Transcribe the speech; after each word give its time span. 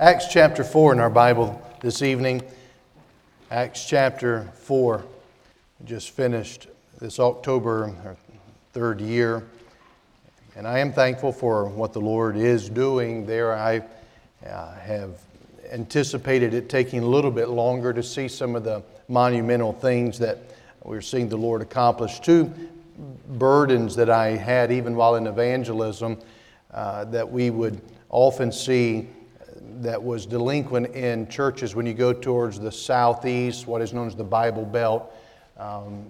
Acts 0.00 0.28
chapter 0.28 0.62
4 0.62 0.92
in 0.92 1.00
our 1.00 1.10
Bible 1.10 1.60
this 1.80 2.02
evening. 2.02 2.40
Acts 3.50 3.84
chapter 3.84 4.48
4. 4.54 5.04
We 5.80 5.86
just 5.86 6.10
finished 6.10 6.68
this 7.00 7.18
October, 7.18 7.92
our 8.04 8.16
third 8.72 9.00
year. 9.00 9.48
And 10.54 10.68
I 10.68 10.78
am 10.78 10.92
thankful 10.92 11.32
for 11.32 11.64
what 11.64 11.92
the 11.92 12.00
Lord 12.00 12.36
is 12.36 12.68
doing 12.68 13.26
there. 13.26 13.52
I 13.52 13.82
uh, 14.46 14.74
have 14.76 15.18
anticipated 15.72 16.54
it 16.54 16.68
taking 16.68 17.02
a 17.02 17.06
little 17.06 17.32
bit 17.32 17.48
longer 17.48 17.92
to 17.92 18.02
see 18.04 18.28
some 18.28 18.54
of 18.54 18.62
the 18.62 18.84
monumental 19.08 19.72
things 19.72 20.16
that 20.20 20.38
we're 20.84 21.00
seeing 21.00 21.28
the 21.28 21.36
Lord 21.36 21.60
accomplish. 21.60 22.20
Two 22.20 22.54
burdens 23.30 23.96
that 23.96 24.10
I 24.10 24.28
had, 24.36 24.70
even 24.70 24.94
while 24.94 25.16
in 25.16 25.26
evangelism, 25.26 26.20
uh, 26.72 27.04
that 27.06 27.28
we 27.28 27.50
would 27.50 27.80
often 28.10 28.52
see 28.52 29.08
that 29.82 30.02
was 30.02 30.26
delinquent 30.26 30.94
in 30.94 31.28
churches 31.28 31.74
when 31.74 31.86
you 31.86 31.94
go 31.94 32.12
towards 32.12 32.58
the 32.58 32.72
southeast, 32.72 33.66
what 33.66 33.82
is 33.82 33.92
known 33.92 34.06
as 34.06 34.14
the 34.14 34.24
Bible 34.24 34.64
Belt. 34.64 35.12
Um, 35.56 36.04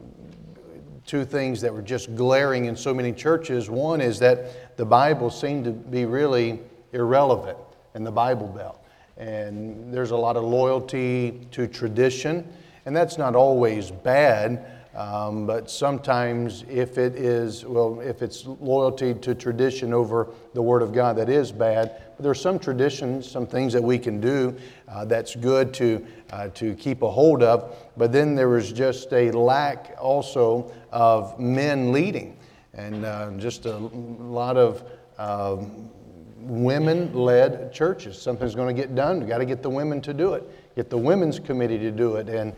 two 1.07 1.25
things 1.25 1.61
that 1.63 1.73
were 1.73 1.83
just 1.83 2.15
glaring 2.17 2.67
in 2.67 2.77
so 2.77 2.93
many 2.93 3.13
churches. 3.13 3.71
One 3.71 4.01
is 4.01 4.19
that 4.19 4.77
the 4.77 4.85
Bible 4.85 5.31
seemed 5.31 5.65
to 5.65 5.71
be 5.73 6.05
really 6.05 6.61
irrelevant 6.93 7.57
in 7.95 8.05
the 8.05 8.11
Bible 8.11 8.47
Belt. 8.47 8.79
And 9.17 9.93
there's 9.93 10.11
a 10.11 10.17
lot 10.17 10.37
of 10.37 10.45
loyalty 10.45 11.47
to 11.51 11.67
tradition, 11.67 12.47
and 12.87 12.95
that's 12.95 13.19
not 13.19 13.35
always 13.35 13.91
bad. 13.91 14.65
Um, 14.95 15.47
but 15.47 15.71
sometimes, 15.71 16.65
if 16.69 16.99
it 16.99 17.15
is, 17.15 17.65
well, 17.65 18.01
if 18.01 18.21
it's 18.21 18.47
loyalty 18.47 19.15
to 19.15 19.35
tradition 19.35 19.95
over 19.95 20.29
the 20.55 20.63
Word 20.63 20.83
of 20.83 20.93
God, 20.93 21.17
that 21.17 21.29
is 21.29 21.53
bad. 21.53 22.03
But 22.19 22.25
there 22.25 22.33
are 22.33 22.35
some 22.35 22.59
traditions, 22.59 23.31
some 23.31 23.47
things 23.47 23.73
that 23.75 23.83
we 23.83 23.97
can 23.97 24.21
do 24.21 24.57
uh, 24.89 25.05
that's 25.05 25.37
good 25.37 25.73
to, 25.75 26.05
uh, 26.33 26.49
to 26.49 26.75
keep 26.75 27.03
a 27.03 27.09
hold 27.09 27.45
of. 27.45 27.77
But 27.97 28.11
then 28.11 28.35
there 28.35 28.49
was 28.49 28.73
just 28.73 29.13
a 29.13 29.31
lack 29.31 29.95
also 30.01 30.73
of 30.91 31.39
men 31.39 31.93
leading, 31.93 32.37
and 32.75 33.05
uh, 33.05 33.31
just 33.39 33.67
a 33.67 33.77
lot 33.77 34.57
of 34.57 34.83
um, 35.17 35.89
women 36.41 37.15
led 37.15 37.73
churches. 37.73 38.21
Something's 38.21 38.57
going 38.57 38.75
to 38.75 38.83
get 38.83 38.97
done. 38.97 39.21
We've 39.21 39.29
got 39.29 39.39
to 39.39 39.47
get 39.47 39.63
the 39.63 39.71
women 39.71 40.01
to 40.01 40.13
do 40.13 40.35
it, 40.35 40.43
get 40.75 40.91
the 40.91 40.99
women's 40.99 41.39
committee 41.39 41.79
to 41.79 41.93
do 41.93 42.17
it. 42.17 42.29
And 42.29 42.53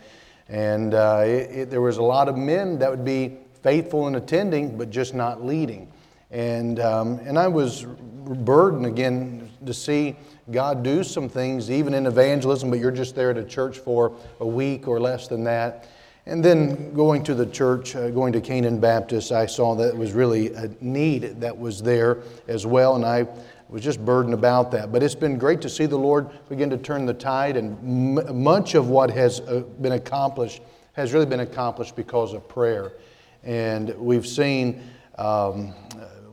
and 0.48 0.94
uh, 0.94 1.22
it, 1.26 1.50
it, 1.50 1.70
there 1.70 1.82
was 1.82 1.98
a 1.98 2.02
lot 2.02 2.30
of 2.30 2.38
men 2.38 2.78
that 2.78 2.90
would 2.90 3.04
be 3.04 3.36
faithful 3.62 4.08
in 4.08 4.14
attending, 4.14 4.78
but 4.78 4.88
just 4.88 5.14
not 5.14 5.44
leading. 5.44 5.92
And, 6.30 6.78
um, 6.78 7.18
and 7.24 7.36
I 7.36 7.48
was 7.48 7.84
burdened 7.84 8.86
again 8.86 9.49
to 9.66 9.74
see 9.74 10.16
God 10.50 10.82
do 10.82 11.04
some 11.04 11.28
things, 11.28 11.70
even 11.70 11.94
in 11.94 12.06
evangelism, 12.06 12.70
but 12.70 12.78
you're 12.78 12.90
just 12.90 13.14
there 13.14 13.30
at 13.30 13.36
a 13.36 13.44
church 13.44 13.78
for 13.78 14.12
a 14.40 14.46
week 14.46 14.88
or 14.88 15.00
less 15.00 15.28
than 15.28 15.44
that. 15.44 15.88
And 16.26 16.44
then 16.44 16.92
going 16.94 17.24
to 17.24 17.34
the 17.34 17.46
church, 17.46 17.96
uh, 17.96 18.10
going 18.10 18.32
to 18.34 18.40
Canaan 18.40 18.78
Baptist, 18.78 19.32
I 19.32 19.46
saw 19.46 19.74
that 19.76 19.88
it 19.88 19.96
was 19.96 20.12
really 20.12 20.52
a 20.54 20.70
need 20.80 21.40
that 21.40 21.58
was 21.58 21.82
there 21.82 22.18
as 22.46 22.66
well. 22.66 22.94
And 22.94 23.04
I 23.04 23.26
was 23.68 23.82
just 23.82 24.04
burdened 24.04 24.34
about 24.34 24.70
that. 24.72 24.92
But 24.92 25.02
it's 25.02 25.14
been 25.14 25.38
great 25.38 25.60
to 25.62 25.68
see 25.68 25.86
the 25.86 25.96
Lord 25.96 26.28
begin 26.48 26.70
to 26.70 26.78
turn 26.78 27.06
the 27.06 27.14
tide, 27.14 27.56
and 27.56 28.18
m- 28.18 28.42
much 28.42 28.74
of 28.74 28.88
what 28.88 29.10
has 29.10 29.40
uh, 29.40 29.62
been 29.80 29.92
accomplished 29.92 30.62
has 30.92 31.12
really 31.12 31.26
been 31.26 31.40
accomplished 31.40 31.96
because 31.96 32.34
of 32.34 32.46
prayer. 32.48 32.92
And 33.44 33.94
we've 33.96 34.26
seen, 34.26 34.82
um, 35.16 35.72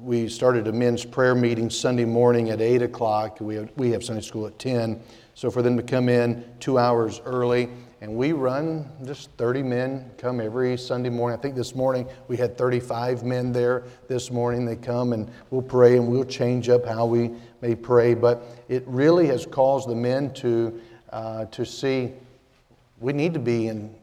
we 0.08 0.30
started 0.30 0.70
a 0.70 0.72
men's 0.72 1.04
prayer 1.04 1.36
meeting 1.36 1.70
Sunday 1.70 2.06
morning 2.06 2.50
at 2.50 2.62
8 2.62 2.82
o'clock. 2.82 3.42
We 3.42 3.56
have, 3.56 3.70
we 3.76 3.92
have 3.92 4.06
Sunday 4.06 4.22
school 4.22 4.48
at 4.48 4.58
10. 4.58 5.02
So 5.36 5.52
for 5.52 5.62
them 5.62 5.76
to 5.76 5.84
come 5.84 6.08
in 6.08 6.46
two 6.62 6.80
hours 6.80 7.20
early, 7.26 7.68
and 8.00 8.16
we 8.16 8.32
run 8.32 8.90
just 9.06 9.30
30 9.32 9.64
men 9.64 10.10
come 10.18 10.40
every 10.40 10.78
Sunday 10.78 11.10
morning. 11.10 11.38
I 11.38 11.42
think 11.42 11.56
this 11.56 11.76
morning 11.76 12.08
we 12.30 12.38
had 12.38 12.58
35 12.58 13.26
men 13.26 13.52
there 13.52 13.84
this 14.08 14.32
morning. 14.32 14.64
They 14.64 14.78
come 14.78 15.12
and 15.12 15.30
we'll 15.50 15.62
pray 15.62 15.98
and 15.98 16.08
we'll 16.08 16.24
change 16.24 16.70
up 16.70 16.86
how 16.86 17.06
we 17.06 17.32
may 17.60 17.76
pray. 17.76 18.14
But 18.14 18.44
it 18.70 18.86
really 18.88 19.28
has 19.28 19.46
caused 19.46 19.90
the 19.90 19.96
men 19.96 20.34
to, 20.36 20.80
uh, 21.10 21.46
to 21.48 21.66
see 21.66 22.14
we 23.02 23.12
need 23.12 23.34
to 23.34 23.42
be 23.42 23.68
in, 23.68 23.94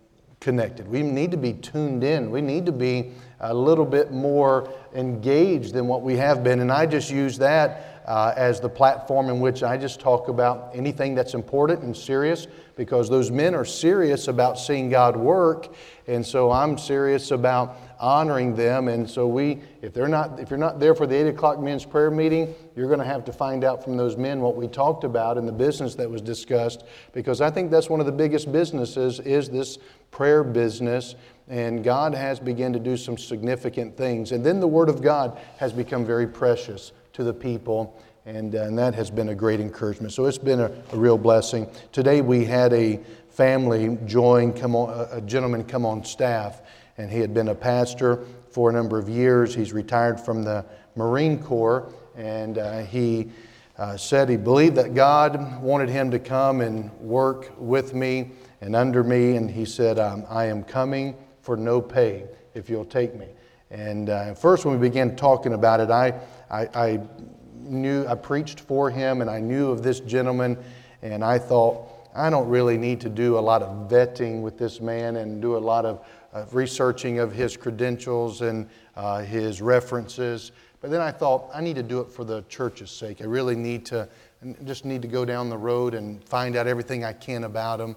connected. 0.44 0.86
We 0.86 1.02
need 1.02 1.30
to 1.30 1.38
be 1.38 1.54
tuned 1.54 2.04
in. 2.04 2.30
We 2.30 2.42
need 2.42 2.66
to 2.66 2.72
be 2.72 3.12
a 3.50 3.54
little 3.54 3.84
bit 3.84 4.12
more 4.12 4.72
engaged 4.94 5.74
than 5.74 5.86
what 5.86 6.02
we 6.02 6.16
have 6.16 6.42
been. 6.42 6.60
And 6.60 6.72
I 6.72 6.86
just 6.86 7.10
use 7.10 7.38
that 7.38 8.02
uh, 8.06 8.34
as 8.36 8.60
the 8.60 8.68
platform 8.68 9.28
in 9.28 9.40
which 9.40 9.62
I 9.62 9.76
just 9.76 10.00
talk 10.00 10.28
about 10.28 10.70
anything 10.74 11.14
that's 11.14 11.34
important 11.34 11.82
and 11.82 11.96
serious 11.96 12.46
because 12.76 13.08
those 13.08 13.30
men 13.30 13.54
are 13.54 13.64
serious 13.64 14.28
about 14.28 14.58
seeing 14.58 14.90
God 14.90 15.16
work. 15.16 15.74
And 16.06 16.24
so 16.26 16.50
I'm 16.50 16.76
serious 16.76 17.30
about 17.30 17.76
honoring 17.98 18.54
them. 18.56 18.88
And 18.88 19.08
so 19.08 19.26
we, 19.26 19.60
if 19.80 19.94
they're 19.94 20.08
not, 20.08 20.38
if 20.40 20.50
you're 20.50 20.58
not 20.58 20.80
there 20.80 20.94
for 20.94 21.06
the 21.06 21.14
eight 21.14 21.28
o'clock 21.28 21.60
men's 21.60 21.84
prayer 21.84 22.10
meeting, 22.10 22.54
you're 22.76 22.88
going 22.88 22.98
to 22.98 23.06
have 23.06 23.24
to 23.26 23.32
find 23.32 23.64
out 23.64 23.82
from 23.82 23.96
those 23.96 24.16
men 24.16 24.40
what 24.40 24.56
we 24.56 24.68
talked 24.68 25.04
about 25.04 25.38
and 25.38 25.46
the 25.48 25.52
business 25.52 25.94
that 25.94 26.10
was 26.10 26.20
discussed. 26.20 26.84
Because 27.12 27.40
I 27.40 27.48
think 27.50 27.70
that's 27.70 27.88
one 27.88 28.00
of 28.00 28.06
the 28.06 28.12
biggest 28.12 28.52
businesses 28.52 29.20
is 29.20 29.48
this 29.48 29.78
prayer 30.10 30.44
business. 30.44 31.14
And 31.48 31.84
God 31.84 32.14
has 32.14 32.40
begun 32.40 32.72
to 32.72 32.78
do 32.78 32.96
some 32.96 33.18
significant 33.18 33.96
things. 33.96 34.32
And 34.32 34.44
then 34.44 34.60
the 34.60 34.68
Word 34.68 34.88
of 34.88 35.02
God 35.02 35.38
has 35.58 35.72
become 35.72 36.04
very 36.04 36.26
precious 36.26 36.92
to 37.12 37.22
the 37.22 37.34
people, 37.34 38.00
and, 38.26 38.54
uh, 38.54 38.62
and 38.62 38.78
that 38.78 38.94
has 38.94 39.10
been 39.10 39.28
a 39.28 39.34
great 39.34 39.60
encouragement. 39.60 40.12
So 40.12 40.24
it's 40.24 40.38
been 40.38 40.60
a, 40.60 40.72
a 40.92 40.96
real 40.96 41.18
blessing. 41.18 41.68
Today 41.92 42.22
we 42.22 42.44
had 42.44 42.72
a 42.72 42.98
family 43.28 43.98
join, 44.06 44.52
come 44.52 44.74
on, 44.74 45.08
a 45.10 45.20
gentleman 45.20 45.64
come 45.64 45.84
on 45.84 46.02
staff, 46.04 46.62
and 46.96 47.10
he 47.10 47.18
had 47.18 47.34
been 47.34 47.48
a 47.48 47.54
pastor 47.54 48.24
for 48.50 48.70
a 48.70 48.72
number 48.72 48.98
of 48.98 49.08
years. 49.08 49.54
He's 49.54 49.72
retired 49.72 50.18
from 50.18 50.44
the 50.44 50.64
Marine 50.96 51.42
Corps, 51.42 51.92
and 52.16 52.56
uh, 52.56 52.82
he 52.84 53.30
uh, 53.76 53.96
said 53.96 54.28
he 54.28 54.36
believed 54.36 54.76
that 54.76 54.94
God 54.94 55.60
wanted 55.60 55.88
him 55.88 56.10
to 56.12 56.18
come 56.18 56.60
and 56.60 56.90
work 57.00 57.52
with 57.58 57.92
me 57.92 58.30
and 58.60 58.74
under 58.74 59.04
me, 59.04 59.36
and 59.36 59.50
he 59.50 59.64
said, 59.64 59.98
um, 59.98 60.24
I 60.28 60.46
am 60.46 60.62
coming 60.62 61.16
for 61.44 61.56
no 61.56 61.80
pay 61.80 62.24
if 62.54 62.70
you'll 62.70 62.84
take 62.84 63.14
me. 63.14 63.26
And 63.70 64.08
uh, 64.08 64.34
first, 64.34 64.64
when 64.64 64.78
we 64.78 64.88
began 64.88 65.14
talking 65.14 65.52
about 65.52 65.80
it, 65.80 65.90
I, 65.90 66.20
I, 66.50 66.68
I, 66.74 67.00
knew 67.56 68.06
I 68.06 68.14
preached 68.14 68.60
for 68.60 68.90
him, 68.90 69.22
and 69.22 69.30
I 69.30 69.40
knew 69.40 69.70
of 69.70 69.82
this 69.82 70.00
gentleman, 70.00 70.58
and 71.00 71.24
I 71.24 71.38
thought 71.38 71.88
I 72.14 72.28
don't 72.28 72.48
really 72.48 72.76
need 72.76 73.00
to 73.00 73.08
do 73.08 73.38
a 73.38 73.40
lot 73.40 73.62
of 73.62 73.88
vetting 73.90 74.42
with 74.42 74.58
this 74.58 74.82
man 74.82 75.16
and 75.16 75.40
do 75.40 75.56
a 75.56 75.58
lot 75.58 75.86
of 75.86 76.06
uh, 76.34 76.44
researching 76.52 77.20
of 77.20 77.32
his 77.32 77.56
credentials 77.56 78.42
and 78.42 78.68
uh, 78.96 79.22
his 79.22 79.62
references. 79.62 80.52
But 80.82 80.90
then 80.90 81.00
I 81.00 81.10
thought 81.10 81.48
I 81.54 81.62
need 81.62 81.76
to 81.76 81.82
do 81.82 82.00
it 82.00 82.10
for 82.10 82.22
the 82.22 82.42
church's 82.50 82.90
sake. 82.90 83.22
I 83.22 83.24
really 83.24 83.56
need 83.56 83.86
to 83.86 84.08
just 84.64 84.84
need 84.84 85.00
to 85.00 85.08
go 85.08 85.24
down 85.24 85.48
the 85.48 85.56
road 85.56 85.94
and 85.94 86.22
find 86.24 86.54
out 86.54 86.66
everything 86.66 87.02
I 87.02 87.14
can 87.14 87.44
about 87.44 87.80
him. 87.80 87.96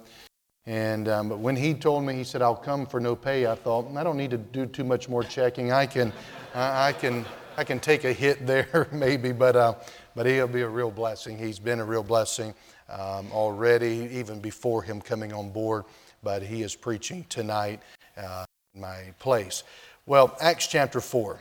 And 0.68 1.08
um, 1.08 1.30
but 1.30 1.40
when 1.40 1.56
he 1.56 1.74
told 1.74 2.04
me, 2.04 2.14
he 2.14 2.26
said, 2.26 2.42
"I'll 2.42 2.54
come 2.54 2.86
for 2.86 3.00
no 3.00 3.16
pay." 3.16 3.48
I 3.48 3.56
thought 3.56 3.88
I 3.96 4.04
don't 4.04 4.18
need 4.18 4.32
to 4.32 4.38
do 4.38 4.66
too 4.66 4.84
much 4.84 5.08
more 5.08 5.24
checking. 5.24 5.72
I 5.72 5.86
can, 5.86 6.12
I, 6.54 6.90
I 6.90 6.94
can, 6.94 7.26
I 7.56 7.64
can 7.64 7.80
take 7.80 8.04
a 8.04 8.12
hit 8.12 8.46
there 8.46 8.90
maybe, 8.92 9.32
but 9.32 9.56
uh, 9.56 9.76
but 10.14 10.26
he'll 10.26 10.46
be 10.46 10.64
a 10.64 10.68
real 10.68 10.92
blessing. 10.92 11.38
He's 11.38 11.58
been 11.58 11.80
a 11.80 11.86
real 11.86 12.04
blessing 12.04 12.54
um, 12.90 13.32
already, 13.32 14.10
even 14.12 14.42
before 14.42 14.84
him 14.84 15.00
coming 15.00 15.32
on 15.32 15.52
board. 15.52 15.86
But 16.22 16.44
he 16.44 16.64
is 16.64 16.76
preaching 16.76 17.26
tonight 17.30 17.82
uh, 18.18 18.44
in 18.76 18.82
my 18.82 19.14
place. 19.20 19.64
Well, 20.06 20.36
Acts 20.42 20.68
chapter 20.68 21.00
four. 21.00 21.40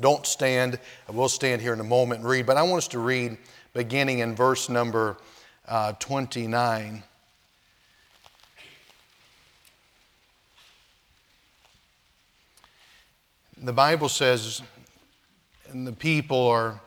Don't 0.00 0.24
stand. 0.26 0.78
I 1.06 1.12
will 1.12 1.28
stand 1.28 1.60
here 1.60 1.74
in 1.74 1.80
a 1.80 1.84
moment 1.84 2.20
and 2.20 2.30
read, 2.30 2.46
but 2.46 2.56
I 2.56 2.62
want 2.62 2.78
us 2.78 2.88
to 2.88 2.98
read 2.98 3.36
beginning 3.74 4.20
in 4.20 4.34
verse 4.34 4.70
number 4.70 5.18
uh, 5.68 5.92
29. 5.98 7.02
The 13.68 13.72
Bible 13.72 14.08
says, 14.08 14.60
and 15.68 15.86
the 15.86 15.92
people 15.92 16.48
are 16.48 16.80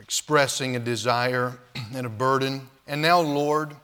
expressing 0.00 0.74
a 0.74 0.80
desire 0.80 1.58
and 1.94 2.06
a 2.06 2.10
burden. 2.10 2.68
And 2.86 3.02
now, 3.02 3.20
Lord, 3.20 3.76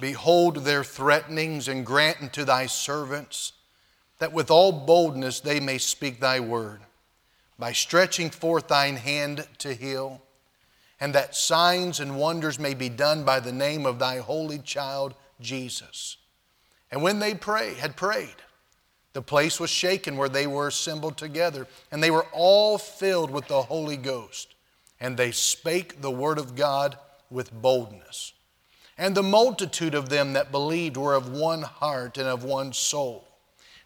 behold 0.00 0.56
their 0.56 0.84
threatenings 0.84 1.66
and 1.68 1.86
grant 1.86 2.20
unto 2.20 2.44
thy 2.44 2.66
servants 2.66 3.52
that 4.18 4.32
with 4.32 4.50
all 4.50 4.70
boldness 4.70 5.40
they 5.40 5.58
may 5.58 5.78
speak 5.78 6.20
thy 6.20 6.38
word, 6.38 6.80
by 7.58 7.72
stretching 7.72 8.30
forth 8.30 8.68
thine 8.68 8.96
hand 8.96 9.46
to 9.58 9.74
heal, 9.74 10.22
and 11.00 11.12
that 11.14 11.34
signs 11.34 11.98
and 11.98 12.16
wonders 12.16 12.58
may 12.58 12.74
be 12.74 12.88
done 12.88 13.24
by 13.24 13.40
the 13.40 13.50
name 13.50 13.84
of 13.84 13.98
thy 13.98 14.18
holy 14.18 14.60
child 14.60 15.14
Jesus. 15.40 16.18
And 16.90 17.02
when 17.02 17.18
they 17.18 17.34
pray, 17.34 17.74
had 17.74 17.96
prayed, 17.96 18.36
the 19.12 19.22
place 19.22 19.60
was 19.60 19.70
shaken 19.70 20.16
where 20.16 20.28
they 20.28 20.46
were 20.46 20.68
assembled 20.68 21.16
together, 21.16 21.66
and 21.90 22.02
they 22.02 22.10
were 22.10 22.26
all 22.32 22.78
filled 22.78 23.30
with 23.30 23.46
the 23.48 23.62
Holy 23.62 23.96
Ghost. 23.96 24.54
And 25.00 25.16
they 25.16 25.32
spake 25.32 26.00
the 26.00 26.10
word 26.10 26.38
of 26.38 26.54
God 26.54 26.96
with 27.30 27.52
boldness. 27.52 28.32
And 28.96 29.14
the 29.14 29.22
multitude 29.22 29.94
of 29.94 30.08
them 30.08 30.32
that 30.34 30.52
believed 30.52 30.96
were 30.96 31.14
of 31.14 31.32
one 31.32 31.62
heart 31.62 32.18
and 32.18 32.28
of 32.28 32.44
one 32.44 32.72
soul. 32.72 33.28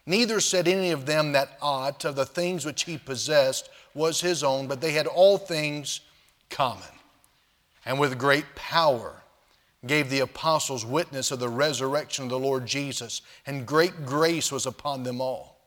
Neither 0.05 0.40
said 0.40 0.69
any 0.69 0.90
of 0.90 1.06
them 1.06 1.32
that 1.32 1.56
aught 1.61 2.05
of 2.05 2.14
the 2.14 2.26
things 2.26 2.64
which 2.64 2.84
he 2.84 2.99
possessed 2.99 3.69
was 3.94 4.20
his 4.20 4.44
own, 4.44 4.69
but 4.69 4.81
they 4.81 4.93
had 4.93 5.06
all 5.06 5.38
things 5.38 6.00
common. 6.50 6.82
And 7.84 7.99
with 7.99 8.19
great 8.19 8.55
power 8.55 9.22
gave 9.84 10.08
the 10.08 10.20
apostles 10.20 10.84
witness 10.84 11.31
of 11.31 11.40
the 11.40 11.49
resurrection 11.49 12.25
of 12.25 12.31
the 12.31 12.38
Lord 12.38 12.67
Jesus, 12.67 13.23
and 13.46 13.67
great 13.67 14.06
grace 14.06 14.50
was 14.50 14.67
upon 14.67 15.02
them 15.02 15.20
all. 15.20 15.61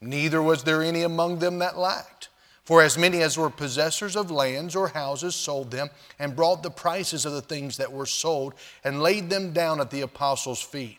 Neither 0.00 0.42
was 0.42 0.64
there 0.64 0.82
any 0.82 1.02
among 1.02 1.38
them 1.38 1.58
that 1.58 1.78
lacked. 1.78 2.28
For 2.64 2.80
as 2.80 2.96
many 2.96 3.22
as 3.22 3.36
were 3.36 3.50
possessors 3.50 4.16
of 4.16 4.30
lands 4.30 4.76
or 4.76 4.88
houses 4.88 5.34
sold 5.34 5.70
them, 5.70 5.90
and 6.18 6.36
brought 6.36 6.62
the 6.62 6.70
prices 6.70 7.26
of 7.26 7.32
the 7.32 7.42
things 7.42 7.76
that 7.76 7.92
were 7.92 8.06
sold, 8.06 8.54
and 8.84 9.02
laid 9.02 9.30
them 9.30 9.52
down 9.52 9.80
at 9.80 9.90
the 9.90 10.02
apostles' 10.02 10.62
feet. 10.62 10.98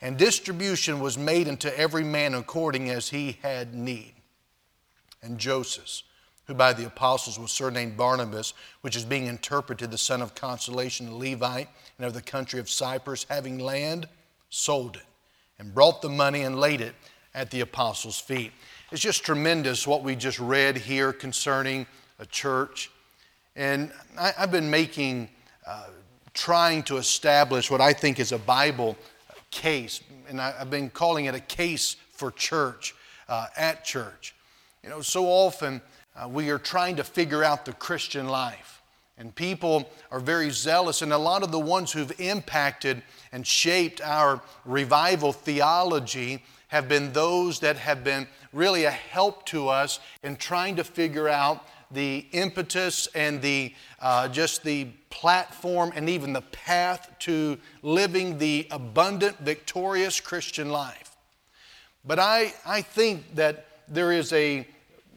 And 0.00 0.16
distribution 0.16 1.00
was 1.00 1.18
made 1.18 1.48
unto 1.48 1.68
every 1.68 2.04
man 2.04 2.34
according 2.34 2.88
as 2.90 3.08
he 3.08 3.38
had 3.42 3.74
need. 3.74 4.14
And 5.20 5.38
Joseph, 5.38 6.02
who 6.48 6.54
by 6.54 6.72
the 6.72 6.86
apostles 6.86 7.38
was 7.38 7.52
surnamed 7.52 7.96
Barnabas, 7.96 8.54
which 8.80 8.96
is 8.96 9.04
being 9.04 9.26
interpreted 9.26 9.90
the 9.90 9.98
son 9.98 10.22
of 10.22 10.34
consolation, 10.34 11.08
a 11.08 11.14
Levite, 11.14 11.68
and 11.98 12.06
of 12.06 12.14
the 12.14 12.22
country 12.22 12.58
of 12.58 12.70
Cyprus, 12.70 13.26
having 13.28 13.58
land, 13.58 14.08
sold 14.48 14.96
it, 14.96 15.02
and 15.58 15.74
brought 15.74 16.00
the 16.00 16.08
money 16.08 16.42
and 16.42 16.58
laid 16.58 16.80
it 16.80 16.94
at 17.34 17.50
the 17.50 17.60
apostles' 17.60 18.18
feet. 18.18 18.52
It's 18.90 19.02
just 19.02 19.24
tremendous 19.24 19.86
what 19.86 20.02
we 20.02 20.16
just 20.16 20.40
read 20.40 20.78
here 20.78 21.12
concerning 21.12 21.86
a 22.18 22.24
church. 22.24 22.90
And 23.54 23.92
I, 24.18 24.32
have 24.38 24.50
been 24.50 24.70
making, 24.70 25.28
uh, 25.66 25.88
trying 26.32 26.82
to 26.84 26.96
establish 26.96 27.70
what 27.70 27.82
I 27.82 27.92
think 27.92 28.18
is 28.18 28.32
a 28.32 28.38
Bible 28.38 28.96
case, 29.50 30.00
and 30.26 30.40
I, 30.40 30.52
have 30.52 30.70
been 30.70 30.88
calling 30.88 31.26
it 31.26 31.34
a 31.34 31.40
case 31.40 31.96
for 32.10 32.30
church, 32.30 32.94
uh, 33.28 33.48
at 33.54 33.84
church. 33.84 34.34
You 34.82 34.88
know, 34.88 35.02
so 35.02 35.26
often 35.26 35.82
uh, 36.18 36.28
we 36.28 36.50
are 36.50 36.58
trying 36.58 36.96
to 36.96 37.04
figure 37.04 37.44
out 37.44 37.64
the 37.64 37.72
Christian 37.72 38.28
life. 38.28 38.82
And 39.16 39.34
people 39.34 39.90
are 40.10 40.20
very 40.20 40.50
zealous, 40.50 41.02
and 41.02 41.12
a 41.12 41.18
lot 41.18 41.42
of 41.42 41.50
the 41.50 41.58
ones 41.58 41.92
who've 41.92 42.20
impacted 42.20 43.02
and 43.32 43.46
shaped 43.46 44.00
our 44.00 44.40
revival 44.64 45.32
theology 45.32 46.42
have 46.68 46.88
been 46.88 47.12
those 47.12 47.60
that 47.60 47.76
have 47.76 48.04
been 48.04 48.28
really 48.52 48.84
a 48.84 48.90
help 48.90 49.44
to 49.46 49.68
us 49.68 50.00
in 50.22 50.36
trying 50.36 50.76
to 50.76 50.84
figure 50.84 51.28
out 51.28 51.66
the 51.90 52.26
impetus 52.32 53.08
and 53.14 53.40
the 53.40 53.74
uh, 54.00 54.28
just 54.28 54.62
the 54.62 54.84
platform 55.10 55.90
and 55.96 56.08
even 56.08 56.32
the 56.32 56.42
path 56.42 57.10
to 57.18 57.58
living 57.82 58.38
the 58.38 58.66
abundant, 58.70 59.38
victorious 59.38 60.20
Christian 60.20 60.68
life. 60.68 61.16
But 62.04 62.18
I, 62.18 62.52
I 62.66 62.82
think 62.82 63.34
that 63.34 63.66
there 63.88 64.12
is 64.12 64.32
a 64.32 64.66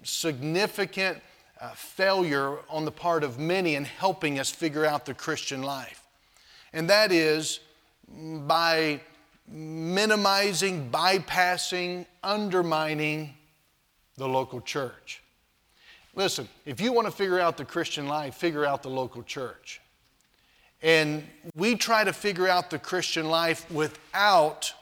significant 0.04 1.20
uh, 1.60 1.70
failure 1.72 2.58
on 2.70 2.86
the 2.86 2.92
part 2.92 3.24
of 3.24 3.38
many 3.38 3.76
in 3.76 3.86
helping 3.86 4.40
us 4.40 4.50
figure 4.50 4.86
out 4.86 5.06
the 5.06 5.14
Christian 5.14 5.62
life. 5.62 6.04
And 6.74 6.90
that 6.90 7.12
is 7.12 7.60
by 8.08 9.02
minimizing, 9.48 10.90
bypassing, 10.90 12.06
undermining 12.24 13.34
the 14.18 14.28
local 14.28 14.62
church. 14.62 15.22
Listen, 16.16 16.48
if 16.66 16.82
you 16.82 16.92
want 16.92 17.08
to 17.08 17.12
figure 17.12 17.40
out 17.40 17.58
the 17.58 17.66
Christian 17.66 18.08
life, 18.08 18.36
figure 18.36 18.66
out 18.66 18.84
the 18.84 18.90
local 18.90 19.24
church. 19.24 19.82
And 20.82 21.26
we 21.56 21.76
try 21.76 22.04
to 22.04 22.12
figure 22.12 22.48
out 22.48 22.70
the 22.70 22.80
Christian 22.80 23.30
life 23.30 23.70
without 23.72 24.74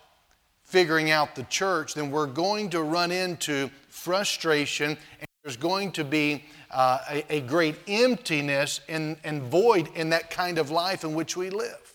figuring 0.69 1.10
out 1.10 1.33
the 1.33 1.44
church, 1.45 1.95
then 1.95 2.12
we're 2.12 2.27
going 2.27 2.69
to 2.69 2.83
run 2.83 3.12
into 3.12 3.71
frustration 3.88 4.92
and 4.92 5.27
there's 5.44 5.57
going 5.57 5.92
to 5.92 6.04
be 6.04 6.45
uh, 6.69 7.00
a, 7.10 7.38
a, 7.38 7.42
great 7.42 7.75
emptiness 7.88 8.81
and, 8.88 9.18
and 9.24 9.42
void 9.42 9.89
in 9.95 10.10
that 10.12 10.30
kind 10.30 10.60
of 10.60 10.69
life 10.69 11.04
in 11.04 11.16
which 11.16 11.36
we 11.36 11.50
live. 11.50 11.94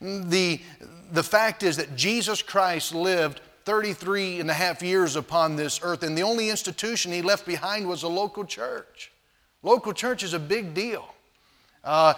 The, 0.00 0.62
the 1.12 1.22
fact 1.22 1.62
is 1.62 1.76
that 1.76 1.94
Jesus 1.94 2.40
Christ 2.40 2.94
lived 2.94 3.42
33 3.64 4.40
and 4.40 4.48
a 4.48 4.54
half 4.54 4.82
years 4.82 5.14
upon 5.14 5.56
this 5.56 5.80
earth, 5.82 6.02
and 6.02 6.16
the 6.16 6.22
only 6.22 6.48
institution 6.48 7.12
he 7.12 7.20
left 7.20 7.44
behind 7.44 7.86
was 7.86 8.02
a 8.02 8.08
local 8.08 8.46
church. 8.46 9.12
Local 9.62 9.92
church 9.92 10.22
is 10.22 10.32
a 10.32 10.38
big 10.38 10.72
deal. 10.72 11.06
Uh, 11.82 12.12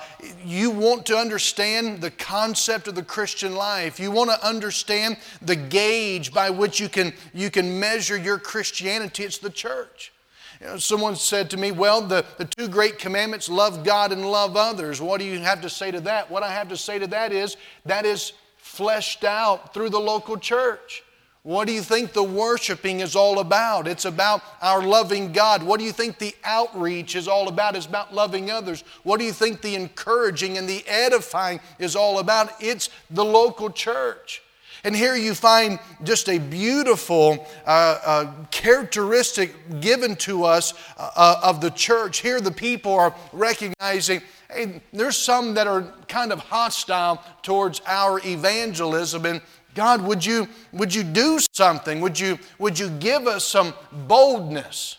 you 0.44 0.70
want 0.70 1.06
to 1.06 1.16
understand 1.16 2.00
the 2.00 2.10
concept 2.10 2.88
of 2.88 2.96
the 2.96 3.02
Christian 3.02 3.54
life. 3.54 4.00
You 4.00 4.10
want 4.10 4.30
to 4.30 4.46
understand 4.46 5.16
the 5.40 5.54
gauge 5.54 6.32
by 6.32 6.50
which 6.50 6.80
you 6.80 6.88
can, 6.88 7.12
you 7.32 7.48
can 7.48 7.78
measure 7.78 8.16
your 8.16 8.38
Christianity. 8.38 9.22
It's 9.22 9.38
the 9.38 9.50
church. 9.50 10.12
You 10.60 10.66
know, 10.66 10.76
someone 10.78 11.14
said 11.14 11.48
to 11.50 11.56
me, 11.56 11.70
Well, 11.70 12.02
the, 12.02 12.24
the 12.38 12.44
two 12.44 12.68
great 12.68 12.98
commandments 12.98 13.48
love 13.48 13.84
God 13.84 14.12
and 14.12 14.28
love 14.28 14.56
others. 14.56 15.00
What 15.00 15.20
do 15.20 15.26
you 15.26 15.38
have 15.38 15.60
to 15.62 15.70
say 15.70 15.92
to 15.92 16.00
that? 16.00 16.30
What 16.30 16.42
I 16.42 16.52
have 16.52 16.68
to 16.68 16.76
say 16.76 16.98
to 16.98 17.06
that 17.08 17.32
is 17.32 17.56
that 17.84 18.04
is 18.04 18.32
fleshed 18.58 19.22
out 19.22 19.74
through 19.74 19.90
the 19.90 20.00
local 20.00 20.36
church. 20.36 21.02
What 21.44 21.66
do 21.66 21.72
you 21.72 21.82
think 21.82 22.12
the 22.12 22.22
worshiping 22.22 23.00
is 23.00 23.16
all 23.16 23.40
about? 23.40 23.88
It's 23.88 24.04
about 24.04 24.42
our 24.60 24.80
loving 24.80 25.32
God. 25.32 25.64
What 25.64 25.80
do 25.80 25.84
you 25.84 25.90
think 25.90 26.18
the 26.18 26.34
outreach 26.44 27.16
is 27.16 27.26
all 27.26 27.48
about? 27.48 27.74
It's 27.74 27.86
about 27.86 28.14
loving 28.14 28.48
others. 28.50 28.84
What 29.02 29.18
do 29.18 29.24
you 29.24 29.32
think 29.32 29.60
the 29.60 29.74
encouraging 29.74 30.56
and 30.56 30.68
the 30.68 30.84
edifying 30.86 31.58
is 31.80 31.96
all 31.96 32.20
about? 32.20 32.52
It's 32.60 32.90
the 33.10 33.24
local 33.24 33.70
church. 33.70 34.40
And 34.84 34.94
here 34.94 35.16
you 35.16 35.34
find 35.34 35.80
just 36.04 36.28
a 36.28 36.38
beautiful 36.38 37.46
uh, 37.66 37.98
uh, 38.04 38.32
characteristic 38.50 39.80
given 39.80 40.16
to 40.16 40.44
us 40.44 40.74
uh, 40.96 41.10
uh 41.14 41.40
of 41.42 41.60
the 41.60 41.70
church. 41.70 42.18
Here 42.18 42.40
the 42.40 42.50
people 42.50 42.92
are 42.92 43.14
recognizing 43.32 44.22
hey, 44.54 44.80
there's 44.92 45.16
some 45.16 45.54
that 45.54 45.66
are 45.66 45.82
kind 46.08 46.32
of 46.32 46.38
hostile 46.40 47.22
towards 47.42 47.80
our 47.86 48.20
evangelism, 48.26 49.24
and 49.26 49.40
God, 49.74 50.02
would 50.02 50.24
you, 50.24 50.48
would 50.72 50.94
you 50.94 51.02
do 51.02 51.38
something? 51.52 52.00
Would 52.00 52.18
you, 52.18 52.38
would 52.58 52.78
you 52.78 52.90
give 52.90 53.26
us 53.26 53.44
some 53.44 53.74
boldness? 53.92 54.98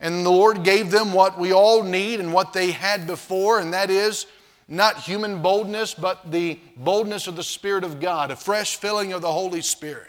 And 0.00 0.24
the 0.24 0.30
Lord 0.30 0.62
gave 0.62 0.90
them 0.90 1.12
what 1.12 1.38
we 1.38 1.52
all 1.52 1.82
need 1.82 2.20
and 2.20 2.32
what 2.32 2.52
they 2.52 2.70
had 2.70 3.06
before, 3.06 3.60
and 3.60 3.72
that 3.72 3.90
is 3.90 4.26
not 4.68 5.00
human 5.00 5.42
boldness, 5.42 5.94
but 5.94 6.30
the 6.30 6.58
boldness 6.76 7.26
of 7.26 7.36
the 7.36 7.42
Spirit 7.42 7.84
of 7.84 8.00
God, 8.00 8.30
a 8.30 8.36
fresh 8.36 8.76
filling 8.76 9.12
of 9.12 9.22
the 9.22 9.32
Holy 9.32 9.62
Spirit. 9.62 10.08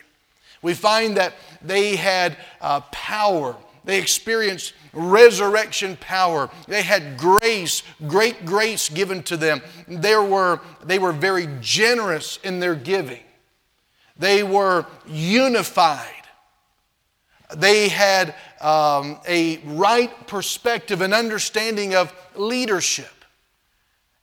We 0.61 0.73
find 0.73 1.15
that 1.17 1.35
they 1.61 1.95
had 1.95 2.37
uh, 2.59 2.81
power. 2.91 3.55
They 3.85 3.99
experienced 3.99 4.73
resurrection 4.93 5.95
power. 5.97 6.49
They 6.67 6.81
had 6.81 7.17
grace, 7.17 7.83
great 8.07 8.45
grace 8.45 8.89
given 8.89 9.23
to 9.23 9.37
them. 9.37 9.61
There 9.87 10.23
were, 10.23 10.59
they 10.83 10.99
were 10.99 11.13
very 11.13 11.47
generous 11.61 12.39
in 12.43 12.59
their 12.59 12.75
giving. 12.75 13.21
They 14.19 14.43
were 14.43 14.85
unified. 15.05 16.13
They 17.55 17.87
had 17.87 18.35
um, 18.59 19.19
a 19.27 19.57
right 19.65 20.27
perspective 20.27 21.01
and 21.01 21.13
understanding 21.13 21.95
of 21.95 22.13
leadership. 22.35 23.13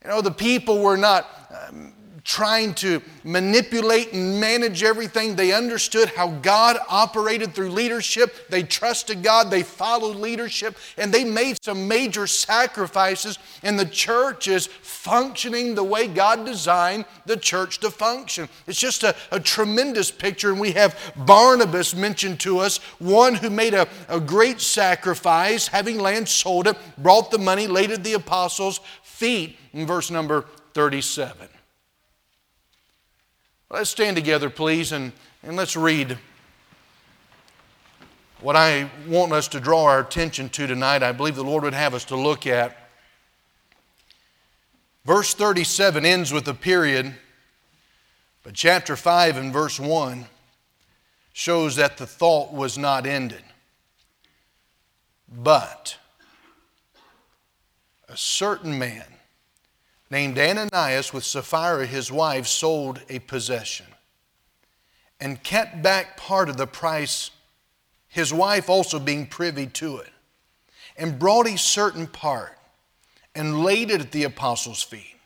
You 0.03 0.11
know, 0.11 0.21
the 0.21 0.31
people 0.31 0.83
were 0.83 0.99
not 0.99 1.27
um, 1.69 1.94
trying 2.25 2.73
to 2.73 3.03
manipulate 3.23 4.15
and 4.15 4.41
manage 4.41 4.83
everything. 4.83 5.37
They 5.37 5.53
understood 5.53 6.09
how 6.09 6.29
God 6.29 6.79
operated 6.89 7.55
through 7.55 7.71
leadership. 7.71 8.49
They 8.49 8.63
trusted 8.63 9.23
God, 9.23 9.51
they 9.51 9.63
followed 9.63 10.17
leadership, 10.17 10.77
and 10.97 11.13
they 11.13 11.25
made 11.25 11.63
some 11.63 11.87
major 11.87 12.27
sacrifices. 12.27 13.39
And 13.63 13.79
the 13.79 13.85
church 13.85 14.49
is 14.49 14.67
functioning 14.67 15.75
the 15.75 15.85
way 15.85 16.09
God 16.09 16.47
designed 16.47 17.05
the 17.27 17.37
church 17.37 17.79
to 17.81 17.91
function. 17.91 18.49
It's 18.67 18.81
just 18.81 19.03
a, 19.03 19.15
a 19.31 19.39
tremendous 19.39 20.11
picture. 20.11 20.51
And 20.51 20.61
we 20.61 20.73
have 20.73 20.99
Barnabas 21.17 21.95
mentioned 21.95 22.41
to 22.41 22.59
us, 22.59 22.79
one 22.99 23.35
who 23.35 23.51
made 23.51 23.75
a, 23.75 23.87
a 24.09 24.19
great 24.19 24.63
sacrifice, 24.63 25.69
having 25.69 25.99
land 25.99 26.29
sold 26.29 26.69
it, 26.69 26.77
brought 26.97 27.31
the 27.31 27.39
money, 27.39 27.67
laid 27.67 27.91
at 27.91 28.03
the 28.03 28.15
apostles' 28.15 28.81
feet, 29.03 29.59
in 29.75 29.87
verse 29.87 30.11
number 30.11 30.47
37. 30.73 31.49
Let's 33.75 33.91
stand 33.91 34.15
together, 34.15 34.51
please, 34.51 34.93
and, 34.93 35.11
and 35.43 35.57
let's 35.57 35.75
read 35.75 36.17
what 38.41 38.55
I 38.55 38.89
want 39.09 39.33
us 39.33 39.49
to 39.49 39.59
draw 39.59 39.87
our 39.87 39.99
attention 39.99 40.49
to 40.51 40.69
tonight. 40.69 41.03
I 41.03 41.11
believe 41.11 41.35
the 41.35 41.43
Lord 41.43 41.65
would 41.65 41.75
have 41.75 41.93
us 41.93 42.05
to 42.05 42.17
look 42.17 42.47
at. 42.47 42.89
Verse 45.05 45.35
37 45.35 46.07
ends 46.07 46.33
with 46.33 46.47
a 46.47 46.55
period, 46.55 47.17
but 48.45 48.55
chapter 48.55 48.95
5 48.95 49.39
and 49.39 49.53
verse 49.53 49.81
1 49.81 50.27
shows 51.33 51.75
that 51.75 51.97
the 51.97 52.07
thought 52.07 52.53
was 52.53 52.79
not 52.79 53.07
ended. 53.07 53.43
But 55.29 55.97
a 58.09 58.17
certain 58.17 58.79
man 58.79 59.14
named 60.15 60.39
Ananias 60.39 61.13
with 61.13 61.25
Sapphira, 61.25 61.87
his 61.87 62.13
wife, 62.13 62.47
sold 62.47 63.01
a 63.09 63.19
possession 63.19 63.87
and 65.19 65.43
kept 65.43 65.83
back 65.83 66.17
part 66.17 66.49
of 66.49 66.57
the 66.57 66.69
price, 66.69 67.33
his 68.07 68.33
wife 68.33 68.71
also 68.71 69.01
being 69.01 69.27
privy 69.27 69.67
to 69.67 69.99
it, 69.99 70.11
and 70.97 71.19
brought 71.19 71.49
a 71.49 71.59
certain 71.59 72.07
part 72.07 72.57
and 73.35 73.65
laid 73.65 73.91
it 73.91 74.01
at 74.01 74.13
the 74.13 74.23
apostles' 74.23 74.85
feet. 74.85 75.17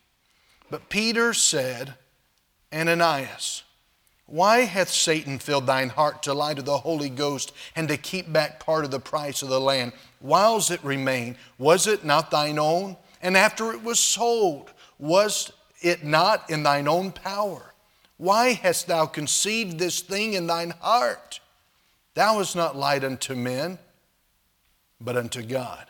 But 0.71 0.89
Peter 0.89 1.35
said, 1.35 1.93
Ananias, 2.73 3.65
why 4.25 4.61
hath 4.61 4.89
Satan 4.89 5.39
filled 5.39 5.67
thine 5.67 5.91
heart 5.91 6.23
to 6.23 6.33
lie 6.33 6.55
to 6.55 6.63
the 6.63 6.79
Holy 6.79 7.11
Ghost 7.11 7.53
and 7.77 7.89
to 7.89 7.99
keep 7.99 8.33
back 8.33 8.59
part 8.59 8.87
of 8.87 8.91
the 8.91 9.01
price 9.01 9.43
of 9.43 9.51
the 9.51 9.61
land? 9.61 9.93
Whiles 10.21 10.71
it 10.71 10.83
remained, 10.83 11.37
was 11.59 11.87
it 11.87 12.07
not 12.07 12.31
thine 12.31 12.59
own? 12.59 12.97
And 13.21 13.37
after 13.37 13.73
it 13.73 13.83
was 13.83 13.99
sold, 13.99 14.73
was 14.99 15.53
it 15.81 16.05
not 16.05 16.51
in 16.51 16.63
thine 16.63 16.89
own 16.89 17.13
power? 17.13 17.75
Why 18.17 18.53
hast 18.53 18.89
thou 18.89 19.07
conceived 19.07 19.79
this 19.79 20.01
thing 20.01 20.35
in 20.35 20.47
thine 20.47 20.75
heart? 20.81 21.41
Thou 22.15 22.39
hast 22.39 22.57
not 22.57 22.77
lied 22.77 23.05
unto 23.05 23.35
men, 23.35 23.79
but 25.01 25.17
unto 25.17 25.43
God. 25.43 25.87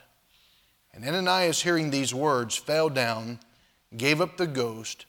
And 0.92 1.06
Ananias, 1.06 1.62
hearing 1.62 1.90
these 1.90 2.12
words, 2.12 2.56
fell 2.56 2.90
down, 2.90 3.38
gave 3.96 4.20
up 4.20 4.36
the 4.36 4.46
ghost, 4.46 5.06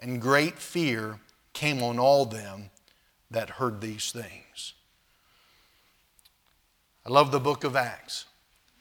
and 0.00 0.20
great 0.20 0.58
fear 0.58 1.20
came 1.52 1.82
on 1.82 1.98
all 1.98 2.24
them 2.24 2.70
that 3.30 3.50
heard 3.50 3.80
these 3.80 4.12
things. 4.12 4.74
I 7.04 7.10
love 7.10 7.32
the 7.32 7.40
book 7.40 7.64
of 7.64 7.76
Acts. 7.76 8.26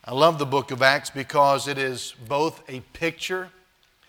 I 0.05 0.13
love 0.13 0.39
the 0.39 0.45
book 0.45 0.71
of 0.71 0.81
Acts 0.81 1.09
because 1.09 1.67
it 1.67 1.77
is 1.77 2.15
both 2.27 2.63
a 2.69 2.81
picture 2.93 3.49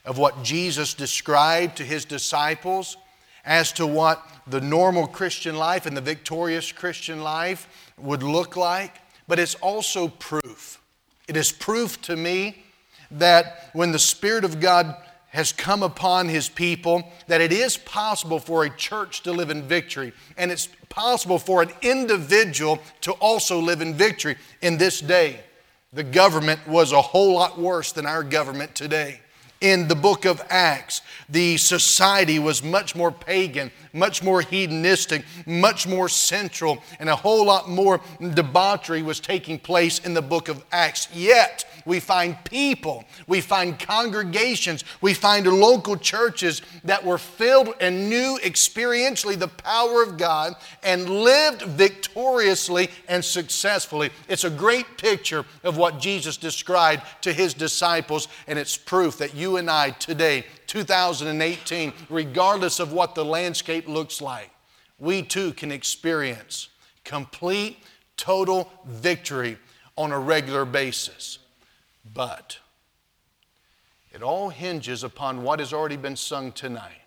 of 0.05 0.19
what 0.19 0.43
Jesus 0.43 0.95
described 0.95 1.77
to 1.77 1.85
his 1.85 2.05
disciples 2.05 2.97
as 3.45 3.73
to 3.73 3.87
what 3.87 4.25
the 4.47 4.61
normal 4.61 5.07
Christian 5.07 5.57
life 5.57 5.87
and 5.87 5.97
the 5.97 6.01
victorious 6.01 6.73
Christian 6.73 7.23
life 7.23 7.93
would 7.99 8.23
look 8.23 8.57
like, 8.57 9.01
but 9.29 9.39
it's 9.39 9.55
also 9.57 10.09
proof. 10.09 10.81
It 11.29 11.37
is 11.37 11.53
proof 11.53 12.01
to 12.03 12.17
me 12.17 12.65
that 13.13 13.71
when 13.73 13.93
the 13.93 13.99
Spirit 13.99 14.45
of 14.45 14.61
God 14.61 14.97
has 15.31 15.53
come 15.53 15.83
upon 15.83 16.29
his 16.29 16.49
people 16.49 17.11
that 17.27 17.41
it 17.41 17.53
is 17.53 17.77
possible 17.79 18.39
for 18.39 18.65
a 18.65 18.71
church 18.71 19.23
to 19.23 19.33
live 19.33 19.51
in 19.51 19.63
victory 19.63 20.13
and 20.37 20.53
it's 20.53 20.69
possible 20.91 21.39
for 21.39 21.63
an 21.63 21.71
individual 21.81 22.79
to 23.01 23.13
also 23.13 23.59
live 23.59 23.81
in 23.81 23.95
victory 23.95 24.37
in 24.61 24.77
this 24.77 25.01
day. 25.01 25.41
The 25.95 26.03
government 26.03 26.61
was 26.67 26.93
a 26.93 27.01
whole 27.01 27.35
lot 27.35 27.59
worse 27.59 27.93
than 27.93 28.05
our 28.05 28.23
government 28.23 28.75
today 28.75 29.21
in 29.63 29.87
the 29.87 29.95
book 29.95 30.25
of 30.25 30.43
Acts, 30.51 31.01
the 31.29 31.57
society 31.57 32.39
was 32.39 32.63
much 32.63 32.95
more 32.97 33.13
pagan, 33.13 33.71
much 33.93 34.23
more 34.23 34.43
hedonistic, 34.43 35.25
much 35.47 35.87
more 35.87 36.09
central, 36.09 36.83
and 36.99 37.09
a 37.09 37.17
whole 37.17 37.47
lot 37.47 37.71
more 37.71 38.01
debauchery 38.35 39.03
was 39.03 39.21
taking 39.21 39.59
place 39.59 40.01
in 40.01 40.15
the 40.15 40.21
book 40.21 40.49
of 40.49 40.65
Acts. 40.73 41.09
Yet, 41.15 41.65
we 41.85 42.01
find 42.01 42.37
people, 42.45 43.05
we 43.27 43.41
find 43.41 43.79
congregations, 43.79 44.85
we 45.01 45.15
find 45.15 45.47
local 45.47 45.97
churches 45.97 46.63
that 46.85 47.05
were 47.05 47.19
filled 47.19 47.75
and 47.81 48.09
knew 48.09 48.39
experientially 48.43 49.39
the 49.39 49.49
power 49.49 50.03
of 50.03 50.17
God 50.19 50.55
and 50.83 51.09
lived 51.09 51.63
victoriously 51.63 52.91
and 53.09 53.25
successfully. 53.25 54.11
It's 54.29 54.45
a 54.45 54.51
great 54.51 54.99
picture 54.99 55.45
of 55.63 55.77
what 55.77 56.01
Jesus 56.01 56.37
described 56.37 57.03
to 57.23 57.33
his 57.33 57.55
disciples, 57.55 58.29
and 58.47 58.59
it's 58.59 58.77
proof 58.77 59.19
that 59.19 59.35
you 59.35 59.57
and 59.57 59.71
I 59.71 59.91
today, 59.91 60.45
2018, 60.67 61.93
regardless 62.09 62.81
of 62.81 62.93
what 62.93 63.15
the 63.15 63.25
landscape 63.25 63.89
looks 63.89 64.21
like, 64.21 64.51
we 64.99 65.23
too 65.23 65.53
can 65.53 65.73
experience 65.73 66.69
complete, 67.05 67.79
total 68.17 68.71
victory 68.87 69.59
on 69.97 70.13
a 70.13 70.19
regular 70.19 70.65
basis. 70.65 71.39
But 72.13 72.59
it 74.13 74.23
all 74.23 74.51
hinges 74.51 75.03
upon 75.05 75.43
what 75.43 75.59
has 75.59 75.73
already 75.73 75.97
been 75.97 76.17
sung 76.17 76.53
tonight, 76.53 77.03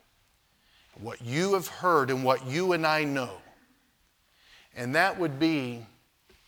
what 1.00 1.21
you 1.21 1.53
have 1.53 1.67
heard 1.67 2.09
and 2.09 2.24
what 2.24 2.47
you 2.47 2.74
and 2.74 2.85
I 2.85 3.03
know. 3.03 3.38
And 4.75 4.95
that 4.95 5.19
would 5.19 5.39
be 5.39 5.85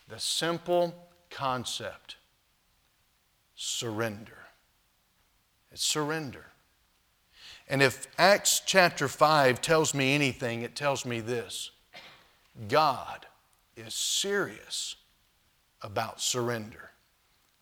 the 0.10 0.20
simple 0.20 1.10
concept 1.30 2.16
surrender. 3.56 4.38
It's 5.72 5.86
surrender. 5.86 6.46
And 7.70 7.82
if 7.82 8.08
Acts 8.18 8.62
chapter 8.66 9.08
5 9.08 9.62
tells 9.62 9.94
me 9.94 10.16
anything, 10.16 10.62
it 10.62 10.76
tells 10.76 11.06
me 11.06 11.20
this 11.20 11.72
God 12.68 13.26
is 13.76 13.94
serious 13.94 14.96
about 15.82 16.22
surrender. 16.22 16.87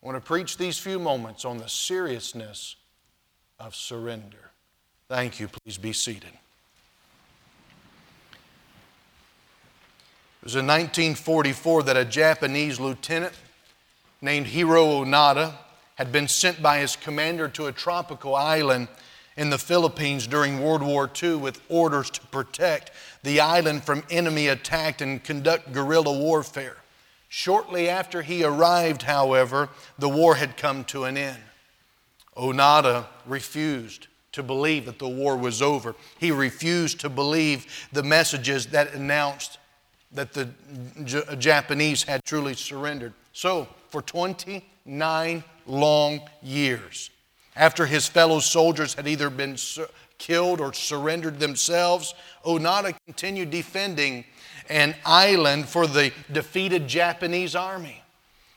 I 0.05 0.07
want 0.07 0.23
to 0.23 0.27
preach 0.27 0.57
these 0.57 0.77
few 0.77 0.99
moments 0.99 1.45
on 1.45 1.57
the 1.57 1.67
seriousness 1.67 2.75
of 3.59 3.73
surrender. 3.73 4.51
Thank 5.09 5.39
you. 5.39 5.47
Please 5.47 5.79
be 5.79 5.93
seated. 5.93 6.29
It 10.41 10.43
was 10.43 10.53
in 10.53 10.67
1944 10.67 11.81
that 11.83 11.97
a 11.97 12.05
Japanese 12.05 12.79
lieutenant 12.79 13.33
named 14.21 14.45
Hiroo 14.45 15.03
Onoda 15.03 15.53
had 15.95 16.11
been 16.11 16.27
sent 16.27 16.61
by 16.61 16.77
his 16.77 16.95
commander 16.95 17.47
to 17.47 17.65
a 17.65 17.71
tropical 17.71 18.35
island 18.35 18.89
in 19.35 19.49
the 19.49 19.57
Philippines 19.57 20.27
during 20.27 20.61
World 20.61 20.83
War 20.83 21.09
II 21.23 21.37
with 21.37 21.59
orders 21.67 22.11
to 22.11 22.21
protect 22.27 22.91
the 23.23 23.39
island 23.39 23.83
from 23.83 24.03
enemy 24.11 24.49
attack 24.49 25.01
and 25.01 25.23
conduct 25.23 25.73
guerrilla 25.73 26.15
warfare. 26.15 26.77
Shortly 27.37 27.89
after 27.89 28.21
he 28.21 28.45
arrived, 28.45 29.01
however, 29.01 29.67
the 29.99 30.07
war 30.07 30.35
had 30.35 30.55
come 30.55 30.85
to 30.85 31.03
an 31.03 31.17
end. 31.17 31.43
Onoda 32.37 33.07
refused 33.25 34.07
to 34.31 34.41
believe 34.41 34.85
that 34.85 34.99
the 34.99 35.09
war 35.09 35.35
was 35.35 35.61
over. 35.61 35.95
He 36.17 36.31
refused 36.31 37.01
to 37.01 37.09
believe 37.09 37.89
the 37.91 38.03
messages 38.03 38.67
that 38.67 38.93
announced 38.93 39.57
that 40.13 40.31
the 40.31 40.47
J- 41.03 41.35
Japanese 41.37 42.03
had 42.03 42.23
truly 42.23 42.53
surrendered. 42.53 43.11
So, 43.33 43.67
for 43.89 44.01
29 44.01 45.43
long 45.67 46.21
years, 46.41 47.09
after 47.57 47.85
his 47.85 48.07
fellow 48.07 48.39
soldiers 48.39 48.93
had 48.93 49.09
either 49.09 49.29
been 49.29 49.57
killed 50.19 50.61
or 50.61 50.71
surrendered 50.71 51.41
themselves, 51.41 52.13
Onoda 52.45 52.95
continued 53.05 53.49
defending 53.49 54.23
an 54.69 54.95
island 55.05 55.67
for 55.67 55.87
the 55.87 56.11
defeated 56.31 56.87
Japanese 56.87 57.55
army. 57.55 58.01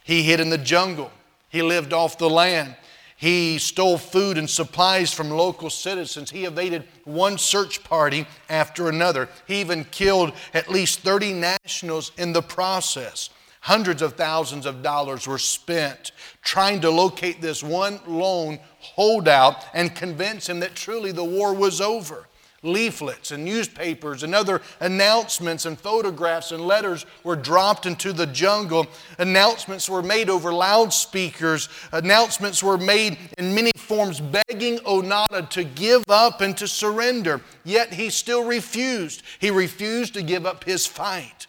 He 0.04 0.22
hid 0.22 0.40
in 0.40 0.50
the 0.50 0.58
jungle, 0.58 1.10
he 1.48 1.62
lived 1.62 1.92
off 1.92 2.18
the 2.18 2.30
land. 2.30 2.76
He 3.16 3.58
stole 3.58 3.98
food 3.98 4.38
and 4.38 4.48
supplies 4.48 5.12
from 5.12 5.30
local 5.30 5.70
citizens. 5.70 6.30
He 6.30 6.44
evaded 6.44 6.84
one 7.04 7.36
search 7.36 7.82
party 7.82 8.28
after 8.48 8.88
another. 8.88 9.28
He 9.48 9.60
even 9.60 9.82
killed 9.86 10.32
at 10.54 10.70
least 10.70 11.00
30 11.00 11.32
nationals 11.32 12.12
in 12.16 12.32
the 12.32 12.42
process. 12.42 13.30
Hundreds 13.62 14.02
of 14.02 14.12
thousands 14.12 14.66
of 14.66 14.84
dollars 14.84 15.26
were 15.26 15.38
spent 15.38 16.12
trying 16.42 16.80
to 16.82 16.90
locate 16.90 17.40
this 17.40 17.60
one 17.60 17.98
lone 18.06 18.60
holdout 18.78 19.64
and 19.74 19.96
convince 19.96 20.48
him 20.48 20.60
that 20.60 20.76
truly 20.76 21.10
the 21.10 21.24
war 21.24 21.52
was 21.52 21.80
over 21.80 22.27
leaflets 22.62 23.30
and 23.30 23.44
newspapers 23.44 24.22
and 24.22 24.34
other 24.34 24.60
announcements 24.80 25.64
and 25.64 25.78
photographs 25.78 26.50
and 26.50 26.66
letters 26.66 27.06
were 27.22 27.36
dropped 27.36 27.86
into 27.86 28.12
the 28.12 28.26
jungle. 28.26 28.86
Announcements 29.18 29.88
were 29.88 30.02
made 30.02 30.28
over 30.28 30.52
loudspeakers. 30.52 31.68
Announcements 31.92 32.62
were 32.62 32.78
made 32.78 33.16
in 33.38 33.54
many 33.54 33.70
forms 33.76 34.20
begging 34.20 34.78
Onoda 34.78 35.48
to 35.50 35.64
give 35.64 36.02
up 36.08 36.40
and 36.40 36.56
to 36.56 36.66
surrender. 36.66 37.40
Yet 37.64 37.94
he 37.94 38.10
still 38.10 38.44
refused. 38.44 39.22
He 39.38 39.50
refused 39.50 40.14
to 40.14 40.22
give 40.22 40.44
up 40.44 40.64
his 40.64 40.86
fight. 40.86 41.46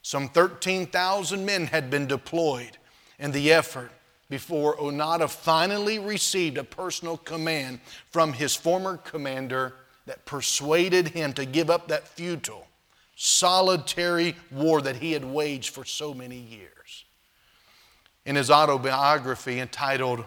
Some 0.00 0.28
13,000 0.28 1.44
men 1.44 1.66
had 1.66 1.90
been 1.90 2.06
deployed 2.06 2.78
in 3.18 3.32
the 3.32 3.52
effort 3.52 3.90
before 4.30 4.76
Onoda 4.76 5.28
finally 5.28 5.98
received 5.98 6.58
a 6.58 6.64
personal 6.64 7.16
command 7.16 7.80
from 8.10 8.32
his 8.32 8.56
former 8.56 8.96
commander 8.96 9.74
that 10.06 10.24
persuaded 10.24 11.08
him 11.08 11.32
to 11.34 11.44
give 11.44 11.68
up 11.68 11.88
that 11.88 12.08
futile, 12.08 12.66
solitary 13.16 14.36
war 14.50 14.80
that 14.80 14.96
he 14.96 15.12
had 15.12 15.24
waged 15.24 15.74
for 15.74 15.84
so 15.84 16.14
many 16.14 16.38
years. 16.38 17.04
In 18.24 18.36
his 18.36 18.50
autobiography 18.50 19.60
entitled 19.60 20.24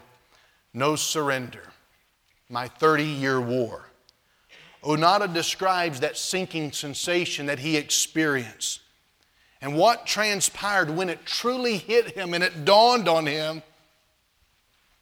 No 0.73 0.95
Surrender 0.95 1.63
My 2.49 2.67
30 2.67 3.03
Year 3.03 3.41
War, 3.41 3.85
Onoda 4.83 5.33
describes 5.33 5.99
that 5.99 6.17
sinking 6.17 6.71
sensation 6.71 7.47
that 7.47 7.59
he 7.59 7.75
experienced 7.75 8.81
and 9.61 9.75
what 9.75 10.05
transpired 10.05 10.89
when 10.89 11.09
it 11.09 11.25
truly 11.25 11.77
hit 11.77 12.11
him 12.11 12.33
and 12.33 12.43
it 12.43 12.63
dawned 12.63 13.09
on 13.09 13.25
him 13.25 13.61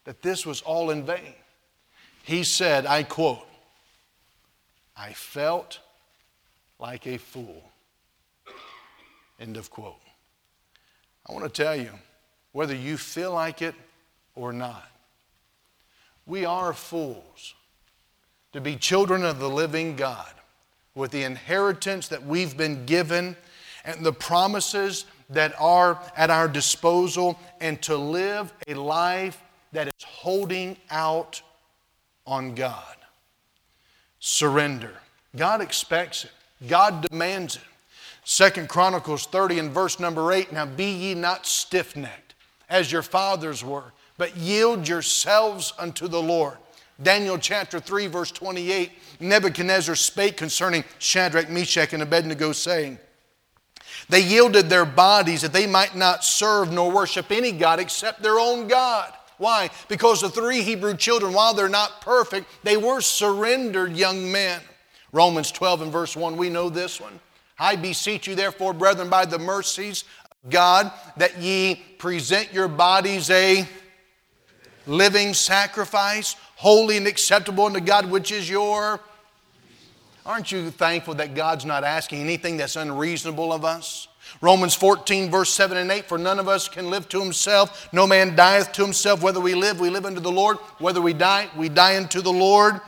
that 0.05 0.21
this 0.21 0.45
was 0.45 0.61
all 0.61 0.89
in 0.89 1.05
vain. 1.05 1.35
he 2.23 2.43
said, 2.43 2.85
I 2.85 3.03
quote, 3.03 3.46
I 4.97 5.13
felt 5.13 5.79
like 6.79 7.05
a 7.05 7.17
fool. 7.17 7.63
End 9.39 9.57
of 9.57 9.69
quote. 9.69 10.01
I 11.27 11.33
want 11.33 11.45
to 11.45 11.63
tell 11.63 11.75
you, 11.75 11.91
whether 12.51 12.75
you 12.75 12.97
feel 12.97 13.33
like 13.33 13.61
it 13.61 13.75
or 14.35 14.51
not, 14.51 14.89
we 16.25 16.45
are 16.45 16.73
fools 16.73 17.53
to 18.53 18.61
be 18.61 18.75
children 18.75 19.23
of 19.23 19.39
the 19.39 19.49
living 19.49 19.95
God 19.95 20.31
with 20.95 21.11
the 21.11 21.23
inheritance 21.23 22.07
that 22.07 22.25
we've 22.25 22.57
been 22.57 22.85
given 22.85 23.35
and 23.85 24.05
the 24.05 24.13
promises 24.13 25.05
that 25.29 25.53
are 25.59 25.99
at 26.15 26.29
our 26.29 26.47
disposal 26.47 27.37
and 27.61 27.81
to 27.83 27.95
live 27.95 28.51
a 28.67 28.73
life 28.73 29.41
that 29.73 29.87
is 29.87 30.03
holding 30.03 30.75
out 30.89 31.41
on 32.25 32.55
God. 32.55 32.95
Surrender. 34.19 34.93
God 35.35 35.61
expects 35.61 36.25
it. 36.25 36.31
God 36.67 37.07
demands 37.09 37.55
it. 37.55 37.61
Second 38.23 38.67
Chronicles 38.67 39.25
30 39.27 39.59
and 39.59 39.71
verse 39.71 39.99
number 39.99 40.31
8 40.31 40.51
Now 40.51 40.65
be 40.65 40.91
ye 40.91 41.13
not 41.13 41.45
stiff 41.45 41.95
necked, 41.95 42.35
as 42.69 42.91
your 42.91 43.03
fathers 43.03 43.63
were, 43.63 43.93
but 44.17 44.35
yield 44.35 44.87
yourselves 44.87 45.73
unto 45.79 46.07
the 46.07 46.21
Lord. 46.21 46.57
Daniel 47.01 47.37
chapter 47.37 47.79
3, 47.79 48.07
verse 48.07 48.31
28 48.31 48.91
Nebuchadnezzar 49.19 49.95
spake 49.95 50.37
concerning 50.37 50.83
Shadrach, 50.99 51.49
Meshach, 51.49 51.93
and 51.93 52.03
Abednego, 52.03 52.51
saying, 52.51 52.99
They 54.09 54.21
yielded 54.21 54.69
their 54.69 54.85
bodies 54.85 55.41
that 55.41 55.53
they 55.53 55.67
might 55.67 55.95
not 55.95 56.23
serve 56.23 56.71
nor 56.71 56.91
worship 56.91 57.31
any 57.31 57.51
God 57.51 57.79
except 57.79 58.21
their 58.21 58.39
own 58.39 58.67
God. 58.67 59.13
Why? 59.37 59.69
Because 59.87 60.21
the 60.21 60.29
three 60.29 60.61
Hebrew 60.61 60.95
children, 60.95 61.33
while 61.33 61.53
they're 61.53 61.69
not 61.69 62.01
perfect, 62.01 62.47
they 62.63 62.77
were 62.77 63.01
surrendered 63.01 63.95
young 63.95 64.31
men. 64.31 64.61
Romans 65.11 65.51
12 65.51 65.83
and 65.83 65.91
verse 65.91 66.15
1, 66.15 66.37
we 66.37 66.49
know 66.49 66.69
this 66.69 66.99
one. 66.99 67.19
I 67.59 67.75
beseech 67.75 68.27
you, 68.27 68.35
therefore, 68.35 68.73
brethren, 68.73 69.09
by 69.09 69.25
the 69.25 69.39
mercies 69.39 70.03
of 70.43 70.49
God, 70.49 70.91
that 71.17 71.37
ye 71.39 71.75
present 71.97 72.53
your 72.53 72.67
bodies 72.67 73.29
a 73.29 73.67
living 74.85 75.33
sacrifice, 75.33 76.35
holy 76.55 76.97
and 76.97 77.07
acceptable 77.07 77.65
unto 77.65 77.79
God, 77.79 78.09
which 78.09 78.31
is 78.31 78.49
your. 78.49 78.99
Aren't 80.25 80.51
you 80.51 80.71
thankful 80.71 81.15
that 81.15 81.35
God's 81.35 81.65
not 81.65 81.83
asking 81.83 82.21
anything 82.21 82.57
that's 82.57 82.75
unreasonable 82.75 83.53
of 83.53 83.63
us? 83.63 84.07
Romans 84.41 84.75
14, 84.75 85.31
verse 85.31 85.49
7 85.49 85.77
and 85.77 85.91
8 85.91 86.05
For 86.05 86.17
none 86.17 86.39
of 86.39 86.47
us 86.47 86.67
can 86.67 86.89
live 86.89 87.09
to 87.09 87.21
himself, 87.21 87.91
no 87.91 88.05
man 88.05 88.35
dieth 88.35 88.71
to 88.73 88.83
himself. 88.83 89.21
Whether 89.21 89.39
we 89.39 89.55
live, 89.55 89.79
we 89.79 89.89
live 89.89 90.05
unto 90.05 90.19
the 90.21 90.31
Lord. 90.31 90.57
Whether 90.79 91.01
we 91.01 91.13
die, 91.13 91.49
we 91.57 91.69
die 91.69 91.97
unto 91.97 92.21
the 92.21 92.33
Lord. 92.33 92.79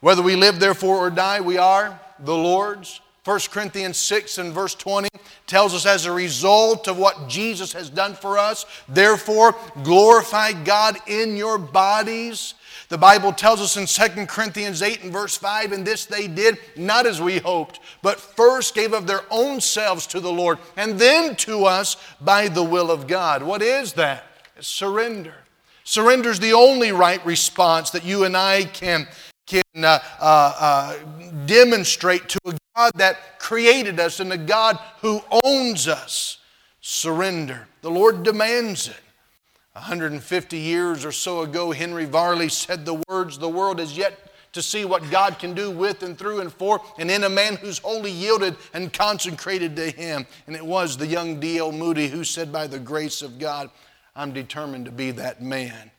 Whether 0.00 0.22
we 0.22 0.36
live, 0.36 0.60
therefore, 0.60 0.96
or 0.96 1.10
die, 1.10 1.40
we 1.40 1.58
are 1.58 1.98
the 2.20 2.36
Lord's. 2.36 3.00
1 3.24 3.40
Corinthians 3.50 3.98
6 3.98 4.38
and 4.38 4.54
verse 4.54 4.74
20 4.74 5.08
tells 5.46 5.74
us 5.74 5.84
as 5.84 6.06
a 6.06 6.12
result 6.12 6.88
of 6.88 6.98
what 6.98 7.28
Jesus 7.28 7.74
has 7.74 7.90
done 7.90 8.14
for 8.14 8.38
us, 8.38 8.64
therefore 8.88 9.54
glorify 9.82 10.52
God 10.52 10.96
in 11.06 11.36
your 11.36 11.58
bodies. 11.58 12.54
The 12.88 12.98
Bible 12.98 13.32
tells 13.32 13.60
us 13.60 13.76
in 13.76 13.86
2 13.86 14.26
Corinthians 14.26 14.80
8 14.80 15.02
and 15.02 15.12
verse 15.12 15.36
5, 15.36 15.72
and 15.72 15.86
this 15.86 16.06
they 16.06 16.26
did 16.26 16.58
not 16.74 17.06
as 17.06 17.20
we 17.20 17.38
hoped, 17.38 17.80
but 18.00 18.18
first 18.18 18.74
gave 18.74 18.94
of 18.94 19.06
their 19.06 19.20
own 19.30 19.60
selves 19.60 20.06
to 20.08 20.20
the 20.20 20.32
Lord, 20.32 20.58
and 20.76 20.98
then 20.98 21.36
to 21.36 21.66
us 21.66 21.96
by 22.20 22.48
the 22.48 22.62
will 22.62 22.90
of 22.90 23.06
God. 23.06 23.42
What 23.42 23.60
is 23.60 23.92
that? 23.94 24.24
It's 24.56 24.68
surrender. 24.68 25.34
Surrender 25.84 26.30
is 26.30 26.40
the 26.40 26.54
only 26.54 26.92
right 26.92 27.24
response 27.26 27.90
that 27.90 28.04
you 28.04 28.24
and 28.24 28.36
I 28.36 28.64
can 28.64 29.06
can 29.46 29.62
uh, 29.82 29.98
uh, 30.20 30.54
uh, 30.60 30.98
demonstrate 31.46 32.28
to 32.28 32.38
a 32.44 32.54
God 32.76 32.92
that 32.96 33.38
created 33.38 33.98
us 33.98 34.20
and 34.20 34.30
a 34.30 34.36
God 34.36 34.78
who 35.00 35.22
owns 35.42 35.88
us. 35.88 36.36
Surrender. 36.82 37.66
The 37.80 37.90
Lord 37.90 38.22
demands 38.22 38.88
it. 38.88 39.00
150 39.78 40.58
years 40.58 41.04
or 41.04 41.12
so 41.12 41.42
ago, 41.42 41.70
Henry 41.70 42.04
Varley 42.04 42.48
said 42.48 42.84
the 42.84 43.02
words, 43.08 43.38
The 43.38 43.48
world 43.48 43.78
is 43.78 43.96
yet 43.96 44.18
to 44.52 44.60
see 44.60 44.84
what 44.84 45.08
God 45.10 45.38
can 45.38 45.54
do 45.54 45.70
with 45.70 46.02
and 46.02 46.18
through 46.18 46.40
and 46.40 46.52
for 46.52 46.80
and 46.98 47.10
in 47.10 47.22
a 47.22 47.28
man 47.28 47.56
who's 47.56 47.78
wholly 47.78 48.10
yielded 48.10 48.56
and 48.74 48.92
consecrated 48.92 49.76
to 49.76 49.90
Him. 49.90 50.26
And 50.46 50.56
it 50.56 50.66
was 50.66 50.96
the 50.96 51.06
young 51.06 51.38
D.L. 51.38 51.70
Moody 51.70 52.08
who 52.08 52.24
said, 52.24 52.52
By 52.52 52.66
the 52.66 52.80
grace 52.80 53.22
of 53.22 53.38
God, 53.38 53.70
I'm 54.16 54.32
determined 54.32 54.86
to 54.86 54.90
be 54.90 55.12
that 55.12 55.40
man. 55.40 55.92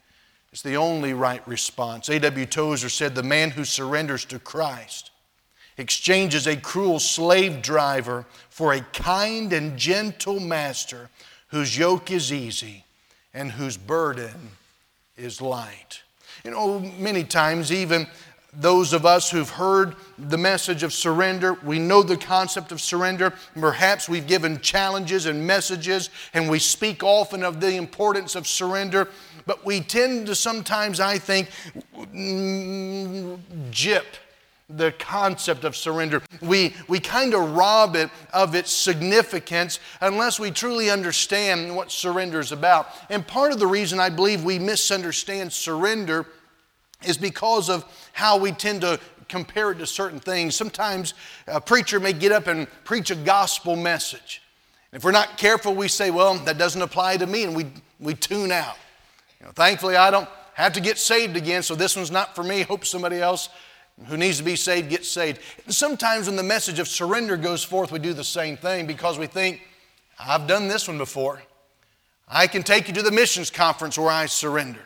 It's 0.51 0.61
the 0.61 0.75
only 0.75 1.13
right 1.13 1.47
response. 1.47 2.09
A.W. 2.09 2.45
Tozer 2.47 2.89
said, 2.89 3.15
The 3.15 3.23
man 3.23 3.51
who 3.51 3.63
surrenders 3.63 4.25
to 4.25 4.39
Christ 4.39 5.11
exchanges 5.77 6.47
a 6.47 6.57
cruel 6.57 6.99
slave 6.99 7.61
driver 7.61 8.25
for 8.49 8.73
a 8.73 8.81
kind 8.81 9.53
and 9.53 9.77
gentle 9.77 10.41
master 10.41 11.09
whose 11.47 11.77
yoke 11.77 12.11
is 12.11 12.33
easy 12.33 12.83
and 13.33 13.51
whose 13.51 13.77
burden 13.77 14.51
is 15.17 15.41
light. 15.41 16.01
You 16.43 16.51
know, 16.51 16.79
many 16.97 17.23
times, 17.23 17.71
even 17.71 18.07
those 18.53 18.93
of 18.93 19.05
us 19.05 19.29
who've 19.29 19.49
heard 19.49 19.95
the 20.17 20.37
message 20.37 20.81
of 20.83 20.93
surrender, 20.93 21.53
we 21.63 21.77
know 21.77 22.01
the 22.01 22.17
concept 22.17 22.71
of 22.71 22.81
surrender. 22.81 23.33
Perhaps 23.59 24.09
we've 24.09 24.25
given 24.25 24.59
challenges 24.61 25.25
and 25.25 25.45
messages, 25.45 26.09
and 26.33 26.49
we 26.49 26.59
speak 26.59 27.03
often 27.03 27.43
of 27.43 27.59
the 27.61 27.75
importance 27.75 28.35
of 28.35 28.47
surrender. 28.47 29.09
But 29.45 29.65
we 29.65 29.81
tend 29.81 30.27
to 30.27 30.35
sometimes, 30.35 30.99
I 30.99 31.17
think, 31.17 31.49
mm, 31.95 33.39
jip 33.71 34.05
the 34.69 34.91
concept 34.93 35.63
of 35.63 35.75
surrender. 35.75 36.21
We, 36.41 36.75
we 36.87 36.99
kind 36.99 37.33
of 37.33 37.55
rob 37.55 37.95
it 37.95 38.09
of 38.31 38.53
its 38.53 38.71
significance 38.71 39.79
unless 39.99 40.39
we 40.39 40.51
truly 40.51 40.91
understand 40.91 41.75
what 41.75 41.91
surrender 41.91 42.39
is 42.39 42.51
about. 42.51 42.87
And 43.09 43.25
part 43.25 43.51
of 43.51 43.59
the 43.59 43.67
reason 43.67 43.99
I 43.99 44.09
believe 44.09 44.43
we 44.43 44.59
misunderstand 44.59 45.51
surrender 45.51 46.27
is 47.03 47.17
because 47.17 47.69
of 47.69 47.85
how 48.13 48.37
we 48.37 48.51
tend 48.51 48.81
to 48.81 48.99
compare 49.27 49.71
it 49.71 49.79
to 49.79 49.87
certain 49.87 50.19
things. 50.19 50.55
Sometimes 50.55 51.13
a 51.47 51.61
preacher 51.61 51.99
may 51.99 52.13
get 52.13 52.31
up 52.31 52.47
and 52.47 52.67
preach 52.83 53.09
a 53.09 53.15
gospel 53.15 53.75
message. 53.75 54.41
If 54.91 55.03
we're 55.03 55.11
not 55.11 55.37
careful, 55.37 55.75
we 55.75 55.87
say, 55.87 56.11
well, 56.11 56.35
that 56.35 56.57
doesn't 56.57 56.81
apply 56.81 57.17
to 57.17 57.27
me, 57.27 57.43
and 57.43 57.55
we, 57.55 57.67
we 57.99 58.15
tune 58.15 58.51
out. 58.51 58.75
You 59.39 59.45
know, 59.45 59.51
thankfully, 59.51 59.95
I 59.95 60.09
don't 60.09 60.27
have 60.55 60.73
to 60.73 60.81
get 60.81 60.97
saved 60.97 61.37
again, 61.37 61.61
so 61.61 61.75
this 61.75 61.95
one's 61.95 62.11
not 62.11 62.35
for 62.35 62.43
me. 62.43 62.63
Hope 62.63 62.85
somebody 62.85 63.21
else 63.21 63.49
who 64.07 64.17
needs 64.17 64.37
to 64.37 64.43
be 64.43 64.55
saved 64.55 64.89
gets 64.89 65.07
saved. 65.07 65.39
Sometimes 65.67 66.27
when 66.27 66.35
the 66.35 66.43
message 66.43 66.79
of 66.79 66.87
surrender 66.87 67.37
goes 67.37 67.63
forth, 67.63 67.91
we 67.91 67.99
do 67.99 68.13
the 68.13 68.23
same 68.23 68.57
thing 68.57 68.87
because 68.87 69.17
we 69.17 69.27
think, 69.27 69.61
I've 70.19 70.47
done 70.47 70.67
this 70.67 70.87
one 70.87 70.97
before. 70.97 71.41
I 72.27 72.47
can 72.47 72.63
take 72.63 72.87
you 72.87 72.93
to 72.95 73.01
the 73.01 73.11
missions 73.11 73.49
conference 73.49 73.97
where 73.97 74.09
I 74.09 74.27
surrendered. 74.27 74.85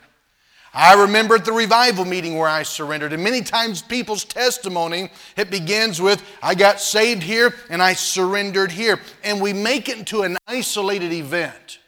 I 0.74 1.00
remember 1.04 1.36
at 1.36 1.46
the 1.46 1.52
revival 1.52 2.04
meeting 2.04 2.36
where 2.36 2.50
I 2.50 2.64
surrendered. 2.64 3.14
And 3.14 3.24
many 3.24 3.42
times 3.42 3.84
people's 3.84 4.26
testimony, 4.26 5.12
it 5.38 5.52
begins 5.52 6.02
with, 6.02 6.24
I 6.42 6.56
got 6.56 6.82
saved 6.82 7.22
here 7.22 7.54
and 7.70 7.82
I 7.82 7.94
surrendered 7.94 8.72
here. 8.72 9.00
And 9.24 9.40
we 9.40 9.54
make 9.54 9.88
it 9.88 10.00
into 10.00 10.24
an 10.24 10.38
isolated 10.48 11.12
event. 11.12 11.80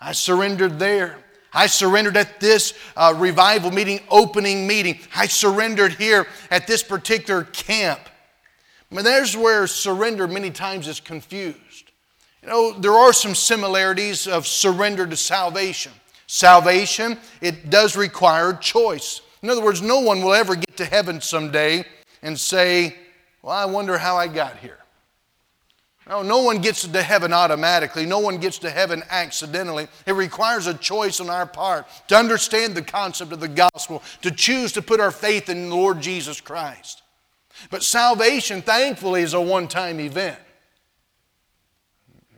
I 0.00 0.12
surrendered 0.12 0.78
there. 0.78 1.18
I 1.54 1.66
surrendered 1.66 2.16
at 2.16 2.40
this 2.40 2.74
uh, 2.96 3.14
revival 3.16 3.70
meeting, 3.70 4.00
opening 4.10 4.66
meeting. 4.66 4.98
I 5.14 5.26
surrendered 5.26 5.92
here 5.92 6.26
at 6.50 6.66
this 6.66 6.82
particular 6.82 7.44
camp. 7.44 8.00
I 8.90 8.94
mean, 8.94 9.04
there's 9.04 9.36
where 9.36 9.66
surrender 9.66 10.26
many 10.28 10.50
times 10.50 10.88
is 10.88 11.00
confused. 11.00 11.92
You 12.42 12.48
know, 12.48 12.72
there 12.72 12.92
are 12.92 13.12
some 13.12 13.34
similarities 13.34 14.26
of 14.26 14.46
surrender 14.46 15.06
to 15.06 15.16
salvation. 15.16 15.92
Salvation, 16.26 17.18
it 17.40 17.70
does 17.70 17.96
require 17.96 18.52
choice. 18.52 19.20
In 19.42 19.50
other 19.50 19.62
words, 19.62 19.80
no 19.82 20.00
one 20.00 20.22
will 20.22 20.34
ever 20.34 20.54
get 20.54 20.76
to 20.78 20.84
heaven 20.84 21.20
someday 21.20 21.84
and 22.22 22.38
say, 22.38 22.96
Well, 23.42 23.54
I 23.54 23.64
wonder 23.66 23.98
how 23.98 24.16
I 24.16 24.26
got 24.26 24.58
here. 24.58 24.78
No, 26.08 26.22
no 26.22 26.42
one 26.42 26.58
gets 26.60 26.86
to 26.86 27.02
heaven 27.02 27.32
automatically. 27.32 28.04
No 28.04 28.18
one 28.18 28.38
gets 28.38 28.58
to 28.58 28.70
heaven 28.70 29.02
accidentally. 29.08 29.88
It 30.06 30.12
requires 30.12 30.66
a 30.66 30.74
choice 30.74 31.18
on 31.18 31.30
our 31.30 31.46
part 31.46 31.86
to 32.08 32.16
understand 32.16 32.74
the 32.74 32.82
concept 32.82 33.32
of 33.32 33.40
the 33.40 33.48
gospel, 33.48 34.02
to 34.20 34.30
choose 34.30 34.72
to 34.72 34.82
put 34.82 35.00
our 35.00 35.10
faith 35.10 35.48
in 35.48 35.70
the 35.70 35.74
Lord 35.74 36.00
Jesus 36.02 36.40
Christ. 36.40 37.02
But 37.70 37.82
salvation, 37.82 38.60
thankfully, 38.60 39.22
is 39.22 39.32
a 39.32 39.40
one 39.40 39.66
time 39.66 39.98
event. 40.00 40.38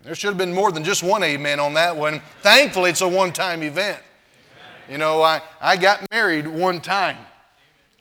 There 0.04 0.14
should 0.14 0.28
have 0.28 0.38
been 0.38 0.54
more 0.54 0.70
than 0.70 0.84
just 0.84 1.02
one 1.02 1.24
amen 1.24 1.58
on 1.58 1.74
that 1.74 1.96
one. 1.96 2.22
Thankfully, 2.42 2.90
it's 2.90 3.00
a 3.00 3.08
one 3.08 3.32
time 3.32 3.64
event. 3.64 3.98
You 4.88 4.98
know, 4.98 5.22
I, 5.22 5.42
I 5.60 5.76
got 5.76 6.08
married 6.12 6.46
one 6.46 6.80
time. 6.80 7.16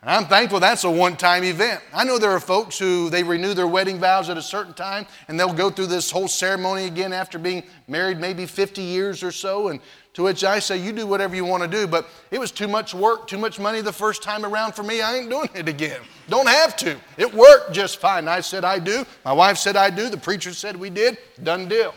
I'm 0.08 0.26
thankful 0.28 0.60
that's 0.60 0.84
a 0.84 0.92
one 0.92 1.18
time 1.18 1.44
event. 1.44 1.82
I 1.92 2.04
know 2.04 2.20
there 2.20 2.30
are 2.30 2.40
folks 2.40 2.78
who 2.78 3.10
they 3.10 3.24
renew 3.24 3.56
their 3.56 3.68
wedding 3.68 4.00
vows 4.00 4.30
at 4.30 4.38
a 4.38 4.42
certain 4.42 4.74
time 4.74 5.08
and 5.28 5.40
they'll 5.40 5.52
go 5.52 5.72
through 5.72 5.88
this 5.88 6.12
whole 6.12 6.28
ceremony 6.28 6.86
again 6.86 7.12
after 7.12 7.40
being 7.40 7.64
married 7.88 8.20
maybe 8.20 8.46
50 8.46 8.84
years 8.84 9.24
or 9.24 9.32
so. 9.32 9.70
And 9.70 9.80
To 10.14 10.24
which 10.24 10.44
I 10.44 10.60
say, 10.60 10.78
You 10.78 10.92
do 10.92 11.08
whatever 11.08 11.36
you 11.36 11.44
want 11.44 11.64
to 11.64 11.68
do, 11.70 11.88
but 11.88 12.08
it 12.30 12.40
was 12.40 12.52
too 12.52 12.68
much 12.68 12.94
work, 12.94 13.28
too 13.28 13.40
much 13.40 13.60
money 13.60 13.82
the 13.82 13.92
first 13.92 14.22
time 14.22 14.46
around 14.46 14.74
for 14.74 14.84
me. 14.84 15.02
I 15.02 15.16
ain't 15.16 15.30
doing 15.30 15.50
it 15.56 15.68
again. 15.68 16.02
Don't 16.30 16.48
have 16.48 16.78
to. 16.78 16.98
It 17.18 17.34
worked 17.34 17.74
just 17.74 17.98
fine. 17.98 18.28
I 18.28 18.42
said, 18.42 18.64
I 18.64 18.78
do. 18.78 19.06
My 19.24 19.34
wife 19.34 19.58
said, 19.58 19.76
I 19.76 19.90
do. 19.90 20.10
The 20.10 20.18
preacher 20.18 20.54
said, 20.54 20.76
We 20.76 20.92
did. 20.92 21.18
Done 21.42 21.68
deal. 21.68 21.96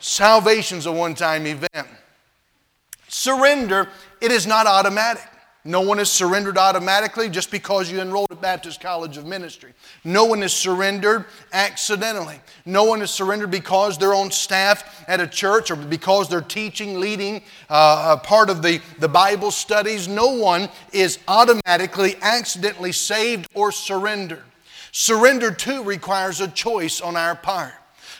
Salvation's 0.00 0.86
a 0.86 0.92
one 0.92 1.14
time 1.14 1.46
event. 1.46 1.86
Surrender, 3.06 3.88
it 4.20 4.32
is 4.32 4.44
not 4.44 4.66
automatic. 4.66 5.22
No 5.68 5.82
one 5.82 6.00
is 6.00 6.08
surrendered 6.08 6.56
automatically 6.56 7.28
just 7.28 7.50
because 7.50 7.92
you 7.92 8.00
enrolled 8.00 8.32
at 8.32 8.40
Baptist 8.40 8.80
College 8.80 9.18
of 9.18 9.26
Ministry. 9.26 9.74
No 10.02 10.24
one 10.24 10.42
is 10.42 10.54
surrendered 10.54 11.26
accidentally. 11.52 12.40
No 12.64 12.84
one 12.84 13.02
is 13.02 13.10
surrendered 13.10 13.50
because 13.50 13.98
they're 13.98 14.14
on 14.14 14.30
staff 14.30 15.04
at 15.06 15.20
a 15.20 15.26
church 15.26 15.70
or 15.70 15.76
because 15.76 16.26
they're 16.26 16.40
teaching, 16.40 16.98
leading 17.00 17.42
uh, 17.68 18.16
a 18.18 18.26
part 18.26 18.48
of 18.48 18.62
the, 18.62 18.80
the 18.98 19.10
Bible 19.10 19.50
studies. 19.50 20.08
No 20.08 20.28
one 20.28 20.70
is 20.94 21.18
automatically, 21.28 22.16
accidentally 22.22 22.92
saved 22.92 23.46
or 23.52 23.70
surrendered. 23.70 24.44
Surrender 24.92 25.50
too 25.50 25.84
requires 25.84 26.40
a 26.40 26.48
choice 26.48 27.02
on 27.02 27.14
our 27.14 27.36
part. 27.36 27.74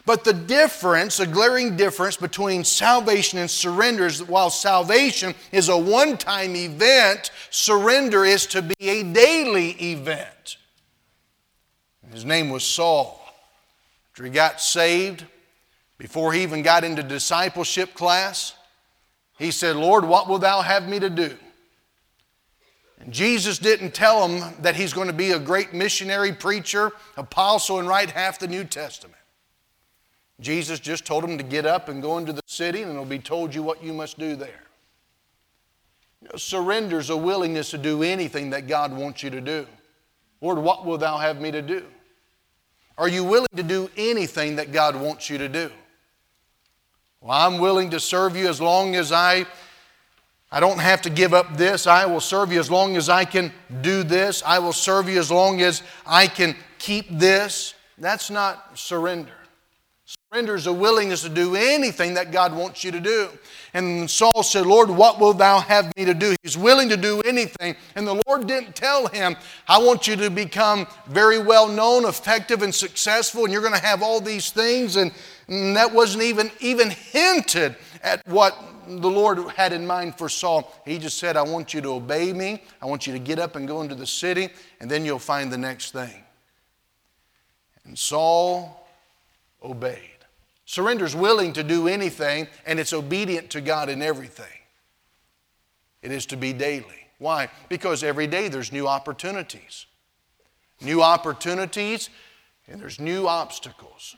But 0.08 0.24
the 0.24 0.32
difference, 0.32 1.20
a 1.20 1.26
glaring 1.26 1.76
difference 1.76 2.16
between 2.16 2.64
salvation 2.64 3.38
and 3.40 3.50
surrender 3.50 4.06
is 4.06 4.20
that 4.20 4.28
while 4.30 4.48
salvation 4.48 5.34
is 5.52 5.68
a 5.68 5.76
one 5.76 6.16
time 6.16 6.56
event, 6.56 7.30
surrender 7.50 8.24
is 8.24 8.46
to 8.46 8.62
be 8.62 8.88
a 8.88 9.02
daily 9.02 9.72
event. 9.72 10.56
His 12.10 12.24
name 12.24 12.48
was 12.48 12.64
Saul. 12.64 13.22
After 14.12 14.24
he 14.24 14.30
got 14.30 14.62
saved, 14.62 15.26
before 15.98 16.32
he 16.32 16.42
even 16.42 16.62
got 16.62 16.84
into 16.84 17.02
discipleship 17.02 17.92
class, 17.92 18.54
he 19.38 19.50
said, 19.50 19.76
Lord, 19.76 20.06
what 20.06 20.26
will 20.26 20.38
thou 20.38 20.62
have 20.62 20.88
me 20.88 20.98
to 21.00 21.10
do? 21.10 21.36
And 22.98 23.12
Jesus 23.12 23.58
didn't 23.58 23.92
tell 23.92 24.26
him 24.26 24.54
that 24.62 24.74
he's 24.74 24.94
going 24.94 25.08
to 25.08 25.12
be 25.12 25.32
a 25.32 25.38
great 25.38 25.74
missionary, 25.74 26.32
preacher, 26.32 26.92
apostle, 27.18 27.78
and 27.78 27.86
write 27.86 28.12
half 28.12 28.38
the 28.38 28.48
New 28.48 28.64
Testament. 28.64 29.17
Jesus 30.40 30.78
just 30.78 31.04
told 31.04 31.24
him 31.24 31.36
to 31.38 31.44
get 31.44 31.66
up 31.66 31.88
and 31.88 32.00
go 32.00 32.18
into 32.18 32.32
the 32.32 32.42
city, 32.46 32.82
and 32.82 32.92
it'll 32.92 33.04
be 33.04 33.18
told 33.18 33.54
you 33.54 33.62
what 33.62 33.82
you 33.82 33.92
must 33.92 34.18
do 34.18 34.36
there. 34.36 34.62
You 36.22 36.28
know, 36.30 36.36
surrender 36.36 36.98
is 36.98 37.10
a 37.10 37.16
willingness 37.16 37.70
to 37.70 37.78
do 37.78 38.02
anything 38.02 38.50
that 38.50 38.68
God 38.68 38.96
wants 38.96 39.22
you 39.22 39.30
to 39.30 39.40
do. 39.40 39.66
Lord, 40.40 40.58
what 40.58 40.86
will 40.86 40.98
thou 40.98 41.18
have 41.18 41.40
me 41.40 41.50
to 41.50 41.62
do? 41.62 41.84
Are 42.96 43.08
you 43.08 43.24
willing 43.24 43.48
to 43.56 43.62
do 43.62 43.90
anything 43.96 44.56
that 44.56 44.72
God 44.72 44.96
wants 44.96 45.28
you 45.28 45.38
to 45.38 45.48
do? 45.48 45.70
Well, 47.20 47.32
I'm 47.32 47.58
willing 47.58 47.90
to 47.90 48.00
serve 48.00 48.36
you 48.36 48.48
as 48.48 48.60
long 48.60 48.94
as 48.94 49.12
I 49.12 49.46
I 50.50 50.60
don't 50.60 50.78
have 50.78 51.02
to 51.02 51.10
give 51.10 51.34
up 51.34 51.56
this. 51.58 51.86
I 51.86 52.06
will 52.06 52.20
serve 52.20 52.52
you 52.52 52.58
as 52.58 52.70
long 52.70 52.96
as 52.96 53.10
I 53.10 53.26
can 53.26 53.52
do 53.82 54.02
this. 54.02 54.42
I 54.42 54.58
will 54.58 54.72
serve 54.72 55.08
you 55.08 55.18
as 55.18 55.30
long 55.30 55.60
as 55.60 55.82
I 56.06 56.26
can 56.26 56.56
keep 56.78 57.06
this. 57.10 57.74
That's 57.98 58.30
not 58.30 58.78
surrender. 58.78 59.32
Surrender 60.30 60.56
is 60.56 60.66
a 60.66 60.72
willingness 60.72 61.22
to 61.22 61.30
do 61.30 61.56
anything 61.56 62.12
that 62.12 62.32
God 62.32 62.54
wants 62.54 62.84
you 62.84 62.90
to 62.92 63.00
do. 63.00 63.30
And 63.72 64.10
Saul 64.10 64.42
said, 64.42 64.66
Lord, 64.66 64.90
what 64.90 65.18
will 65.18 65.32
thou 65.32 65.58
have 65.58 65.90
me 65.96 66.04
to 66.04 66.12
do? 66.12 66.36
He's 66.42 66.56
willing 66.56 66.90
to 66.90 66.98
do 66.98 67.22
anything. 67.22 67.76
And 67.94 68.06
the 68.06 68.20
Lord 68.26 68.46
didn't 68.46 68.76
tell 68.76 69.06
him, 69.06 69.36
I 69.66 69.78
want 69.78 70.06
you 70.06 70.16
to 70.16 70.28
become 70.28 70.86
very 71.06 71.38
well 71.38 71.66
known, 71.66 72.04
effective, 72.04 72.60
and 72.60 72.74
successful, 72.74 73.44
and 73.44 73.52
you're 73.52 73.62
going 73.62 73.72
to 73.72 73.80
have 73.80 74.02
all 74.02 74.20
these 74.20 74.50
things. 74.50 74.96
And, 74.96 75.12
and 75.48 75.74
that 75.76 75.94
wasn't 75.94 76.24
even, 76.24 76.50
even 76.60 76.90
hinted 76.90 77.76
at 78.02 78.20
what 78.26 78.54
the 78.86 79.08
Lord 79.08 79.38
had 79.52 79.72
in 79.72 79.86
mind 79.86 80.18
for 80.18 80.28
Saul. 80.28 80.74
He 80.84 80.98
just 80.98 81.16
said, 81.16 81.38
I 81.38 81.42
want 81.42 81.72
you 81.72 81.80
to 81.80 81.88
obey 81.94 82.34
me. 82.34 82.62
I 82.82 82.86
want 82.86 83.06
you 83.06 83.14
to 83.14 83.18
get 83.18 83.38
up 83.38 83.56
and 83.56 83.66
go 83.66 83.80
into 83.80 83.94
the 83.94 84.06
city, 84.06 84.50
and 84.78 84.90
then 84.90 85.06
you'll 85.06 85.18
find 85.18 85.50
the 85.50 85.58
next 85.58 85.92
thing. 85.92 86.22
And 87.86 87.98
Saul 87.98 88.86
obeyed. 89.62 90.17
Surrender 90.68 91.06
is 91.06 91.16
willing 91.16 91.54
to 91.54 91.62
do 91.62 91.88
anything, 91.88 92.46
and 92.66 92.78
it's 92.78 92.92
obedient 92.92 93.48
to 93.48 93.62
God 93.62 93.88
in 93.88 94.02
everything. 94.02 94.44
It 96.02 96.12
is 96.12 96.26
to 96.26 96.36
be 96.36 96.52
daily. 96.52 97.06
Why? 97.16 97.48
Because 97.70 98.04
every 98.04 98.26
day 98.26 98.48
there's 98.48 98.70
new 98.70 98.86
opportunities. 98.86 99.86
New 100.82 101.00
opportunities, 101.00 102.10
and 102.66 102.78
there's 102.78 103.00
new 103.00 103.26
obstacles. 103.26 104.14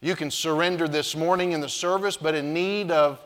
You 0.00 0.16
can 0.16 0.32
surrender 0.32 0.88
this 0.88 1.14
morning 1.14 1.52
in 1.52 1.60
the 1.60 1.68
service, 1.68 2.16
but 2.16 2.34
in 2.34 2.52
need 2.52 2.90
of 2.90 3.20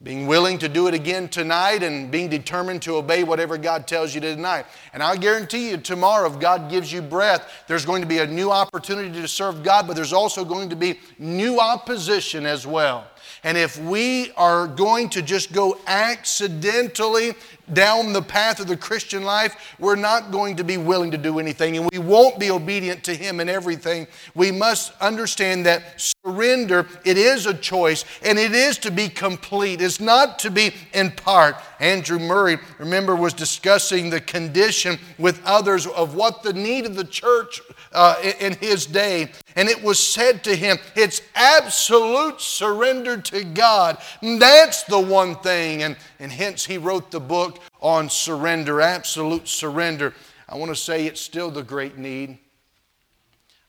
being 0.00 0.28
willing 0.28 0.58
to 0.58 0.68
do 0.68 0.86
it 0.86 0.94
again 0.94 1.28
tonight 1.28 1.82
and 1.82 2.08
being 2.08 2.28
determined 2.28 2.80
to 2.80 2.94
obey 2.94 3.24
whatever 3.24 3.58
God 3.58 3.88
tells 3.88 4.14
you 4.14 4.20
tonight. 4.20 4.64
And 4.92 5.02
I 5.02 5.16
guarantee 5.16 5.70
you, 5.70 5.76
tomorrow, 5.76 6.32
if 6.32 6.38
God 6.38 6.70
gives 6.70 6.92
you 6.92 7.02
breath, 7.02 7.64
there's 7.66 7.84
going 7.84 8.02
to 8.02 8.06
be 8.06 8.18
a 8.18 8.26
new 8.26 8.52
opportunity 8.52 9.10
to 9.20 9.26
serve 9.26 9.64
God, 9.64 9.88
but 9.88 9.96
there's 9.96 10.12
also 10.12 10.44
going 10.44 10.70
to 10.70 10.76
be 10.76 11.00
new 11.18 11.58
opposition 11.58 12.46
as 12.46 12.64
well. 12.64 13.08
And 13.44 13.56
if 13.56 13.78
we 13.78 14.32
are 14.32 14.66
going 14.66 15.08
to 15.10 15.22
just 15.22 15.52
go 15.52 15.78
accidentally 15.86 17.34
down 17.72 18.12
the 18.12 18.22
path 18.22 18.60
of 18.60 18.66
the 18.66 18.76
Christian 18.76 19.22
life, 19.22 19.74
we're 19.78 19.96
not 19.96 20.30
going 20.30 20.56
to 20.56 20.64
be 20.64 20.76
willing 20.76 21.10
to 21.10 21.18
do 21.18 21.38
anything 21.38 21.76
and 21.76 21.88
we 21.92 21.98
won't 21.98 22.38
be 22.38 22.50
obedient 22.50 23.04
to 23.04 23.14
Him 23.14 23.40
in 23.40 23.48
everything. 23.48 24.06
We 24.34 24.50
must 24.50 24.92
understand 25.00 25.66
that 25.66 26.12
surrender, 26.24 26.86
it 27.04 27.18
is 27.18 27.46
a 27.46 27.54
choice 27.54 28.04
and 28.22 28.38
it 28.38 28.52
is 28.52 28.78
to 28.78 28.90
be 28.90 29.08
complete. 29.08 29.80
It's 29.80 30.00
not 30.00 30.38
to 30.40 30.50
be 30.50 30.72
in 30.92 31.10
part. 31.12 31.56
Andrew 31.80 32.18
Murray, 32.18 32.58
remember, 32.78 33.14
was 33.14 33.32
discussing 33.32 34.10
the 34.10 34.20
condition 34.20 34.98
with 35.18 35.40
others 35.44 35.86
of 35.86 36.14
what 36.14 36.42
the 36.42 36.52
need 36.52 36.86
of 36.86 36.96
the 36.96 37.04
church 37.04 37.60
uh, 37.92 38.16
in 38.40 38.54
his 38.54 38.86
day. 38.86 39.30
And 39.56 39.68
it 39.68 39.82
was 39.82 39.98
said 39.98 40.44
to 40.44 40.56
him, 40.56 40.78
it's 40.96 41.22
absolute 41.34 42.40
surrender 42.40 43.20
to 43.20 43.44
God. 43.44 43.98
That's 44.22 44.82
the 44.84 45.00
one 45.00 45.36
thing. 45.36 45.82
And, 45.82 45.96
and 46.18 46.32
hence 46.32 46.64
he 46.66 46.78
wrote 46.78 47.10
the 47.10 47.20
book 47.20 47.60
on 47.80 48.10
surrender, 48.10 48.80
absolute 48.80 49.48
surrender. 49.48 50.14
I 50.48 50.56
want 50.56 50.70
to 50.70 50.76
say 50.76 51.06
it's 51.06 51.20
still 51.20 51.50
the 51.50 51.62
great 51.62 51.98
need. 51.98 52.38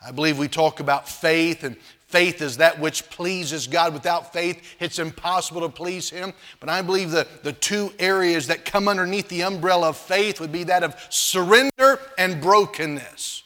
I 0.06 0.12
believe 0.12 0.40
we 0.40 0.48
talk 0.48 0.80
about 0.80 1.10
faith, 1.10 1.66
and 1.66 1.76
faith 2.10 2.42
is 2.42 2.58
that 2.58 2.80
which 2.80 3.10
pleases 3.10 3.68
God. 3.68 3.94
Without 3.94 4.34
faith, 4.34 4.76
it's 4.80 5.00
impossible 5.00 5.62
to 5.62 5.70
please 5.70 6.10
Him. 6.10 6.34
But 6.60 6.70
I 6.70 6.82
believe 6.82 7.12
the, 7.12 7.28
the 7.44 7.54
two 7.54 7.94
areas 8.00 8.48
that 8.48 8.66
come 8.66 8.88
underneath 8.88 9.30
the 9.30 9.44
umbrella 9.44 9.90
of 9.90 9.98
faith 9.98 10.40
would 10.40 10.52
be 10.52 10.64
that 10.66 10.84
of 10.84 10.96
surrender 11.10 12.00
and 12.18 12.42
brokenness. 12.42 13.44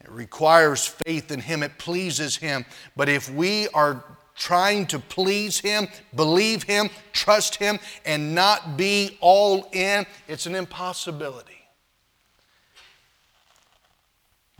It 0.00 0.10
requires 0.10 0.86
faith 0.86 1.30
in 1.30 1.40
Him, 1.40 1.62
it 1.62 1.78
pleases 1.78 2.36
Him. 2.36 2.64
But 2.96 3.08
if 3.08 3.30
we 3.30 3.68
are 3.68 4.02
trying 4.34 4.86
to 4.86 4.98
please 4.98 5.58
Him, 5.58 5.88
believe 6.14 6.62
Him, 6.62 6.88
trust 7.12 7.56
Him, 7.56 7.78
and 8.06 8.34
not 8.34 8.78
be 8.78 9.18
all 9.20 9.68
in, 9.72 10.06
it's 10.26 10.46
an 10.46 10.54
impossibility. 10.54 11.52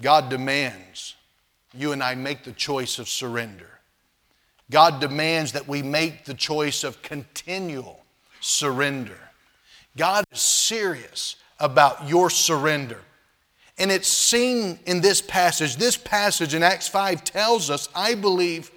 God 0.01 0.29
demands 0.29 1.15
you 1.79 1.93
and 1.93 2.03
I 2.03 2.15
make 2.15 2.45
the 2.45 2.53
choice 2.53 2.99
of 2.99 3.09
surrender. 3.09 3.69
God 4.71 5.01
demands 5.01 5.53
that 5.53 5.67
we 5.67 5.83
make 5.83 6.25
the 6.25 6.35
choice 6.35 6.85
of 6.85 7.01
continual 7.03 8.05
surrender. 8.41 9.19
God 9.97 10.25
is 10.33 10.41
serious 10.41 11.37
about 11.59 12.09
your 12.09 12.31
surrender. 12.31 13.01
And 13.79 13.91
it's 13.91 14.09
seen 14.09 14.79
in 14.87 15.01
this 15.01 15.23
passage. 15.23 15.77
This 15.77 15.97
passage 15.97 16.55
in 16.55 16.63
Acts 16.63 16.89
5 16.89 17.25
tells 17.25 17.71
us, 17.71 17.89
I 17.95 18.15
believe, 18.15 18.71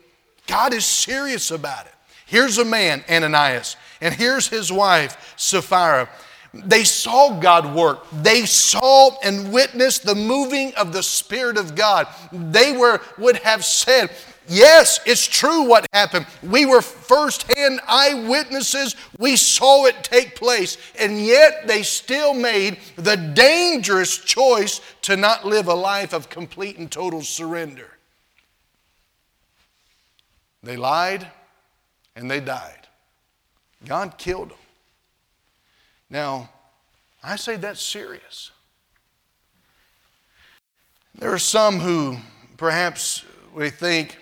God 0.47 0.73
is 0.73 0.85
serious 0.85 1.51
about 1.51 1.87
it. 1.87 1.93
Here's 2.25 2.57
a 2.57 2.65
man, 2.65 3.03
Ananias, 3.09 3.75
and 3.99 4.13
here's 4.13 4.47
his 4.47 4.71
wife, 4.71 5.33
Sapphira. 5.37 6.07
They 6.53 6.83
saw 6.83 7.39
God 7.39 7.73
work. 7.75 8.05
They 8.11 8.45
saw 8.45 9.17
and 9.23 9.53
witnessed 9.53 10.03
the 10.03 10.15
moving 10.15 10.73
of 10.75 10.91
the 10.91 11.03
Spirit 11.03 11.57
of 11.57 11.75
God. 11.75 12.07
They 12.31 12.75
were, 12.75 12.99
would 13.17 13.37
have 13.37 13.63
said, 13.63 14.09
Yes, 14.47 14.99
it's 15.05 15.27
true 15.27 15.63
what 15.63 15.87
happened. 15.93 16.25
We 16.43 16.65
were 16.65 16.81
firsthand 16.81 17.79
eyewitnesses. 17.87 18.97
We 19.17 19.37
saw 19.37 19.85
it 19.85 20.03
take 20.03 20.35
place. 20.35 20.77
And 20.99 21.23
yet 21.25 21.67
they 21.67 21.83
still 21.83 22.33
made 22.33 22.77
the 22.97 23.15
dangerous 23.15 24.17
choice 24.17 24.81
to 25.03 25.15
not 25.15 25.45
live 25.45 25.67
a 25.67 25.73
life 25.73 26.11
of 26.11 26.29
complete 26.29 26.77
and 26.77 26.91
total 26.91 27.21
surrender. 27.21 27.91
They 30.63 30.75
lied 30.75 31.27
and 32.15 32.29
they 32.29 32.41
died. 32.41 32.87
God 33.85 34.17
killed 34.17 34.49
them. 34.49 34.57
Now, 36.11 36.49
I 37.23 37.37
say 37.37 37.55
that's 37.55 37.81
serious. 37.81 38.51
There 41.17 41.31
are 41.31 41.39
some 41.39 41.79
who 41.79 42.17
perhaps 42.57 43.23
we 43.55 43.69
think 43.69 44.17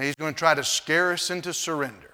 he's 0.00 0.14
going 0.14 0.32
to 0.32 0.38
try 0.38 0.54
to 0.54 0.62
scare 0.62 1.12
us 1.12 1.30
into 1.30 1.52
surrender. 1.52 2.12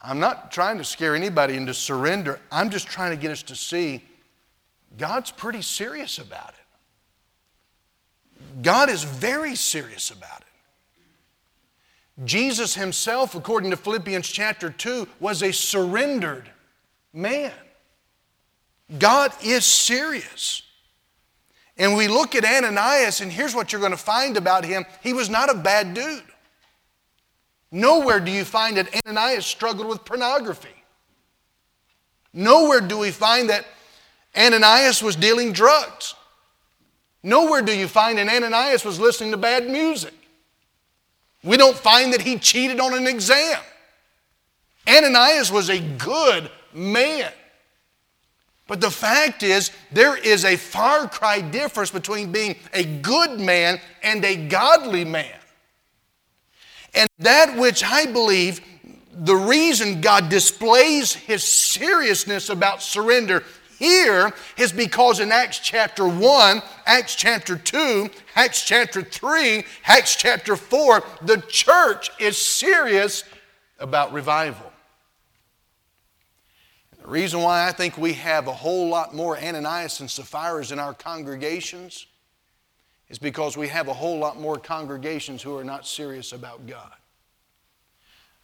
I'm 0.00 0.18
not 0.18 0.50
trying 0.50 0.78
to 0.78 0.84
scare 0.84 1.14
anybody 1.14 1.56
into 1.56 1.74
surrender. 1.74 2.40
I'm 2.50 2.70
just 2.70 2.86
trying 2.86 3.10
to 3.10 3.20
get 3.20 3.30
us 3.30 3.42
to 3.44 3.56
see 3.56 4.02
God's 4.96 5.30
pretty 5.30 5.60
serious 5.60 6.18
about 6.18 6.50
it. 6.50 6.54
God 8.62 8.88
is 8.88 9.04
very 9.04 9.56
serious 9.56 10.10
about 10.10 10.40
it. 10.40 10.46
Jesus 12.24 12.74
himself, 12.74 13.34
according 13.34 13.70
to 13.72 13.76
Philippians 13.76 14.28
chapter 14.28 14.70
2, 14.70 15.06
was 15.20 15.42
a 15.42 15.52
surrendered 15.52 16.48
man. 17.14 17.52
God 18.98 19.32
is 19.42 19.64
serious. 19.64 20.62
And 21.76 21.96
we 21.96 22.06
look 22.08 22.34
at 22.34 22.44
Ananias, 22.44 23.20
and 23.20 23.32
here's 23.32 23.54
what 23.54 23.72
you're 23.72 23.80
going 23.80 23.92
to 23.92 23.96
find 23.96 24.36
about 24.36 24.64
him 24.64 24.84
he 25.02 25.12
was 25.12 25.30
not 25.30 25.50
a 25.50 25.54
bad 25.54 25.94
dude. 25.94 26.22
Nowhere 27.70 28.20
do 28.20 28.30
you 28.30 28.44
find 28.44 28.76
that 28.76 28.88
Ananias 29.04 29.46
struggled 29.46 29.88
with 29.88 30.04
pornography. 30.04 30.68
Nowhere 32.32 32.80
do 32.80 32.98
we 32.98 33.10
find 33.10 33.50
that 33.50 33.64
Ananias 34.36 35.02
was 35.02 35.16
dealing 35.16 35.52
drugs. 35.52 36.14
Nowhere 37.22 37.62
do 37.62 37.76
you 37.76 37.88
find 37.88 38.18
that 38.18 38.28
Ananias 38.28 38.84
was 38.84 39.00
listening 39.00 39.30
to 39.32 39.36
bad 39.36 39.68
music. 39.68 40.14
We 41.42 41.56
don't 41.56 41.76
find 41.76 42.12
that 42.12 42.20
he 42.20 42.38
cheated 42.38 42.80
on 42.80 42.94
an 42.94 43.06
exam. 43.06 43.60
Ananias 44.88 45.50
was 45.50 45.68
a 45.68 45.80
good 45.80 46.50
man. 46.74 47.32
But 48.66 48.80
the 48.80 48.90
fact 48.90 49.42
is, 49.42 49.70
there 49.92 50.16
is 50.16 50.44
a 50.44 50.56
far 50.56 51.08
cry 51.08 51.40
difference 51.40 51.90
between 51.90 52.32
being 52.32 52.56
a 52.72 52.84
good 52.84 53.38
man 53.38 53.78
and 54.02 54.24
a 54.24 54.36
godly 54.36 55.04
man. 55.04 55.38
And 56.94 57.08
that 57.18 57.58
which 57.58 57.84
I 57.84 58.06
believe 58.06 58.60
the 59.12 59.36
reason 59.36 60.00
God 60.00 60.28
displays 60.28 61.12
his 61.14 61.44
seriousness 61.44 62.48
about 62.48 62.82
surrender 62.82 63.44
here 63.78 64.32
is 64.56 64.72
because 64.72 65.20
in 65.20 65.30
Acts 65.30 65.58
chapter 65.58 66.08
1, 66.08 66.62
Acts 66.86 67.14
chapter 67.14 67.56
2, 67.56 68.08
Acts 68.34 68.64
chapter 68.64 69.02
3, 69.02 69.64
Acts 69.86 70.16
chapter 70.16 70.56
4, 70.56 71.02
the 71.22 71.42
church 71.48 72.10
is 72.18 72.38
serious 72.38 73.24
about 73.78 74.12
revival. 74.12 74.72
The 77.04 77.10
reason 77.10 77.42
why 77.42 77.68
I 77.68 77.72
think 77.72 77.98
we 77.98 78.14
have 78.14 78.48
a 78.48 78.52
whole 78.52 78.88
lot 78.88 79.14
more 79.14 79.36
Ananias 79.36 80.00
and 80.00 80.08
Sapphiras 80.08 80.72
in 80.72 80.78
our 80.78 80.94
congregations 80.94 82.06
is 83.10 83.18
because 83.18 83.58
we 83.58 83.68
have 83.68 83.88
a 83.88 83.92
whole 83.92 84.18
lot 84.18 84.40
more 84.40 84.56
congregations 84.56 85.42
who 85.42 85.54
are 85.54 85.64
not 85.64 85.86
serious 85.86 86.32
about 86.32 86.66
God. 86.66 86.92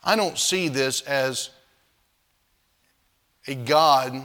I 0.04 0.14
don't 0.14 0.36
see 0.38 0.68
this 0.68 1.00
as 1.00 1.48
a 3.46 3.54
God 3.54 4.22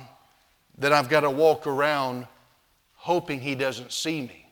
that 0.80 0.92
I've 0.92 1.08
got 1.08 1.22
to 1.22 1.30
walk 1.30 1.66
around 1.66 2.28
hoping 2.96 3.40
He 3.40 3.56
doesn't 3.56 3.94
see 3.94 4.20
me. 4.20 4.48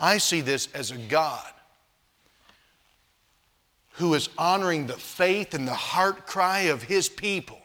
I 0.00 0.18
see 0.18 0.40
this 0.40 0.68
as 0.74 0.90
a 0.90 0.98
God 0.98 1.52
who 3.92 4.12
is 4.14 4.28
honoring 4.36 4.88
the 4.88 4.94
faith 4.94 5.54
and 5.54 5.68
the 5.68 5.72
heart 5.72 6.26
cry 6.26 6.62
of 6.62 6.82
His 6.82 7.08
people 7.08 7.60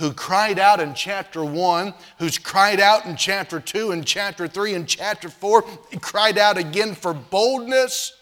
who 0.00 0.14
cried 0.14 0.58
out 0.58 0.80
in 0.80 0.94
chapter 0.94 1.44
1, 1.44 1.92
who's 2.18 2.38
cried 2.38 2.80
out 2.80 3.04
in 3.04 3.16
chapter 3.16 3.60
2, 3.60 3.92
and 3.92 4.06
chapter 4.06 4.48
3, 4.48 4.72
and 4.74 4.88
chapter 4.88 5.28
4. 5.28 5.62
He 5.90 5.98
cried 5.98 6.38
out 6.38 6.56
again 6.56 6.94
for 6.94 7.12
boldness. 7.12 8.14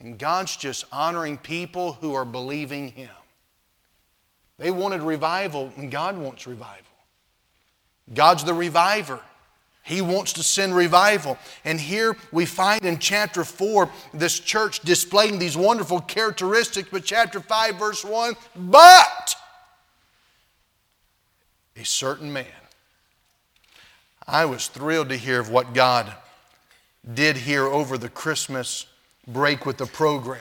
And 0.00 0.18
God's 0.18 0.56
just 0.56 0.84
honoring 0.90 1.38
people 1.38 1.92
who 1.92 2.14
are 2.14 2.24
believing 2.24 2.88
Him. 2.88 3.08
They 4.58 4.72
wanted 4.72 5.00
revival, 5.02 5.72
and 5.76 5.92
God 5.92 6.18
wants 6.18 6.44
revival. 6.44 6.82
God's 8.12 8.42
the 8.42 8.54
reviver. 8.54 9.20
He 9.84 10.00
wants 10.00 10.32
to 10.32 10.42
send 10.42 10.74
revival. 10.74 11.38
And 11.64 11.80
here 11.80 12.16
we 12.32 12.46
find 12.46 12.84
in 12.84 12.98
chapter 12.98 13.44
4 13.44 13.88
this 14.12 14.40
church 14.40 14.80
displaying 14.80 15.38
these 15.38 15.56
wonderful 15.56 16.00
characteristics, 16.00 16.88
but 16.90 17.04
chapter 17.04 17.38
5, 17.38 17.76
verse 17.76 18.04
1 18.04 18.34
but 18.56 19.36
a 21.76 21.84
certain 21.84 22.32
man. 22.32 22.46
I 24.26 24.44
was 24.44 24.66
thrilled 24.68 25.10
to 25.10 25.16
hear 25.16 25.40
of 25.40 25.50
what 25.50 25.74
God 25.74 26.12
did 27.14 27.36
here 27.36 27.66
over 27.66 27.96
the 27.96 28.08
Christmas 28.08 28.86
break 29.28 29.66
with 29.66 29.76
the 29.76 29.86
program. 29.86 30.40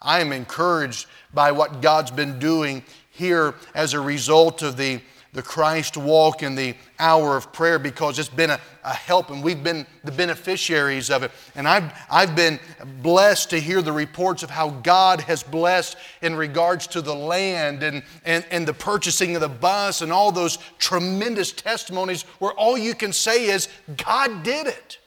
I 0.00 0.20
am 0.20 0.32
encouraged 0.32 1.06
by 1.32 1.52
what 1.52 1.82
God's 1.82 2.10
been 2.10 2.38
doing 2.38 2.82
here 3.10 3.54
as 3.74 3.94
a 3.94 4.00
result 4.00 4.62
of 4.62 4.76
the 4.76 5.00
the 5.36 5.42
Christ 5.42 5.98
walk 5.98 6.40
and 6.40 6.56
the 6.56 6.74
hour 6.98 7.36
of 7.36 7.52
prayer 7.52 7.78
because 7.78 8.18
it's 8.18 8.26
been 8.26 8.48
a, 8.48 8.58
a, 8.82 8.94
help 8.94 9.28
and 9.28 9.44
we've 9.44 9.62
been 9.62 9.86
the 10.02 10.10
beneficiaries 10.10 11.10
of 11.10 11.22
it. 11.22 11.30
And 11.54 11.68
I've, 11.68 11.92
I've 12.10 12.34
been 12.34 12.58
blessed 13.02 13.50
to 13.50 13.60
hear 13.60 13.82
the 13.82 13.92
reports 13.92 14.42
of 14.42 14.48
how 14.48 14.70
God 14.70 15.20
has 15.20 15.42
blessed 15.42 15.98
in 16.22 16.34
regards 16.36 16.86
to 16.88 17.02
the 17.02 17.14
land 17.14 17.82
and, 17.82 18.02
and, 18.24 18.46
and 18.50 18.66
the 18.66 18.72
purchasing 18.72 19.34
of 19.34 19.42
the 19.42 19.48
bus 19.48 20.00
and 20.00 20.10
all 20.10 20.32
those 20.32 20.56
tremendous 20.78 21.52
testimonies 21.52 22.22
where 22.38 22.52
all 22.52 22.78
you 22.78 22.94
can 22.94 23.12
say 23.12 23.44
is, 23.44 23.68
God 23.98 24.42
did 24.42 24.66
it. 24.66 24.98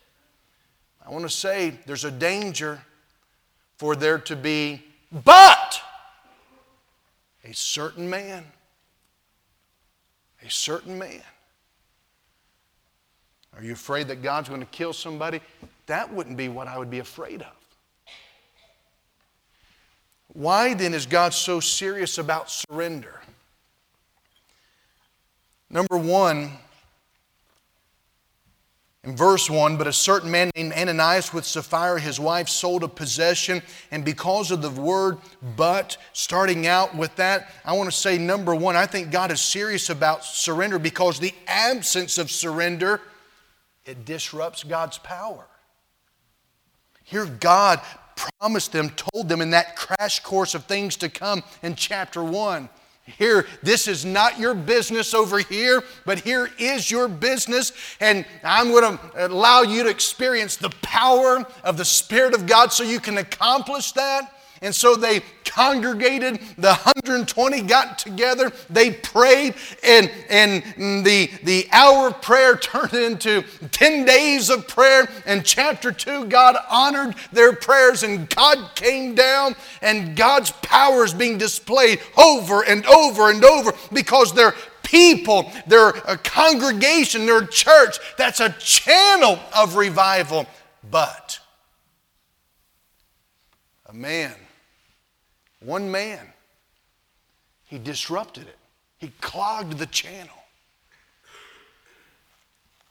I 1.03 1.09
want 1.09 1.23
to 1.23 1.29
say 1.29 1.73
there's 1.87 2.05
a 2.05 2.11
danger 2.11 2.79
for 3.77 3.95
there 3.95 4.19
to 4.19 4.35
be, 4.35 4.83
but 5.11 5.81
a 7.43 7.51
certain 7.51 8.07
man 8.07 8.45
a 10.45 10.49
certain 10.49 10.97
man. 10.97 11.21
Are 13.55 13.63
you 13.63 13.73
afraid 13.73 14.07
that 14.07 14.21
God's 14.21 14.49
going 14.49 14.61
to 14.61 14.67
kill 14.67 14.93
somebody? 14.93 15.41
That 15.87 16.13
wouldn't 16.13 16.37
be 16.37 16.49
what 16.49 16.67
I 16.67 16.77
would 16.77 16.89
be 16.89 16.99
afraid 16.99 17.41
of. 17.41 17.53
Why 20.33 20.73
then 20.73 20.93
is 20.93 21.05
God 21.05 21.33
so 21.33 21.59
serious 21.59 22.17
about 22.17 22.51
surrender? 22.51 23.19
Number 25.69 25.97
one, 25.97 26.51
in 29.05 29.15
verse 29.15 29.49
1, 29.49 29.77
but 29.77 29.87
a 29.87 29.93
certain 29.93 30.29
man 30.29 30.51
named 30.55 30.73
Ananias 30.73 31.33
with 31.33 31.45
Sapphira, 31.45 31.99
his 31.99 32.19
wife, 32.19 32.49
sold 32.49 32.83
a 32.83 32.87
possession. 32.87 33.61
And 33.91 34.03
because 34.03 34.51
of 34.51 34.61
the 34.61 34.69
word 34.69 35.19
but, 35.55 35.97
starting 36.11 36.67
out 36.67 36.95
with 36.95 37.15
that, 37.15 37.49
I 37.63 37.73
want 37.73 37.89
to 37.89 37.95
say 37.95 38.17
number 38.17 38.53
one, 38.53 38.75
I 38.75 38.85
think 38.85 39.09
God 39.09 39.31
is 39.31 39.39
serious 39.39 39.89
about 39.89 40.25
surrender 40.25 40.79
because 40.79 41.19
the 41.19 41.33
absence 41.47 42.17
of 42.17 42.29
surrender, 42.29 42.99
it 43.85 44.03
disrupts 44.03 44.63
God's 44.63 44.97
power. 44.97 45.45
Here, 47.05 47.25
God 47.25 47.79
promised 48.17 48.73
them, 48.73 48.89
told 48.89 49.29
them 49.29 49.39
in 49.39 49.51
that 49.51 49.77
crash 49.77 50.19
course 50.19 50.53
of 50.55 50.65
things 50.65 50.97
to 50.97 51.07
come 51.07 51.41
in 51.63 51.75
chapter 51.75 52.21
1 52.21 52.67
here, 53.17 53.45
this 53.61 53.87
is 53.87 54.05
not 54.05 54.39
your 54.39 54.53
business 54.53 55.13
over 55.13 55.39
here, 55.39 55.83
but 56.05 56.19
here 56.19 56.49
is 56.57 56.89
your 56.89 57.07
business. 57.07 57.71
And 57.99 58.25
I'm 58.43 58.71
going 58.71 58.97
to 58.97 59.27
allow 59.27 59.61
you 59.61 59.83
to 59.83 59.89
experience 59.89 60.55
the 60.55 60.69
power 60.81 61.45
of 61.63 61.77
the 61.77 61.85
Spirit 61.85 62.33
of 62.33 62.45
God 62.45 62.71
so 62.71 62.83
you 62.83 62.99
can 62.99 63.17
accomplish 63.17 63.91
that. 63.93 64.33
And 64.61 64.75
so 64.75 64.95
they 64.95 65.21
congregated, 65.45 66.39
the 66.57 66.73
120 66.73 67.61
got 67.61 67.97
together, 67.97 68.51
they 68.69 68.91
prayed, 68.91 69.55
and, 69.83 70.11
and 70.29 70.63
the, 71.05 71.29
the 71.43 71.67
hour 71.71 72.09
of 72.09 72.21
prayer 72.21 72.55
turned 72.57 72.93
into 72.93 73.43
10 73.71 74.05
days 74.05 74.49
of 74.49 74.67
prayer. 74.67 75.09
And 75.25 75.45
chapter 75.45 75.91
2, 75.91 76.25
God 76.25 76.57
honored 76.69 77.15
their 77.31 77.53
prayers, 77.53 78.03
and 78.03 78.29
God 78.29 78.75
came 78.75 79.15
down, 79.15 79.55
and 79.81 80.15
God's 80.15 80.51
power 80.61 81.05
is 81.05 81.13
being 81.13 81.37
displayed 81.37 81.99
over 82.17 82.63
and 82.63 82.85
over 82.85 83.29
and 83.29 83.43
over 83.43 83.73
because 83.93 84.33
their 84.33 84.53
people, 84.83 85.51
their 85.67 85.95
uh, 86.09 86.17
congregation, 86.23 87.25
their 87.25 87.45
church, 87.45 87.97
that's 88.17 88.39
a 88.39 88.49
channel 88.59 89.39
of 89.55 89.75
revival. 89.75 90.45
But 90.89 91.39
a 93.85 93.93
man 93.93 94.35
one 95.63 95.91
man. 95.91 96.25
He 97.65 97.77
disrupted 97.77 98.47
it, 98.47 98.57
he 98.97 99.11
clogged 99.21 99.77
the 99.77 99.85
channel. 99.85 100.35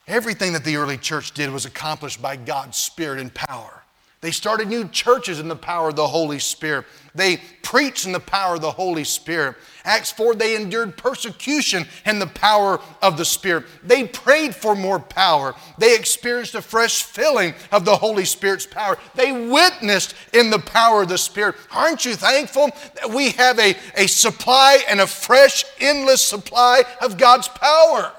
Everything 0.07 0.53
that 0.53 0.63
the 0.63 0.75
early 0.75 0.97
church 0.97 1.33
did 1.33 1.51
was 1.51 1.65
accomplished 1.65 2.19
by 2.19 2.35
God's 2.35 2.77
Spirit 2.77 3.19
and 3.19 3.31
power. 3.31 3.78
They 4.21 4.31
started 4.31 4.67
new 4.67 4.85
churches 4.89 5.39
in 5.39 5.47
the 5.47 5.55
power 5.55 5.89
of 5.89 5.95
the 5.95 6.07
Holy 6.07 6.39
Spirit. 6.39 6.85
They 7.15 7.37
preached 7.63 8.05
in 8.05 8.11
the 8.11 8.19
power 8.19 8.55
of 8.55 8.61
the 8.61 8.71
Holy 8.71 9.05
Spirit. 9.05 9.55
Acts 9.85 10.11
4, 10.11 10.35
they 10.35 10.57
endured 10.57 10.97
persecution 10.97 11.85
in 12.05 12.19
the 12.19 12.27
power 12.27 12.81
of 13.01 13.17
the 13.17 13.23
Spirit. 13.23 13.63
They 13.81 14.05
prayed 14.05 14.53
for 14.53 14.75
more 14.75 14.99
power. 14.99 15.55
They 15.77 15.95
experienced 15.95 16.53
a 16.53 16.61
fresh 16.61 17.03
filling 17.03 17.53
of 17.71 17.85
the 17.85 17.95
Holy 17.95 18.25
Spirit's 18.25 18.65
power. 18.65 18.97
They 19.15 19.31
witnessed 19.31 20.13
in 20.33 20.49
the 20.49 20.59
power 20.59 21.03
of 21.03 21.09
the 21.09 21.17
Spirit. 21.17 21.55
Aren't 21.71 22.03
you 22.03 22.15
thankful 22.15 22.71
that 22.95 23.09
we 23.09 23.31
have 23.31 23.57
a, 23.57 23.73
a 23.95 24.07
supply 24.07 24.83
and 24.89 24.99
a 24.99 25.07
fresh, 25.07 25.63
endless 25.79 26.21
supply 26.21 26.83
of 27.01 27.17
God's 27.17 27.47
power? 27.47 28.11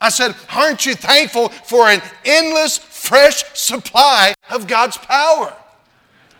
I 0.00 0.08
said, 0.08 0.34
Aren't 0.50 0.86
you 0.86 0.94
thankful 0.94 1.50
for 1.50 1.88
an 1.88 2.00
endless, 2.24 2.78
fresh 3.10 3.42
supply 3.54 4.32
of 4.50 4.68
God's 4.68 4.96
power? 4.96 5.59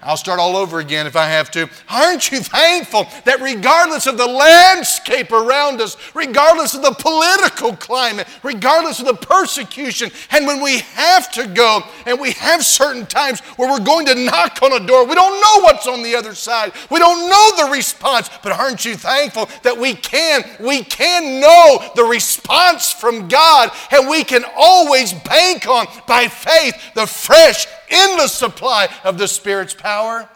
I'll 0.02 0.16
start 0.16 0.40
all 0.40 0.56
over 0.56 0.78
again 0.78 1.06
if 1.06 1.14
I 1.14 1.26
have 1.26 1.50
to. 1.50 1.68
Aren't 1.88 2.32
you 2.32 2.40
thankful 2.40 3.06
that 3.24 3.40
regardless 3.42 4.06
of 4.06 4.16
the 4.16 4.26
landscape 4.26 5.30
around 5.30 5.80
us, 5.80 5.96
regardless 6.14 6.74
of 6.74 6.80
the 6.80 6.92
political 6.92 7.76
climate, 7.76 8.26
regardless 8.42 9.00
of 9.00 9.06
the 9.06 9.14
persecution, 9.14 10.10
and 10.30 10.46
when 10.46 10.62
we 10.62 10.78
have 10.78 11.30
to 11.32 11.46
go 11.46 11.82
and 12.06 12.18
we 12.18 12.32
have 12.32 12.64
certain 12.64 13.04
times 13.04 13.40
where 13.56 13.70
we're 13.70 13.84
going 13.84 14.06
to 14.06 14.14
knock 14.14 14.62
on 14.62 14.72
a 14.72 14.86
door, 14.86 15.04
we 15.04 15.14
don't 15.14 15.38
know 15.38 15.64
what's 15.64 15.86
on 15.86 16.02
the 16.02 16.14
other 16.14 16.34
side. 16.34 16.72
We 16.90 16.98
don't 16.98 17.28
know 17.28 17.66
the 17.66 17.72
response, 17.72 18.30
but 18.42 18.52
aren't 18.52 18.86
you 18.86 18.94
thankful 18.94 19.50
that 19.62 19.76
we 19.76 19.94
can 19.94 20.44
we 20.60 20.82
can 20.82 21.40
know 21.40 21.92
the 21.94 22.04
response 22.04 22.90
from 22.90 23.28
God 23.28 23.70
and 23.90 24.08
we 24.08 24.24
can 24.24 24.44
always 24.56 25.12
bank 25.12 25.66
on 25.66 25.86
by 26.06 26.28
faith 26.28 26.94
the 26.94 27.06
fresh 27.06 27.66
endless 27.90 28.32
supply 28.32 28.88
of 29.04 29.18
the 29.18 29.28
Spirit's 29.28 29.74
power. 29.74 30.28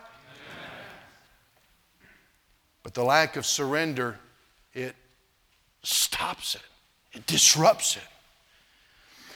But 2.82 2.94
the 2.94 3.04
lack 3.04 3.36
of 3.36 3.46
surrender, 3.46 4.18
it 4.74 4.94
stops 5.82 6.54
it, 6.54 6.62
it 7.16 7.26
disrupts 7.26 7.96
it. 7.96 8.02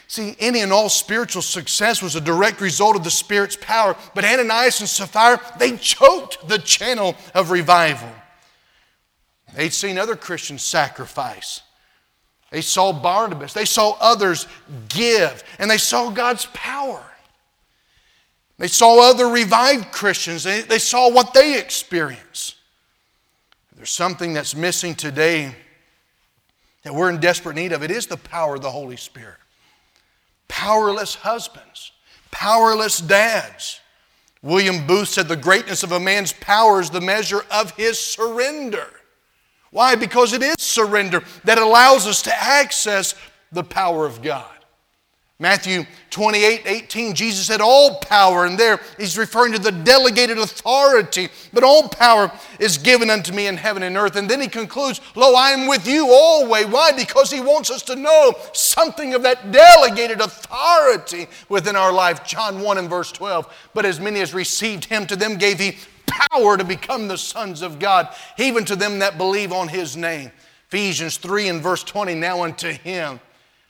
See, 0.07 0.35
any 0.41 0.61
and 0.61 0.73
all 0.73 0.89
spiritual 0.89 1.43
success 1.43 2.01
was 2.03 2.17
a 2.17 2.21
direct 2.21 2.63
result 2.63 2.97
of 2.97 3.05
the 3.05 3.11
Spirit's 3.11 3.59
power, 3.61 3.95
but 4.15 4.25
Ananias 4.25 4.81
and 4.81 4.89
Sapphira, 4.89 5.39
they 5.59 5.77
choked 5.77 6.49
the 6.49 6.59
channel 6.59 7.15
of 7.35 7.51
revival. 7.51 8.11
They'd 9.55 9.73
seen 9.73 9.99
other 9.99 10.17
Christians 10.17 10.63
sacrifice. 10.63 11.63
They 12.51 12.63
saw 12.63 12.93
Barnabas, 12.93 13.53
they 13.53 13.67
saw 13.67 13.97
others 14.01 14.47
give, 14.89 15.45
and 15.59 15.71
they 15.71 15.77
saw 15.77 16.11
God's 16.11 16.47
power. 16.55 17.05
They 18.59 18.69
saw 18.69 19.09
other 19.09 19.29
revived 19.29 19.93
Christians, 19.93 20.43
they, 20.45 20.63
they 20.63 20.79
saw 20.79 21.11
what 21.11 21.33
they 21.33 21.59
experienced. 21.59 22.57
There's 23.77 23.91
something 23.91 24.33
that's 24.33 24.57
missing 24.57 24.97
today 24.97 25.55
that 26.83 26.93
we're 26.93 27.11
in 27.11 27.21
desperate 27.21 27.55
need 27.55 27.73
of. 27.73 27.85
It 27.85 27.93
is 27.93 28.07
the 28.09 28.17
power 28.17 28.57
of 28.57 28.63
the 28.63 28.71
Holy 28.71 28.97
Spirit. 28.97 29.37
Powerless 30.49 31.15
husbands, 31.15 31.93
powerless 32.33 32.99
dads. 32.99 33.81
William 34.43 34.87
Booth 34.87 35.09
said 35.09 35.29
the 35.29 35.37
greatness 35.37 35.83
of 35.85 35.93
a 35.93 36.01
man's 36.01 36.33
power 36.33 36.81
is 36.81 36.91
the 36.91 37.01
measure 37.01 37.45
of 37.51 37.73
his 37.73 38.01
surrender. 38.01 38.89
Why? 39.71 39.95
Because 39.95 40.33
it 40.33 40.43
is 40.43 40.57
surrender 40.59 41.23
that 41.45 41.59
allows 41.59 42.07
us 42.07 42.23
to 42.23 42.43
access 42.43 43.15
the 43.53 43.65
power 43.65 44.07
of 44.07 44.23
God. 44.23 44.58
Matthew 45.41 45.85
28 46.11 46.63
18, 46.67 47.15
Jesus 47.15 47.47
said, 47.47 47.61
All 47.61 48.01
power, 48.01 48.45
and 48.45 48.59
there 48.59 48.81
he's 48.99 49.17
referring 49.17 49.53
to 49.53 49.61
the 49.61 49.71
delegated 49.71 50.37
authority, 50.37 51.29
but 51.53 51.63
all 51.63 51.89
power 51.89 52.33
is 52.59 52.77
given 52.77 53.09
unto 53.09 53.33
me 53.33 53.47
in 53.47 53.57
heaven 53.57 53.85
and 53.85 53.97
earth. 53.97 54.17
And 54.17 54.29
then 54.29 54.41
he 54.41 54.49
concludes, 54.49 55.01
Lo, 55.15 55.35
I 55.35 55.51
am 55.51 55.69
with 55.69 55.87
you 55.87 56.09
always. 56.11 56.67
Why? 56.67 56.91
Because 56.91 57.31
he 57.31 57.41
wants 57.41 57.71
us 57.71 57.83
to 57.83 57.95
know 57.95 58.35
something 58.53 59.15
of 59.15 59.23
that 59.23 59.53
delegated 59.53 60.21
authority 60.21 61.29
within 61.49 61.77
our 61.77 61.93
life. 61.93 62.25
John 62.25 62.61
1 62.61 62.79
and 62.79 62.91
verse 62.91 63.13
12. 63.13 63.71
But 63.75 63.87
as 63.87 64.01
many 64.01 64.21
as 64.21 64.35
received 64.35 64.87
him, 64.87 65.07
to 65.07 65.15
them 65.15 65.39
gave 65.39 65.61
he 65.61 65.77
power 66.09 66.57
to 66.57 66.65
become 66.65 67.07
the 67.07 67.19
sons 67.19 67.63
of 67.63 67.79
God, 67.79 68.13
even 68.39 68.65
to 68.65 68.75
them 68.75 68.99
that 68.99 69.19
believe 69.19 69.53
on 69.53 69.69
his 69.69 69.97
name. 69.97 70.33
Ephesians 70.67 71.17
3 71.17 71.49
and 71.49 71.63
verse 71.63 71.85
20, 71.85 72.17
now 72.17 72.43
unto 72.43 72.73
him 72.73 73.21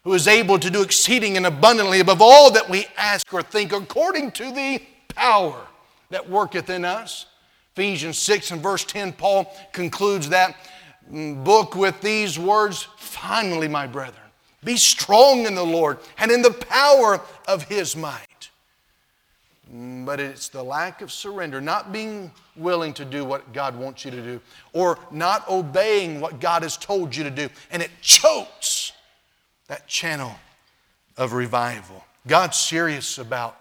who 0.08 0.14
is 0.14 0.26
able 0.26 0.58
to 0.58 0.70
do 0.70 0.80
exceeding 0.80 1.36
and 1.36 1.44
abundantly 1.44 2.00
above 2.00 2.22
all 2.22 2.50
that 2.50 2.66
we 2.70 2.86
ask 2.96 3.30
or 3.30 3.42
think, 3.42 3.74
according 3.74 4.30
to 4.30 4.50
the 4.50 4.80
power 5.14 5.66
that 6.08 6.26
worketh 6.30 6.70
in 6.70 6.82
us. 6.82 7.26
Ephesians 7.74 8.16
6 8.16 8.52
and 8.52 8.62
verse 8.62 8.86
10, 8.86 9.12
Paul 9.12 9.54
concludes 9.70 10.30
that 10.30 10.56
book 11.10 11.76
with 11.76 12.00
these 12.00 12.38
words 12.38 12.88
Finally, 12.96 13.68
my 13.68 13.86
brethren, 13.86 14.24
be 14.64 14.78
strong 14.78 15.44
in 15.44 15.54
the 15.54 15.62
Lord 15.62 15.98
and 16.16 16.30
in 16.30 16.40
the 16.40 16.52
power 16.52 17.20
of 17.46 17.64
his 17.64 17.94
might. 17.94 18.48
But 19.70 20.20
it's 20.20 20.48
the 20.48 20.62
lack 20.62 21.02
of 21.02 21.12
surrender, 21.12 21.60
not 21.60 21.92
being 21.92 22.32
willing 22.56 22.94
to 22.94 23.04
do 23.04 23.26
what 23.26 23.52
God 23.52 23.76
wants 23.76 24.06
you 24.06 24.10
to 24.12 24.22
do, 24.22 24.40
or 24.72 24.98
not 25.10 25.46
obeying 25.50 26.18
what 26.18 26.40
God 26.40 26.62
has 26.62 26.78
told 26.78 27.14
you 27.14 27.24
to 27.24 27.30
do, 27.30 27.50
and 27.70 27.82
it 27.82 27.90
chokes 28.00 28.87
that 29.68 29.86
channel 29.86 30.34
of 31.16 31.32
revival. 31.32 32.04
God's 32.26 32.58
serious 32.58 33.18
about 33.18 33.58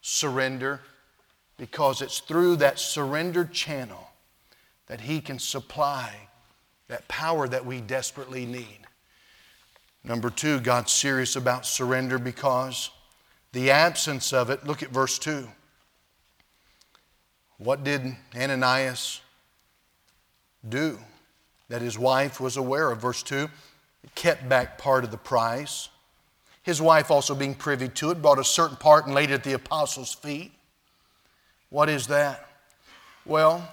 surrender 0.00 0.80
because 1.56 2.02
it's 2.02 2.20
through 2.20 2.56
that 2.56 2.78
surrendered 2.78 3.52
channel 3.52 4.10
that 4.86 5.02
He 5.02 5.20
can 5.20 5.38
supply 5.38 6.14
that 6.88 7.06
power 7.06 7.46
that 7.46 7.64
we 7.64 7.80
desperately 7.80 8.46
need. 8.46 8.78
Number 10.02 10.30
two, 10.30 10.60
God's 10.60 10.92
serious 10.92 11.36
about 11.36 11.66
surrender 11.66 12.18
because 12.18 12.90
the 13.52 13.70
absence 13.70 14.32
of 14.32 14.50
it, 14.50 14.66
look 14.66 14.82
at 14.82 14.90
verse 14.90 15.18
2. 15.18 15.46
What 17.58 17.84
did 17.84 18.16
Ananias 18.34 19.20
do 20.66 20.98
that 21.68 21.82
his 21.82 21.98
wife 21.98 22.40
was 22.40 22.56
aware 22.56 22.90
of? 22.90 23.02
Verse 23.02 23.22
2 23.22 23.48
kept 24.14 24.48
back 24.48 24.78
part 24.78 25.04
of 25.04 25.10
the 25.10 25.16
price. 25.16 25.88
His 26.62 26.82
wife, 26.82 27.10
also 27.10 27.34
being 27.34 27.54
privy 27.54 27.88
to 27.88 28.10
it, 28.10 28.20
brought 28.20 28.38
a 28.38 28.44
certain 28.44 28.76
part 28.76 29.06
and 29.06 29.14
laid 29.14 29.30
it 29.30 29.34
at 29.34 29.44
the 29.44 29.54
apostles' 29.54 30.14
feet. 30.14 30.52
What 31.70 31.88
is 31.88 32.06
that? 32.08 32.48
Well, 33.24 33.68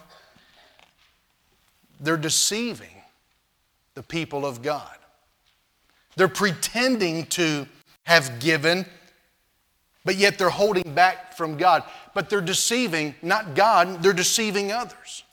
they're 2.00 2.17
deceiving 2.17 2.88
the 3.93 4.04
people 4.04 4.45
of 4.45 4.62
God. 4.62 4.95
They're 6.15 6.28
pretending 6.28 7.26
to 7.28 7.67
have 8.04 8.39
given, 8.39 8.86
but 10.04 10.15
yet 10.15 10.38
they're 10.38 10.50
holding 10.50 10.93
back 10.93 11.36
from 11.36 11.58
God. 11.58 11.84
But 12.13 12.30
they're 12.30 12.41
deceiving 12.41 13.15
not 13.21 13.56
God, 13.56 14.04
they're 14.04 14.13
deceiving 14.13 14.71
others. 14.71 15.24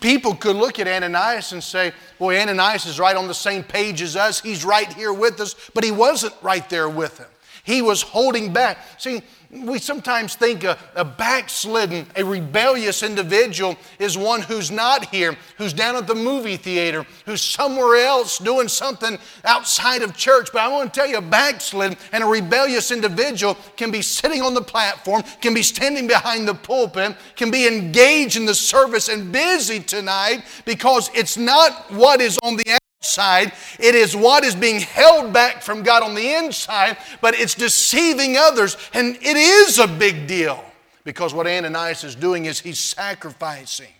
People 0.00 0.34
could 0.34 0.56
look 0.56 0.78
at 0.78 0.88
Ananias 0.88 1.52
and 1.52 1.62
say, 1.62 1.92
Boy, 2.18 2.40
Ananias 2.40 2.86
is 2.86 2.98
right 2.98 3.16
on 3.16 3.28
the 3.28 3.34
same 3.34 3.62
page 3.62 4.02
as 4.02 4.16
us. 4.16 4.40
He's 4.40 4.64
right 4.64 4.92
here 4.92 5.12
with 5.12 5.40
us. 5.40 5.54
But 5.74 5.84
he 5.84 5.92
wasn't 5.92 6.34
right 6.42 6.68
there 6.68 6.88
with 6.88 7.18
him. 7.18 7.28
He 7.62 7.82
was 7.82 8.02
holding 8.02 8.52
back. 8.52 8.78
See, 8.98 9.22
we 9.50 9.78
sometimes 9.78 10.34
think 10.34 10.64
a, 10.64 10.78
a, 10.94 11.04
backslidden, 11.04 12.06
a 12.16 12.24
rebellious 12.24 13.02
individual 13.02 13.76
is 13.98 14.18
one 14.18 14.42
who's 14.42 14.70
not 14.70 15.06
here, 15.06 15.36
who's 15.56 15.72
down 15.72 15.96
at 15.96 16.06
the 16.06 16.14
movie 16.14 16.56
theater, 16.56 17.06
who's 17.24 17.42
somewhere 17.42 17.96
else 17.96 18.38
doing 18.38 18.68
something 18.68 19.18
outside 19.44 20.02
of 20.02 20.16
church. 20.16 20.48
But 20.52 20.62
I 20.62 20.68
want 20.68 20.92
to 20.92 21.00
tell 21.00 21.08
you, 21.08 21.18
a 21.18 21.22
backslidden 21.22 21.96
and 22.12 22.24
a 22.24 22.26
rebellious 22.26 22.90
individual 22.90 23.56
can 23.76 23.90
be 23.90 24.02
sitting 24.02 24.42
on 24.42 24.54
the 24.54 24.62
platform, 24.62 25.22
can 25.40 25.54
be 25.54 25.62
standing 25.62 26.06
behind 26.06 26.48
the 26.48 26.54
pulpit, 26.54 27.16
can 27.36 27.50
be 27.50 27.66
engaged 27.66 28.36
in 28.36 28.46
the 28.46 28.54
service 28.54 29.08
and 29.08 29.30
busy 29.32 29.80
tonight 29.80 30.42
because 30.64 31.10
it's 31.14 31.36
not 31.36 31.90
what 31.92 32.20
is 32.20 32.38
on 32.42 32.56
the 32.56 32.78
outside. 33.06 33.52
It 33.78 33.94
is 33.94 34.16
what 34.16 34.44
is 34.44 34.54
being 34.54 34.80
held 34.80 35.32
back 35.32 35.62
from 35.62 35.82
God 35.82 36.02
on 36.02 36.14
the 36.14 36.34
inside, 36.34 36.96
but 37.20 37.38
it's 37.38 37.54
deceiving 37.54 38.36
others. 38.36 38.76
And 38.92 39.16
it 39.16 39.36
is 39.36 39.78
a 39.78 39.86
big 39.86 40.26
deal 40.26 40.64
because 41.04 41.32
what 41.32 41.46
Ananias 41.46 42.02
is 42.02 42.16
doing 42.16 42.46
is 42.46 42.58
he's 42.58 42.80
sacrificing 42.80 43.92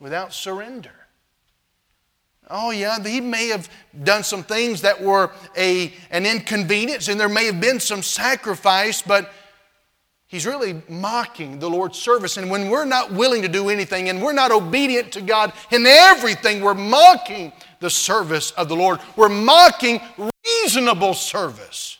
without 0.00 0.32
surrender. 0.32 0.90
Oh, 2.48 2.70
yeah, 2.70 3.02
he 3.02 3.20
may 3.20 3.48
have 3.48 3.68
done 4.04 4.22
some 4.22 4.42
things 4.42 4.82
that 4.82 5.00
were 5.00 5.30
a, 5.56 5.92
an 6.10 6.26
inconvenience, 6.26 7.08
and 7.08 7.18
there 7.18 7.28
may 7.28 7.46
have 7.46 7.60
been 7.60 7.80
some 7.80 8.02
sacrifice, 8.02 9.02
but 9.02 9.32
He's 10.28 10.44
really 10.44 10.82
mocking 10.88 11.60
the 11.60 11.70
Lord's 11.70 11.98
service. 11.98 12.36
And 12.36 12.50
when 12.50 12.68
we're 12.68 12.84
not 12.84 13.12
willing 13.12 13.42
to 13.42 13.48
do 13.48 13.68
anything 13.68 14.08
and 14.08 14.20
we're 14.20 14.32
not 14.32 14.50
obedient 14.50 15.12
to 15.12 15.20
God 15.20 15.52
in 15.70 15.86
everything, 15.86 16.62
we're 16.62 16.74
mocking 16.74 17.52
the 17.80 17.90
service 17.90 18.50
of 18.52 18.68
the 18.68 18.76
Lord. 18.76 19.00
We're 19.16 19.28
mocking 19.28 20.00
reasonable 20.44 21.14
service. 21.14 21.98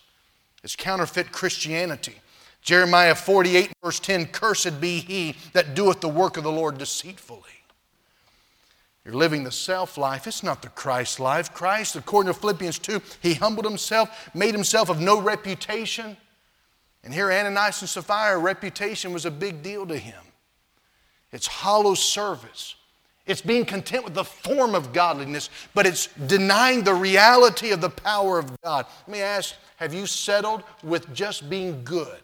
It's 0.62 0.76
counterfeit 0.76 1.32
Christianity. 1.32 2.16
Jeremiah 2.62 3.14
48, 3.14 3.72
verse 3.82 4.00
10 4.00 4.26
Cursed 4.26 4.80
be 4.80 4.98
he 4.98 5.36
that 5.52 5.74
doeth 5.74 6.00
the 6.00 6.08
work 6.08 6.36
of 6.36 6.42
the 6.42 6.50
Lord 6.50 6.78
deceitfully. 6.78 7.42
You're 9.04 9.14
living 9.14 9.44
the 9.44 9.52
self 9.52 9.96
life. 9.96 10.26
It's 10.26 10.42
not 10.42 10.62
the 10.62 10.68
Christ 10.68 11.20
life. 11.20 11.54
Christ, 11.54 11.94
according 11.94 12.32
to 12.32 12.38
Philippians 12.38 12.80
2, 12.80 13.00
he 13.22 13.34
humbled 13.34 13.64
himself, 13.64 14.28
made 14.34 14.52
himself 14.52 14.90
of 14.90 15.00
no 15.00 15.20
reputation. 15.20 16.16
And 17.04 17.14
here, 17.14 17.30
Ananias 17.30 17.82
and 17.82 17.88
Sapphira, 17.88 18.36
reputation 18.36 19.12
was 19.12 19.24
a 19.24 19.30
big 19.30 19.62
deal 19.62 19.86
to 19.86 19.96
him. 19.96 20.20
It's 21.30 21.46
hollow 21.46 21.94
service. 21.94 22.74
It's 23.26 23.40
being 23.40 23.64
content 23.64 24.04
with 24.04 24.14
the 24.14 24.24
form 24.24 24.74
of 24.74 24.92
godliness, 24.92 25.50
but 25.74 25.84
it's 25.84 26.06
denying 26.26 26.84
the 26.84 26.94
reality 26.94 27.72
of 27.72 27.80
the 27.80 27.90
power 27.90 28.38
of 28.38 28.50
God. 28.62 28.86
Let 29.06 29.12
me 29.12 29.20
ask 29.20 29.54
have 29.76 29.92
you 29.92 30.06
settled 30.06 30.62
with 30.82 31.12
just 31.12 31.50
being 31.50 31.82
good? 31.84 32.20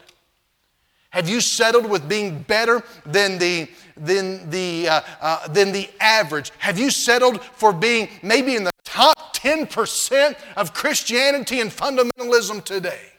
Have 1.10 1.28
you 1.28 1.42
settled 1.42 1.90
with 1.90 2.08
being 2.08 2.40
better 2.42 2.82
than 3.04 3.36
the, 3.36 3.68
than 3.98 4.48
the, 4.48 4.88
uh, 4.88 5.00
uh, 5.20 5.48
than 5.48 5.70
the 5.70 5.90
average? 6.00 6.50
Have 6.58 6.78
you 6.78 6.90
settled 6.90 7.42
for 7.44 7.70
being 7.74 8.08
maybe 8.22 8.56
in 8.56 8.64
the 8.64 8.70
top 8.84 9.36
10% 9.36 10.34
of 10.56 10.72
Christianity 10.72 11.60
and 11.60 11.70
fundamentalism 11.70 12.64
today? 12.64 13.10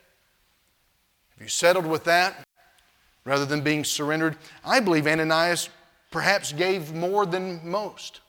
Have 1.35 1.41
you 1.41 1.47
settled 1.47 1.85
with 1.85 2.05
that 2.05 2.43
rather 3.25 3.45
than 3.45 3.61
being 3.61 3.83
surrendered? 3.83 4.37
I 4.65 4.79
believe 4.79 5.05
Ananias 5.05 5.69
perhaps 6.13 6.53
gave 6.53 6.93
more 6.93 7.25
than 7.25 7.59
most. 7.67 8.21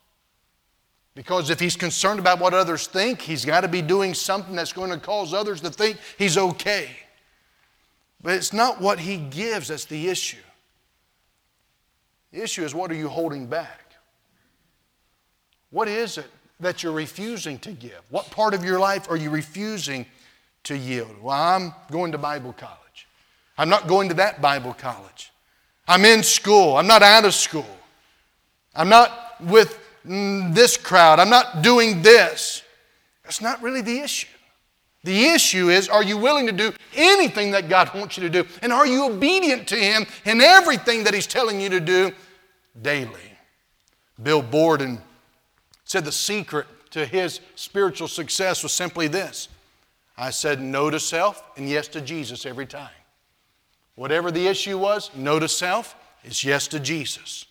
Because 1.14 1.50
if 1.50 1.60
he's 1.60 1.76
concerned 1.76 2.18
about 2.18 2.40
what 2.40 2.54
others 2.54 2.86
think, 2.86 3.20
he's 3.20 3.44
got 3.44 3.60
to 3.60 3.68
be 3.68 3.82
doing 3.82 4.14
something 4.14 4.56
that's 4.56 4.72
going 4.72 4.90
to 4.90 4.96
cause 4.96 5.34
others 5.34 5.60
to 5.60 5.70
think 5.70 5.98
he's 6.18 6.38
okay. 6.38 6.88
But 8.22 8.32
it's 8.32 8.54
not 8.54 8.80
what 8.80 8.98
he 8.98 9.18
gives 9.18 9.68
that's 9.68 9.84
the 9.84 10.08
issue. 10.08 10.42
The 12.32 12.42
issue 12.42 12.64
is 12.64 12.74
what 12.74 12.90
are 12.90 12.94
you 12.94 13.08
holding 13.08 13.46
back? 13.46 13.92
What 15.70 15.86
is 15.86 16.16
it 16.16 16.30
that 16.60 16.82
you're 16.82 16.92
refusing 16.92 17.58
to 17.58 17.72
give? 17.72 18.00
What 18.08 18.30
part 18.30 18.54
of 18.54 18.64
your 18.64 18.80
life 18.80 19.10
are 19.10 19.16
you 19.16 19.28
refusing 19.28 20.06
to 20.64 20.76
yield? 20.76 21.22
Well, 21.22 21.36
I'm 21.36 21.74
going 21.90 22.12
to 22.12 22.18
Bible 22.18 22.54
college. 22.54 23.06
I'm 23.58 23.68
not 23.68 23.86
going 23.86 24.08
to 24.08 24.14
that 24.14 24.40
Bible 24.40 24.72
college. 24.72 25.33
I'm 25.86 26.04
in 26.04 26.22
school. 26.22 26.76
I'm 26.76 26.86
not 26.86 27.02
out 27.02 27.24
of 27.24 27.34
school. 27.34 27.66
I'm 28.74 28.88
not 28.88 29.40
with 29.40 29.78
mm, 30.06 30.54
this 30.54 30.76
crowd. 30.76 31.20
I'm 31.20 31.30
not 31.30 31.62
doing 31.62 32.02
this. 32.02 32.62
That's 33.22 33.40
not 33.40 33.62
really 33.62 33.80
the 33.80 34.00
issue. 34.00 34.28
The 35.04 35.26
issue 35.26 35.68
is 35.68 35.88
are 35.88 36.02
you 36.02 36.16
willing 36.16 36.46
to 36.46 36.52
do 36.52 36.72
anything 36.94 37.50
that 37.50 37.68
God 37.68 37.94
wants 37.94 38.16
you 38.16 38.22
to 38.22 38.30
do? 38.30 38.48
And 38.62 38.72
are 38.72 38.86
you 38.86 39.06
obedient 39.06 39.68
to 39.68 39.76
Him 39.76 40.06
in 40.24 40.40
everything 40.40 41.04
that 41.04 41.14
He's 41.14 41.26
telling 41.26 41.60
you 41.60 41.68
to 41.68 41.80
do 41.80 42.12
daily? 42.80 43.32
Bill 44.22 44.42
Borden 44.42 45.00
said 45.84 46.04
the 46.04 46.12
secret 46.12 46.66
to 46.94 47.04
his 47.04 47.40
spiritual 47.56 48.08
success 48.08 48.62
was 48.62 48.72
simply 48.72 49.08
this 49.08 49.48
I 50.16 50.30
said 50.30 50.60
no 50.60 50.90
to 50.90 51.00
self 51.00 51.42
and 51.56 51.68
yes 51.68 51.88
to 51.88 52.00
Jesus 52.00 52.46
every 52.46 52.66
time. 52.66 52.88
Whatever 53.96 54.30
the 54.30 54.46
issue 54.46 54.78
was, 54.78 55.10
no 55.14 55.38
to 55.38 55.48
self 55.48 55.94
is 56.24 56.42
yes 56.42 56.68
to 56.68 56.80
Jesus. 56.80 57.46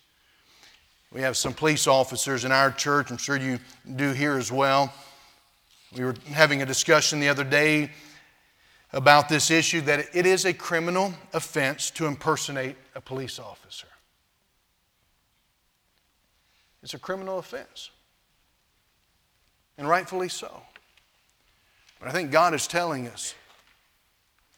We 1.12 1.20
have 1.20 1.36
some 1.36 1.54
police 1.54 1.86
officers 1.86 2.44
in 2.44 2.52
our 2.52 2.70
church, 2.70 3.10
I'm 3.10 3.16
sure 3.16 3.36
you 3.36 3.60
do 3.96 4.12
here 4.12 4.36
as 4.36 4.50
well. 4.50 4.92
We 5.96 6.04
were 6.04 6.16
having 6.26 6.60
a 6.60 6.66
discussion 6.66 7.20
the 7.20 7.28
other 7.28 7.44
day 7.44 7.90
about 8.92 9.28
this 9.28 9.50
issue 9.50 9.80
that 9.82 10.06
it 10.12 10.26
is 10.26 10.44
a 10.44 10.52
criminal 10.52 11.14
offense 11.32 11.90
to 11.92 12.06
impersonate 12.06 12.76
a 12.94 13.00
police 13.00 13.38
officer. 13.38 13.86
It's 16.82 16.94
a 16.94 16.98
criminal 16.98 17.38
offense. 17.38 17.90
And 19.78 19.88
rightfully 19.88 20.28
so. 20.28 20.62
But 21.98 22.08
I 22.08 22.12
think 22.12 22.30
God 22.30 22.54
is 22.54 22.66
telling 22.66 23.08
us 23.08 23.34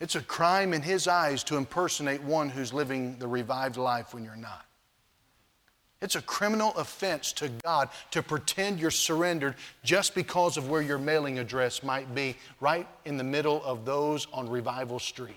it's 0.00 0.14
a 0.14 0.20
crime 0.20 0.74
in 0.74 0.82
His 0.82 1.08
eyes 1.08 1.42
to 1.44 1.56
impersonate 1.56 2.22
one 2.22 2.48
who's 2.48 2.72
living 2.72 3.16
the 3.18 3.26
revived 3.26 3.76
life 3.76 4.12
when 4.12 4.24
you're 4.24 4.36
not. 4.36 4.66
It's 6.02 6.14
a 6.14 6.22
criminal 6.22 6.74
offense 6.76 7.32
to 7.34 7.48
God 7.64 7.88
to 8.10 8.22
pretend 8.22 8.78
you're 8.78 8.90
surrendered 8.90 9.54
just 9.82 10.14
because 10.14 10.58
of 10.58 10.68
where 10.68 10.82
your 10.82 10.98
mailing 10.98 11.38
address 11.38 11.82
might 11.82 12.14
be, 12.14 12.36
right 12.60 12.86
in 13.06 13.16
the 13.16 13.24
middle 13.24 13.64
of 13.64 13.86
those 13.86 14.26
on 14.32 14.48
Revival 14.48 14.98
Street. 14.98 15.36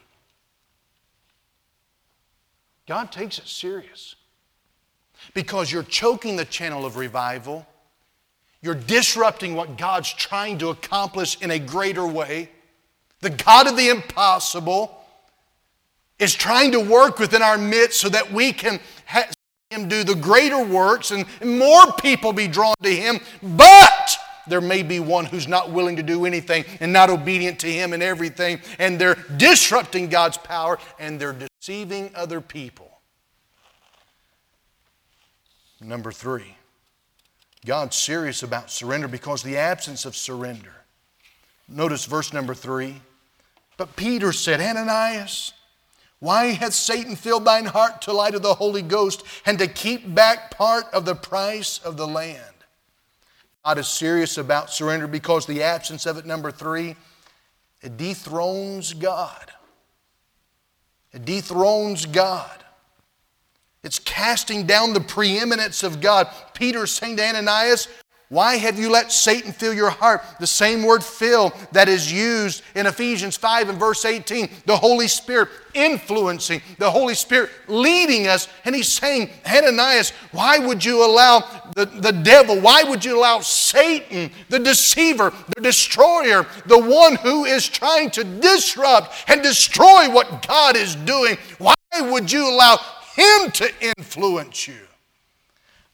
God 2.87 3.11
takes 3.11 3.39
it 3.39 3.47
serious 3.47 4.15
because 5.33 5.71
you're 5.71 5.83
choking 5.83 6.35
the 6.35 6.45
channel 6.45 6.85
of 6.85 6.97
revival. 6.97 7.65
You're 8.61 8.75
disrupting 8.75 9.55
what 9.55 9.77
God's 9.77 10.11
trying 10.11 10.57
to 10.57 10.69
accomplish 10.69 11.41
in 11.41 11.51
a 11.51 11.59
greater 11.59 12.05
way. 12.05 12.49
The 13.21 13.29
God 13.29 13.67
of 13.67 13.75
the 13.75 13.89
impossible 13.89 14.95
is 16.19 16.33
trying 16.33 16.71
to 16.71 16.79
work 16.79 17.19
within 17.19 17.41
our 17.41 17.57
midst 17.57 18.01
so 18.01 18.09
that 18.09 18.31
we 18.31 18.51
can 18.51 18.79
ha- 19.05 19.29
him 19.69 19.87
do 19.87 20.03
the 20.03 20.15
greater 20.15 20.63
works 20.63 21.11
and 21.11 21.25
more 21.43 21.91
people 21.93 22.33
be 22.33 22.47
drawn 22.47 22.75
to 22.81 22.89
him. 22.89 23.19
But 23.41 24.17
there 24.47 24.61
may 24.61 24.83
be 24.83 24.99
one 24.99 25.25
who's 25.25 25.47
not 25.47 25.71
willing 25.71 25.95
to 25.97 26.03
do 26.03 26.25
anything 26.25 26.65
and 26.79 26.91
not 26.91 27.09
obedient 27.09 27.59
to 27.59 27.71
him 27.71 27.93
in 27.93 28.01
everything, 28.01 28.59
and 28.79 28.99
they're 28.99 29.17
disrupting 29.37 30.09
God's 30.09 30.37
power 30.37 30.79
and 30.97 31.19
they're 31.19 31.35
deceiving 31.59 32.11
other 32.15 32.41
people. 32.41 32.99
Number 35.81 36.11
three, 36.11 36.57
God's 37.65 37.95
serious 37.95 38.43
about 38.43 38.71
surrender 38.71 39.07
because 39.07 39.43
the 39.43 39.57
absence 39.57 40.05
of 40.05 40.15
surrender. 40.15 40.73
Notice 41.67 42.05
verse 42.05 42.33
number 42.33 42.53
three. 42.53 43.01
But 43.79 43.95
Peter 43.95 44.33
said, 44.33 44.59
Ananias, 44.59 45.53
why 46.19 46.47
hath 46.47 46.73
Satan 46.73 47.15
filled 47.15 47.45
thine 47.45 47.63
heart 47.63 48.01
to 48.01 48.11
lie 48.11 48.29
to 48.29 48.37
the 48.37 48.55
Holy 48.55 48.81
Ghost 48.81 49.23
and 49.45 49.57
to 49.57 49.67
keep 49.67 50.13
back 50.13 50.51
part 50.51 50.83
of 50.91 51.05
the 51.05 51.15
price 51.15 51.79
of 51.79 51.95
the 51.95 52.05
land? 52.05 52.43
God 53.63 53.77
is 53.77 53.87
serious 53.87 54.37
about 54.37 54.69
surrender 54.69 55.07
because 55.07 55.45
the 55.45 55.63
absence 55.63 56.05
of 56.05 56.17
it, 56.17 56.25
number 56.25 56.51
three, 56.51 56.97
it 57.81 57.95
dethrones 57.95 58.91
God. 58.91 59.49
It 61.13 61.23
dethrones 61.23 62.05
God. 62.05 62.65
It's 63.81 63.99
casting 63.99 64.65
down 64.65 64.91
the 64.91 64.99
preeminence 64.99 65.83
of 65.83 66.01
God. 66.01 66.27
Peter 66.53 66.85
saying 66.85 67.15
to 67.15 67.23
Ananias, 67.23 67.87
why 68.29 68.57
have 68.57 68.77
you 68.77 68.91
let 68.91 69.11
Satan 69.11 69.51
fill 69.51 69.73
your 69.73 69.89
heart? 69.89 70.21
The 70.39 70.45
same 70.45 70.83
word 70.83 71.03
fill 71.03 71.51
that 71.71 71.89
is 71.89 72.13
used 72.13 72.61
in 72.75 72.85
Ephesians 72.85 73.35
5 73.35 73.69
and 73.69 73.79
verse 73.79 74.05
18. 74.05 74.47
The 74.67 74.77
Holy 74.77 75.07
Spirit 75.07 75.49
influencing, 75.73 76.61
the 76.77 76.91
Holy 76.91 77.15
Spirit 77.15 77.49
leading 77.67 78.27
us. 78.27 78.47
And 78.65 78.75
he's 78.75 78.87
saying, 78.87 79.31
Ananias, 79.51 80.11
why 80.31 80.59
would 80.59 80.85
you 80.85 81.03
allow 81.03 81.39
the, 81.73 81.85
the 81.85 82.11
devil, 82.11 82.59
why 82.61 82.83
would 82.83 83.03
you 83.03 83.17
allow 83.17 83.39
Satan, 83.39 84.29
the 84.49 84.59
deceiver, 84.59 85.33
the 85.55 85.61
destroyer, 85.63 86.45
the 86.67 86.77
one 86.77 87.15
who 87.15 87.45
is 87.45 87.67
trying 87.67 88.11
to 88.11 88.23
disrupt 88.23 89.11
and 89.27 89.41
destroy 89.41 90.07
what 90.07 90.47
God 90.47 90.75
is 90.75 90.93
doing, 90.95 91.35
why 91.57 91.73
would 91.99 92.31
you 92.31 92.47
allow 92.47 92.77
him 93.15 93.49
to 93.53 93.71
influence 93.97 94.67
you? 94.67 94.85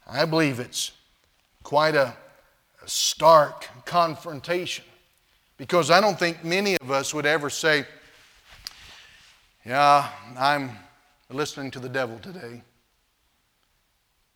I 0.05 0.25
believe 0.25 0.59
it's 0.59 0.91
quite 1.63 1.95
a 1.95 2.13
stark 2.85 3.67
confrontation. 3.85 4.85
Because 5.57 5.89
I 5.89 6.01
don't 6.01 6.19
think 6.19 6.43
many 6.43 6.77
of 6.81 6.91
us 6.91 7.13
would 7.13 7.25
ever 7.25 7.49
say, 7.49 7.85
Yeah, 9.65 10.09
I'm 10.37 10.71
listening 11.29 11.71
to 11.71 11.79
the 11.79 11.89
devil 11.89 12.19
today. 12.19 12.61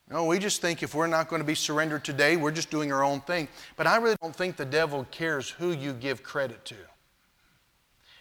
No, 0.10 0.26
we 0.26 0.39
just 0.39 0.60
think 0.60 0.82
if 0.82 0.95
we're 0.95 1.08
not 1.08 1.28
going 1.28 1.41
to 1.41 1.45
be 1.45 1.54
surrendered 1.54 2.04
today, 2.04 2.36
we're 2.36 2.52
just 2.52 2.72
doing 2.72 2.91
our 2.91 3.04
own 3.04 3.22
thing. 3.22 3.47
But 3.76 3.86
I 3.86 3.97
really 3.97 4.16
don't 4.22 4.36
think 4.36 4.56
the 4.56 4.66
devil 4.66 5.06
cares 5.12 5.50
who 5.50 5.72
you 5.72 5.93
give 5.93 6.24
credit 6.24 6.66
to. 6.66 6.76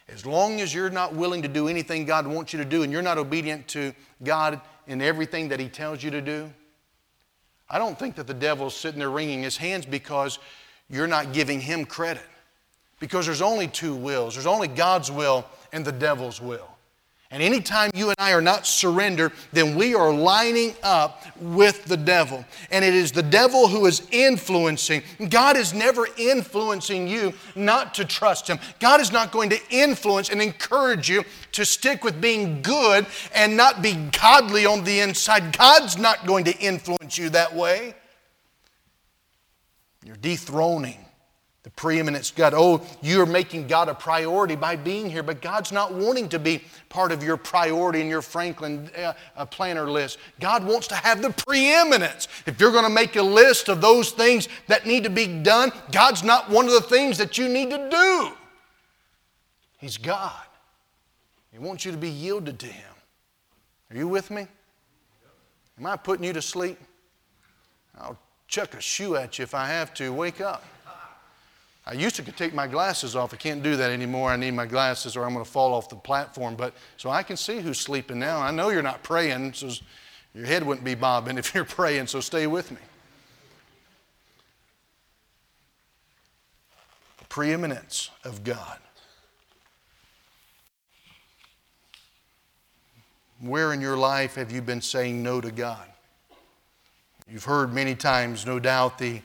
As 0.07 0.25
long 0.25 0.61
as 0.61 0.73
you're 0.73 0.89
not 0.89 1.15
willing 1.15 1.41
to 1.41 1.47
do 1.47 1.67
anything 1.67 2.05
God 2.05 2.27
wants 2.27 2.53
you 2.53 2.59
to 2.59 2.65
do 2.65 2.83
and 2.83 2.91
you're 2.91 3.01
not 3.01 3.17
obedient 3.17 3.67
to 3.69 3.93
God 4.23 4.61
in 4.87 5.01
everything 5.01 5.49
that 5.49 5.59
He 5.59 5.67
tells 5.67 6.03
you 6.03 6.11
to 6.11 6.21
do, 6.21 6.51
I 7.69 7.77
don't 7.77 7.97
think 7.97 8.15
that 8.15 8.27
the 8.27 8.33
devil's 8.33 8.75
sitting 8.75 8.99
there 8.99 9.09
wringing 9.09 9.43
his 9.43 9.57
hands 9.57 9.85
because 9.85 10.39
you're 10.89 11.07
not 11.07 11.33
giving 11.33 11.61
him 11.61 11.85
credit. 11.85 12.23
Because 12.99 13.25
there's 13.25 13.41
only 13.41 13.67
two 13.67 13.95
wills 13.95 14.35
there's 14.35 14.45
only 14.45 14.67
God's 14.67 15.11
will 15.11 15.45
and 15.71 15.85
the 15.85 15.91
devil's 15.91 16.41
will. 16.41 16.68
And 17.31 17.43
anytime 17.43 17.91
you 17.93 18.09
and 18.09 18.15
I 18.17 18.33
are 18.33 18.41
not 18.41 18.65
surrendered, 18.65 19.33
then 19.53 19.75
we 19.75 19.93
are 19.93 20.11
lining 20.11 20.73
up 20.81 21.25
with 21.39 21.85
the 21.85 21.95
devil. 21.95 22.43
And 22.71 22.83
it 22.83 22.95
is 22.95 23.11
the 23.11 23.21
devil 23.21 23.67
who 23.67 23.85
is 23.85 24.01
influencing. 24.11 25.03
God 25.29 25.55
is 25.55 25.71
never 25.71 26.07
influencing 26.17 27.07
you 27.07 27.33
not 27.55 27.93
to 27.95 28.05
trust 28.05 28.47
him. 28.47 28.57
God 28.79 28.99
is 28.99 29.11
not 29.11 29.31
going 29.31 29.51
to 29.51 29.59
influence 29.69 30.29
and 30.29 30.41
encourage 30.41 31.07
you 31.07 31.23
to 31.51 31.65
stick 31.65 32.03
with 32.03 32.19
being 32.19 32.63
good 32.63 33.05
and 33.35 33.55
not 33.55 33.83
be 33.83 33.93
godly 34.19 34.65
on 34.65 34.83
the 34.83 34.99
inside. 34.99 35.55
God's 35.55 35.99
not 35.99 36.25
going 36.25 36.45
to 36.45 36.57
influence 36.57 37.19
you 37.19 37.29
that 37.29 37.55
way. 37.55 37.93
You're 40.03 40.15
dethroning 40.15 41.05
preeminence 41.79 42.29
God. 42.29 42.53
Oh, 42.53 42.85
you're 43.01 43.25
making 43.25 43.67
God 43.67 43.87
a 43.87 43.95
priority 43.95 44.57
by 44.57 44.75
being 44.75 45.09
here, 45.09 45.23
but 45.23 45.41
God's 45.41 45.71
not 45.71 45.93
wanting 45.93 46.27
to 46.27 46.37
be 46.37 46.61
part 46.89 47.13
of 47.13 47.23
your 47.23 47.37
priority 47.37 48.01
in 48.01 48.09
your 48.09 48.21
Franklin 48.21 48.91
uh, 48.97 49.13
uh, 49.37 49.45
planner 49.45 49.89
list. 49.89 50.17
God 50.41 50.65
wants 50.65 50.87
to 50.87 50.95
have 50.95 51.21
the 51.21 51.29
preeminence. 51.29 52.27
If 52.45 52.59
you're 52.59 52.73
going 52.73 52.83
to 52.83 52.89
make 52.89 53.15
a 53.15 53.23
list 53.23 53.69
of 53.69 53.79
those 53.79 54.11
things 54.11 54.49
that 54.67 54.85
need 54.85 55.05
to 55.05 55.09
be 55.09 55.25
done, 55.41 55.71
God's 55.93 56.21
not 56.21 56.49
one 56.49 56.65
of 56.65 56.73
the 56.73 56.81
things 56.81 57.17
that 57.17 57.37
you 57.37 57.47
need 57.47 57.69
to 57.69 57.89
do. 57.89 58.31
He's 59.77 59.95
God. 59.95 60.33
He 61.53 61.59
wants 61.59 61.85
you 61.85 61.93
to 61.93 61.97
be 61.97 62.09
yielded 62.09 62.59
to 62.59 62.67
Him. 62.67 62.93
Are 63.89 63.95
you 63.95 64.09
with 64.09 64.31
me? 64.31 64.47
Am 65.79 65.85
I 65.85 65.95
putting 65.95 66.25
you 66.25 66.33
to 66.33 66.41
sleep? 66.41 66.77
I'll 67.97 68.19
chuck 68.49 68.73
a 68.73 68.81
shoe 68.81 69.15
at 69.15 69.39
you 69.39 69.43
if 69.43 69.55
I 69.55 69.65
have 69.67 69.93
to. 69.93 70.11
Wake 70.11 70.41
up. 70.41 70.65
I 71.89 71.93
used 71.93 72.15
to 72.17 72.23
take 72.23 72.53
my 72.53 72.67
glasses 72.67 73.15
off. 73.15 73.33
I 73.33 73.37
can't 73.37 73.63
do 73.63 73.75
that 73.77 73.89
anymore. 73.89 74.29
I 74.29 74.35
need 74.35 74.51
my 74.51 74.67
glasses 74.67 75.17
or 75.17 75.25
I'm 75.25 75.33
going 75.33 75.43
to 75.43 75.49
fall 75.49 75.73
off 75.73 75.89
the 75.89 75.95
platform. 75.95 76.55
But 76.55 76.75
so 76.97 77.09
I 77.09 77.23
can 77.23 77.35
see 77.35 77.61
who's 77.61 77.79
sleeping 77.79 78.19
now. 78.19 78.39
I 78.39 78.51
know 78.51 78.69
you're 78.69 78.83
not 78.83 79.01
praying, 79.01 79.53
so 79.53 79.71
your 80.35 80.45
head 80.45 80.63
wouldn't 80.63 80.85
be 80.85 80.93
bobbing 80.93 81.39
if 81.39 81.55
you're 81.55 81.65
praying, 81.65 82.05
so 82.05 82.19
stay 82.19 82.45
with 82.45 82.69
me. 82.69 82.77
Preeminence 87.27 88.11
of 88.23 88.43
God. 88.43 88.77
Where 93.41 93.73
in 93.73 93.81
your 93.81 93.97
life 93.97 94.35
have 94.35 94.51
you 94.51 94.61
been 94.61 94.81
saying 94.81 95.23
no 95.23 95.41
to 95.41 95.51
God? 95.51 95.87
You've 97.27 97.45
heard 97.45 97.73
many 97.73 97.95
times, 97.95 98.45
no 98.45 98.59
doubt, 98.59 98.99
the 98.99 99.21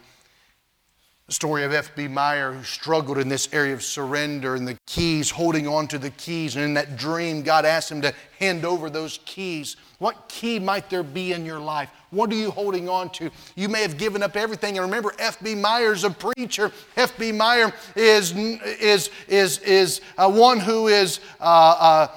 the 1.27 1.33
story 1.33 1.65
of 1.65 1.73
F.B. 1.73 2.07
Meyer, 2.09 2.53
who 2.53 2.63
struggled 2.65 3.17
in 3.17 3.29
this 3.31 3.49
area 3.51 3.73
of 3.73 3.83
surrender 3.83 4.57
and 4.57 4.69
the 4.69 4.77
keys, 4.85 5.31
holding 5.31 5.67
on 5.67 5.89
to 5.89 5.99
the 5.99 6.11
keys. 6.11 6.55
And 6.55 6.65
in 6.67 6.75
that 6.75 6.99
dream, 6.99 7.43
God 7.43 7.65
asked 7.65 7.91
him 7.91 8.03
to 8.03 8.13
hand 8.39 8.67
over 8.67 8.91
those 8.91 9.19
keys. 9.25 9.77
What 10.01 10.29
key 10.29 10.59
might 10.59 10.91
there 10.91 11.03
be 11.03 11.33
in 11.33 11.47
your 11.47 11.61
life? 11.61 11.89
What 12.11 12.31
are 12.31 12.37
you 12.37 12.51
holding 12.51 12.91
on 12.91 13.09
to? 13.13 13.31
You 13.57 13.71
may 13.71 13.81
have 13.81 13.97
given 13.97 14.23
up 14.23 14.37
everything. 14.37 14.77
And 14.77 14.85
remember, 14.85 15.15
F.B. 15.19 15.55
Meyer's 15.55 16.05
a 16.05 16.11
preacher. 16.11 16.71
F.B. 16.95 17.33
Meyer 17.33 17.73
is, 17.97 18.37
is, 18.37 19.09
is, 19.27 19.59
is 19.61 20.03
uh, 20.19 20.31
one 20.31 20.61
who 20.61 20.89
is 20.89 21.21
uh, 21.41 21.45
uh, 21.45 22.09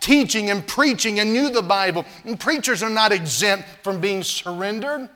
teaching 0.00 0.50
and 0.50 0.66
preaching 0.66 1.20
and 1.20 1.32
knew 1.32 1.50
the 1.50 1.62
Bible. 1.62 2.04
And 2.24 2.38
preachers 2.38 2.82
are 2.82 2.90
not 2.90 3.12
exempt 3.12 3.68
from 3.84 4.00
being 4.00 4.24
surrendered 4.24 5.08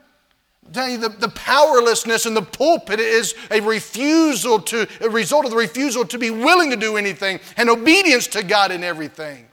tell 0.72 0.88
you, 0.88 0.98
the, 0.98 1.08
the 1.08 1.28
powerlessness 1.28 2.26
in 2.26 2.34
the 2.34 2.42
pulpit 2.42 3.00
is 3.00 3.34
a 3.50 3.60
refusal 3.60 4.60
to, 4.60 4.86
a 5.00 5.08
result 5.08 5.44
of 5.44 5.50
the 5.50 5.56
refusal 5.56 6.04
to 6.06 6.18
be 6.18 6.30
willing 6.30 6.70
to 6.70 6.76
do 6.76 6.96
anything 6.96 7.40
and 7.56 7.68
obedience 7.68 8.26
to 8.28 8.42
God 8.42 8.70
in 8.70 8.84
everything. 8.84 9.46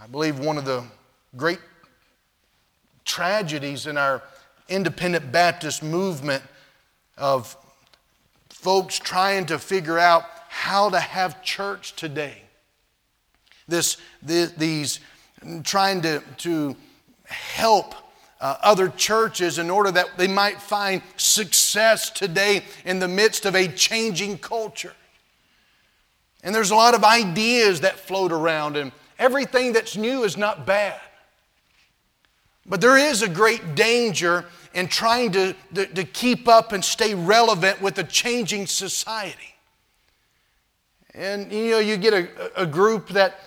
I 0.00 0.06
believe 0.06 0.38
one 0.38 0.58
of 0.58 0.64
the 0.64 0.84
great 1.36 1.58
tragedies 3.04 3.86
in 3.86 3.96
our 3.96 4.22
independent 4.68 5.32
Baptist 5.32 5.82
movement 5.82 6.42
of 7.16 7.56
folks 8.50 8.98
trying 8.98 9.46
to 9.46 9.58
figure 9.58 9.98
out 9.98 10.24
how 10.48 10.90
to 10.90 11.00
have 11.00 11.42
church 11.42 11.94
today. 11.96 12.42
This, 13.66 13.96
this 14.22 14.52
these 14.52 15.00
trying 15.62 16.00
to, 16.02 16.22
to 16.38 16.76
help 17.24 17.94
uh, 18.40 18.56
other 18.62 18.88
churches 18.88 19.58
in 19.58 19.70
order 19.70 19.90
that 19.90 20.16
they 20.16 20.28
might 20.28 20.60
find 20.60 21.02
success 21.16 22.10
today 22.10 22.62
in 22.84 22.98
the 22.98 23.08
midst 23.08 23.46
of 23.46 23.54
a 23.54 23.68
changing 23.68 24.38
culture. 24.38 24.94
And 26.42 26.54
there's 26.54 26.70
a 26.70 26.76
lot 26.76 26.94
of 26.94 27.02
ideas 27.02 27.80
that 27.80 27.98
float 27.98 28.30
around, 28.30 28.76
and 28.76 28.92
everything 29.18 29.72
that's 29.72 29.96
new 29.96 30.22
is 30.22 30.36
not 30.36 30.66
bad. 30.66 31.00
But 32.64 32.80
there 32.80 32.96
is 32.96 33.22
a 33.22 33.28
great 33.28 33.74
danger 33.74 34.44
in 34.74 34.88
trying 34.88 35.32
to, 35.32 35.54
to, 35.74 35.86
to 35.86 36.04
keep 36.04 36.46
up 36.46 36.72
and 36.72 36.84
stay 36.84 37.14
relevant 37.14 37.80
with 37.80 37.98
a 37.98 38.04
changing 38.04 38.66
society. 38.66 39.54
And 41.14 41.50
you 41.50 41.70
know, 41.70 41.78
you 41.80 41.96
get 41.96 42.14
a, 42.14 42.62
a 42.62 42.66
group 42.66 43.08
that 43.08 43.40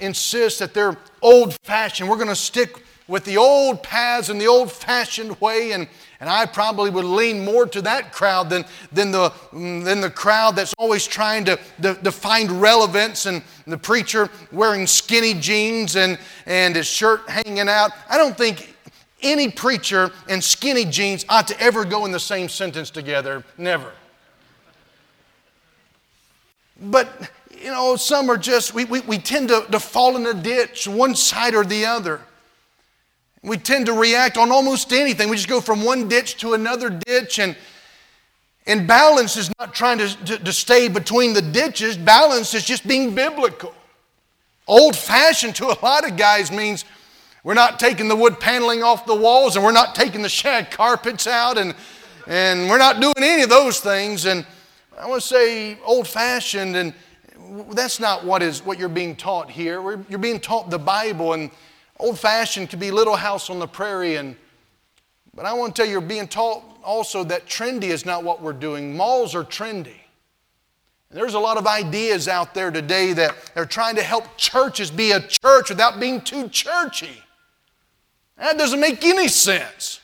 insists 0.00 0.60
that 0.60 0.72
they're 0.72 0.96
old 1.20 1.56
fashioned. 1.64 2.08
We're 2.08 2.16
going 2.16 2.28
to 2.28 2.34
stick 2.34 2.82
with 3.08 3.24
the 3.24 3.38
old 3.38 3.82
paths 3.82 4.28
and 4.28 4.40
the 4.40 4.46
old 4.46 4.70
fashioned 4.70 5.40
way. 5.40 5.72
And, 5.72 5.88
and 6.20 6.28
I 6.28 6.46
probably 6.46 6.90
would 6.90 7.04
lean 7.04 7.44
more 7.44 7.66
to 7.66 7.82
that 7.82 8.12
crowd 8.12 8.50
than, 8.50 8.64
than, 8.92 9.10
the, 9.10 9.30
mm, 9.52 9.82
than 9.84 10.00
the 10.00 10.10
crowd 10.10 10.54
that's 10.54 10.74
always 10.78 11.06
trying 11.06 11.44
to, 11.46 11.58
to, 11.82 11.94
to 11.94 12.12
find 12.12 12.50
relevance 12.60 13.26
and 13.26 13.42
the 13.66 13.78
preacher 13.78 14.28
wearing 14.52 14.86
skinny 14.86 15.34
jeans 15.34 15.96
and, 15.96 16.18
and 16.46 16.76
his 16.76 16.86
shirt 16.86 17.28
hanging 17.28 17.68
out. 17.68 17.90
I 18.08 18.18
don't 18.18 18.36
think 18.36 18.76
any 19.22 19.50
preacher 19.50 20.10
and 20.28 20.42
skinny 20.42 20.84
jeans 20.84 21.24
ought 21.28 21.48
to 21.48 21.60
ever 21.60 21.84
go 21.84 22.04
in 22.04 22.12
the 22.12 22.20
same 22.20 22.48
sentence 22.48 22.90
together. 22.90 23.42
Never. 23.56 23.92
But, 26.80 27.08
you 27.60 27.70
know, 27.70 27.96
some 27.96 28.30
are 28.30 28.36
just, 28.36 28.74
we, 28.74 28.84
we, 28.84 29.00
we 29.00 29.18
tend 29.18 29.48
to, 29.48 29.66
to 29.70 29.80
fall 29.80 30.16
in 30.16 30.26
a 30.26 30.34
ditch, 30.34 30.86
one 30.86 31.14
side 31.14 31.54
or 31.54 31.64
the 31.64 31.84
other. 31.84 32.20
We 33.42 33.56
tend 33.56 33.86
to 33.86 33.92
react 33.92 34.36
on 34.36 34.50
almost 34.50 34.92
anything. 34.92 35.28
We 35.28 35.36
just 35.36 35.48
go 35.48 35.60
from 35.60 35.84
one 35.84 36.08
ditch 36.08 36.36
to 36.38 36.54
another 36.54 36.90
ditch. 36.90 37.38
And, 37.38 37.56
and 38.66 38.86
balance 38.86 39.36
is 39.36 39.50
not 39.58 39.74
trying 39.74 39.98
to, 39.98 40.24
to, 40.24 40.38
to 40.38 40.52
stay 40.52 40.88
between 40.88 41.32
the 41.32 41.42
ditches, 41.42 41.96
balance 41.96 42.54
is 42.54 42.64
just 42.64 42.86
being 42.86 43.14
biblical. 43.14 43.74
Old 44.66 44.96
fashioned 44.96 45.56
to 45.56 45.66
a 45.66 45.76
lot 45.82 46.06
of 46.06 46.16
guys 46.16 46.52
means 46.52 46.84
we're 47.42 47.54
not 47.54 47.80
taking 47.80 48.08
the 48.08 48.16
wood 48.16 48.38
paneling 48.38 48.82
off 48.82 49.06
the 49.06 49.14
walls 49.14 49.56
and 49.56 49.64
we're 49.64 49.72
not 49.72 49.94
taking 49.94 50.20
the 50.20 50.28
shag 50.28 50.70
carpets 50.70 51.26
out 51.26 51.56
and, 51.56 51.74
and 52.26 52.68
we're 52.68 52.78
not 52.78 53.00
doing 53.00 53.14
any 53.18 53.42
of 53.42 53.48
those 53.48 53.80
things. 53.80 54.26
And 54.26 54.44
I 54.98 55.06
want 55.06 55.22
to 55.22 55.26
say 55.28 55.78
old 55.84 56.08
fashioned, 56.08 56.76
and 56.76 56.92
that's 57.70 58.00
not 58.00 58.24
what, 58.24 58.42
is, 58.42 58.64
what 58.64 58.78
you're 58.78 58.88
being 58.88 59.14
taught 59.14 59.48
here. 59.48 59.80
You're 60.08 60.18
being 60.18 60.40
taught 60.40 60.70
the 60.70 60.78
Bible 60.78 61.34
and 61.34 61.50
Old 61.98 62.18
fashioned 62.18 62.70
could 62.70 62.80
be 62.80 62.90
Little 62.90 63.16
House 63.16 63.50
on 63.50 63.58
the 63.58 63.66
Prairie, 63.66 64.16
and, 64.16 64.36
but 65.34 65.44
I 65.44 65.52
want 65.52 65.74
to 65.74 65.82
tell 65.82 65.86
you, 65.86 65.92
you're 65.92 66.00
being 66.00 66.28
taught 66.28 66.62
also 66.84 67.24
that 67.24 67.46
trendy 67.46 67.84
is 67.84 68.06
not 68.06 68.22
what 68.22 68.40
we're 68.40 68.52
doing. 68.52 68.96
Malls 68.96 69.34
are 69.34 69.44
trendy. 69.44 70.00
And 71.10 71.18
there's 71.18 71.34
a 71.34 71.38
lot 71.38 71.56
of 71.56 71.66
ideas 71.66 72.28
out 72.28 72.54
there 72.54 72.70
today 72.70 73.12
that 73.14 73.34
they're 73.54 73.66
trying 73.66 73.96
to 73.96 74.02
help 74.02 74.24
churches 74.36 74.90
be 74.90 75.12
a 75.12 75.20
church 75.20 75.70
without 75.70 75.98
being 75.98 76.20
too 76.20 76.48
churchy. 76.48 77.22
That 78.36 78.56
doesn't 78.58 78.78
make 78.78 79.04
any 79.04 79.26
sense. 79.26 80.00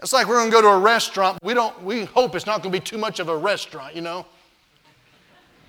It's 0.00 0.12
like 0.12 0.28
we're 0.28 0.36
going 0.36 0.50
to 0.50 0.52
go 0.52 0.62
to 0.62 0.68
a 0.68 0.78
restaurant. 0.78 1.38
We, 1.42 1.54
don't, 1.54 1.82
we 1.82 2.04
hope 2.04 2.34
it's 2.34 2.46
not 2.46 2.62
going 2.62 2.72
to 2.72 2.78
be 2.78 2.84
too 2.84 2.98
much 2.98 3.18
of 3.18 3.28
a 3.28 3.36
restaurant, 3.36 3.96
you 3.96 4.02
know? 4.02 4.26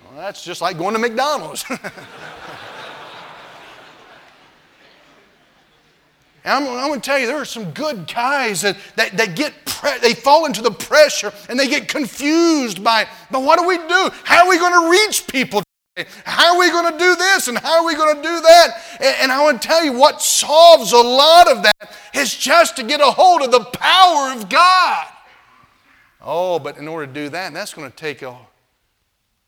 Well, 0.04 0.16
that's 0.16 0.44
just 0.44 0.60
like 0.60 0.78
going 0.78 0.92
to 0.92 1.00
McDonald's. 1.00 1.64
And 6.46 6.64
I'm, 6.64 6.72
I'm 6.78 6.88
going 6.88 7.00
to 7.00 7.04
tell 7.04 7.18
you, 7.18 7.26
there 7.26 7.38
are 7.38 7.44
some 7.44 7.72
good 7.72 8.06
guys 8.06 8.62
that, 8.62 8.76
that, 8.94 9.16
that 9.16 9.34
get, 9.34 9.52
pre- 9.66 9.98
they 9.98 10.14
fall 10.14 10.46
into 10.46 10.62
the 10.62 10.70
pressure 10.70 11.32
and 11.48 11.58
they 11.58 11.68
get 11.68 11.88
confused 11.88 12.84
by, 12.84 13.08
but 13.32 13.42
what 13.42 13.58
do 13.58 13.66
we 13.66 13.76
do? 13.76 14.10
How 14.22 14.44
are 14.44 14.48
we 14.48 14.56
going 14.56 14.84
to 14.84 14.88
reach 14.88 15.26
people? 15.26 15.64
How 16.24 16.54
are 16.54 16.60
we 16.60 16.70
going 16.70 16.92
to 16.92 16.98
do 16.98 17.16
this 17.16 17.48
and 17.48 17.58
how 17.58 17.80
are 17.80 17.86
we 17.86 17.96
going 17.96 18.14
to 18.14 18.22
do 18.22 18.40
that? 18.40 18.82
And, 19.00 19.16
and 19.22 19.32
I 19.32 19.42
want 19.42 19.60
to 19.60 19.66
tell 19.66 19.84
you 19.84 19.92
what 19.92 20.22
solves 20.22 20.92
a 20.92 20.98
lot 20.98 21.50
of 21.50 21.64
that 21.64 21.96
is 22.14 22.32
just 22.32 22.76
to 22.76 22.84
get 22.84 23.00
a 23.00 23.10
hold 23.10 23.42
of 23.42 23.50
the 23.50 23.64
power 23.64 24.32
of 24.32 24.48
God. 24.48 25.08
Oh, 26.22 26.60
but 26.60 26.78
in 26.78 26.86
order 26.86 27.08
to 27.08 27.12
do 27.12 27.28
that, 27.30 27.52
that's 27.54 27.74
going 27.74 27.90
to 27.90 27.96
take 27.96 28.22
a, 28.22 28.36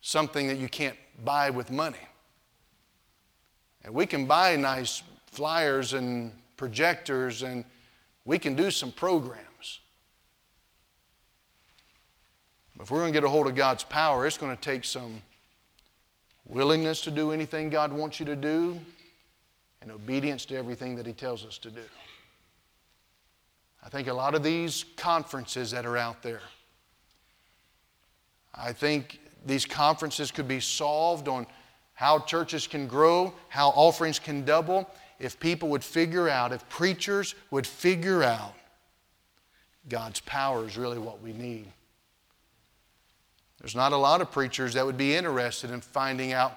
something 0.01 0.49
that 0.49 0.59
you 0.59 0.69
can't 0.69 0.97
buy 1.25 1.51
with 1.51 1.71
money. 1.71 1.99
And 3.85 3.95
we 3.95 4.05
can 4.05 4.27
buy 4.27 4.57
nice 4.57 5.05
flyers 5.31 5.93
and 5.93 6.33
projectors, 6.59 7.43
and 7.43 7.65
we 8.27 8.39
can 8.39 8.55
do 8.55 8.71
some 8.71 8.93
programs. 8.93 9.81
But 12.77 12.83
if 12.83 12.91
we're 12.91 12.99
going 12.99 13.13
to 13.13 13.17
get 13.17 13.25
a 13.25 13.29
hold 13.31 13.47
of 13.47 13.55
God's 13.55 13.85
power, 13.85 14.27
it's 14.27 14.37
going 14.37 14.55
to 14.55 14.63
take 14.63 14.85
some 14.85 15.23
willingness 16.45 17.01
to 17.03 17.11
do 17.11 17.33
anything 17.33 17.71
God 17.71 17.93
wants 17.93 18.21
you 18.21 18.27
to 18.27 18.37
do, 18.37 18.79
and 19.81 19.91
obedience 19.91 20.45
to 20.47 20.57
everything 20.57 20.97
that 20.97 21.07
He 21.07 21.15
tells 21.15 21.47
us 21.47 21.57
to 21.59 21.71
do. 21.71 21.85
I 23.83 23.89
think 23.89 24.09
a 24.09 24.13
lot 24.13 24.35
of 24.35 24.43
these 24.43 24.85
conferences 24.97 25.71
that 25.71 25.87
are 25.87 25.97
out 25.97 26.23
there, 26.23 26.43
I 28.55 28.73
think 28.73 29.21
these 29.47 29.65
conferences 29.65 30.31
could 30.31 30.49
be 30.49 30.61
solved 30.61 31.29
on 31.29 31.47
how 31.95 32.19
churches 32.21 32.67
can 32.67 32.87
grow, 32.87 33.33
how 33.49 33.71
offerings 33.71 34.19
can 34.19 34.45
double, 34.45 34.91
if 35.19 35.39
people 35.41 35.69
would 35.71 35.85
figure 35.85 36.29
out, 36.29 36.53
if 36.53 36.69
preachers 36.69 37.35
would 37.51 37.67
figure 37.67 38.23
out 38.23 38.55
God's 39.89 40.21
power 40.21 40.67
is 40.67 40.77
really 40.77 40.99
what 40.99 41.21
we 41.23 41.33
need. 41.33 41.67
There's 43.61 43.75
not 43.75 43.93
a 43.93 43.97
lot 43.97 44.21
of 44.21 44.31
preachers 44.31 44.75
that 44.75 44.87
would 44.87 44.97
be 44.97 45.15
interested 45.15 45.71
in 45.71 45.81
finding 45.81 46.33
out 46.33 46.57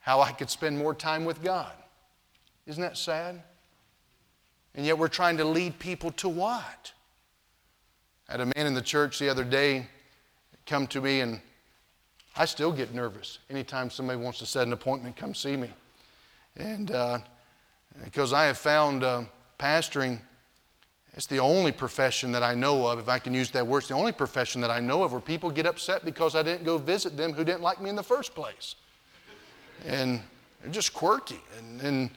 how 0.00 0.20
I 0.20 0.32
could 0.32 0.50
spend 0.50 0.76
more 0.76 0.94
time 0.94 1.24
with 1.24 1.42
God. 1.42 1.72
Isn't 2.66 2.82
that 2.82 2.98
sad? 2.98 3.42
And 4.74 4.84
yet 4.84 4.98
we're 4.98 5.08
trying 5.08 5.36
to 5.38 5.44
lead 5.44 5.78
people 5.78 6.10
to 6.12 6.28
what? 6.28 6.92
I 8.28 8.32
had 8.32 8.40
a 8.40 8.46
man 8.46 8.66
in 8.66 8.74
the 8.74 8.82
church 8.82 9.18
the 9.18 9.28
other 9.28 9.44
day 9.44 9.86
come 10.66 10.86
to 10.88 11.00
me, 11.00 11.20
and 11.20 11.40
I 12.36 12.44
still 12.44 12.70
get 12.70 12.94
nervous 12.94 13.38
anytime 13.50 13.90
somebody 13.90 14.20
wants 14.20 14.38
to 14.38 14.46
set 14.46 14.66
an 14.66 14.72
appointment, 14.72 15.16
come 15.16 15.34
see 15.34 15.56
me. 15.56 15.70
And 16.56 16.90
uh, 16.90 17.18
because 18.04 18.32
I 18.32 18.44
have 18.44 18.58
found 18.58 19.04
uh, 19.04 19.22
pastoring, 19.58 20.20
it's 21.14 21.26
the 21.26 21.38
only 21.38 21.72
profession 21.72 22.32
that 22.32 22.42
I 22.42 22.54
know 22.54 22.86
of, 22.86 22.98
if 22.98 23.08
I 23.08 23.18
can 23.18 23.34
use 23.34 23.50
that 23.50 23.66
word, 23.66 23.78
it's 23.78 23.88
the 23.88 23.94
only 23.94 24.12
profession 24.12 24.60
that 24.60 24.70
I 24.70 24.80
know 24.80 25.02
of 25.02 25.12
where 25.12 25.20
people 25.20 25.50
get 25.50 25.66
upset 25.66 26.04
because 26.04 26.34
I 26.34 26.42
didn't 26.42 26.64
go 26.64 26.78
visit 26.78 27.16
them 27.16 27.32
who 27.32 27.44
didn't 27.44 27.62
like 27.62 27.80
me 27.80 27.90
in 27.90 27.96
the 27.96 28.02
first 28.02 28.34
place. 28.34 28.76
And 29.84 30.20
they're 30.62 30.72
just 30.72 30.94
quirky. 30.94 31.40
And, 31.58 31.80
and, 31.80 32.10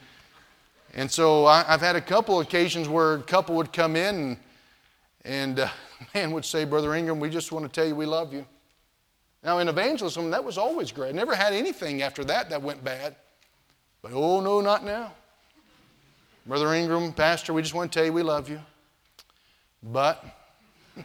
and 0.94 1.12
so 1.12 1.46
I, 1.46 1.64
have 1.64 1.82
had 1.82 1.96
a 1.96 2.02
couple 2.02 2.40
occasions 2.40 2.88
where 2.88 3.16
a 3.16 3.24
couple 3.24 3.56
would 3.56 3.74
come 3.74 3.96
in 3.96 4.16
and, 4.16 4.38
and 5.26 5.60
uh, 5.60 5.70
man 6.14 6.32
would 6.32 6.46
say, 6.46 6.66
Brother 6.66 6.94
Ingram, 6.94 7.20
we 7.20 7.30
just 7.30 7.52
want 7.52 7.66
to 7.66 7.72
tell 7.72 7.88
you 7.88 7.96
we 7.96 8.06
love 8.06 8.34
you. 8.34 8.46
Now, 9.44 9.58
in 9.58 9.68
evangelism, 9.68 10.30
that 10.32 10.44
was 10.44 10.58
always 10.58 10.92
great. 10.92 11.10
I 11.10 11.12
never 11.12 11.36
had 11.36 11.52
anything 11.54 12.02
after 12.02 12.24
that 12.26 12.50
that 12.50 12.62
went 12.62 12.84
bad. 12.84 13.16
But 14.02 14.12
oh, 14.14 14.40
no, 14.40 14.62
not 14.62 14.86
now. 14.86 15.14
Brother 16.46 16.74
Ingram, 16.74 17.14
Pastor, 17.14 17.54
we 17.54 17.62
just 17.62 17.74
want 17.74 17.90
to 17.90 17.98
tell 17.98 18.06
you 18.06 18.12
we 18.12 18.22
love 18.22 18.50
you. 18.50 18.60
But. 19.82 20.26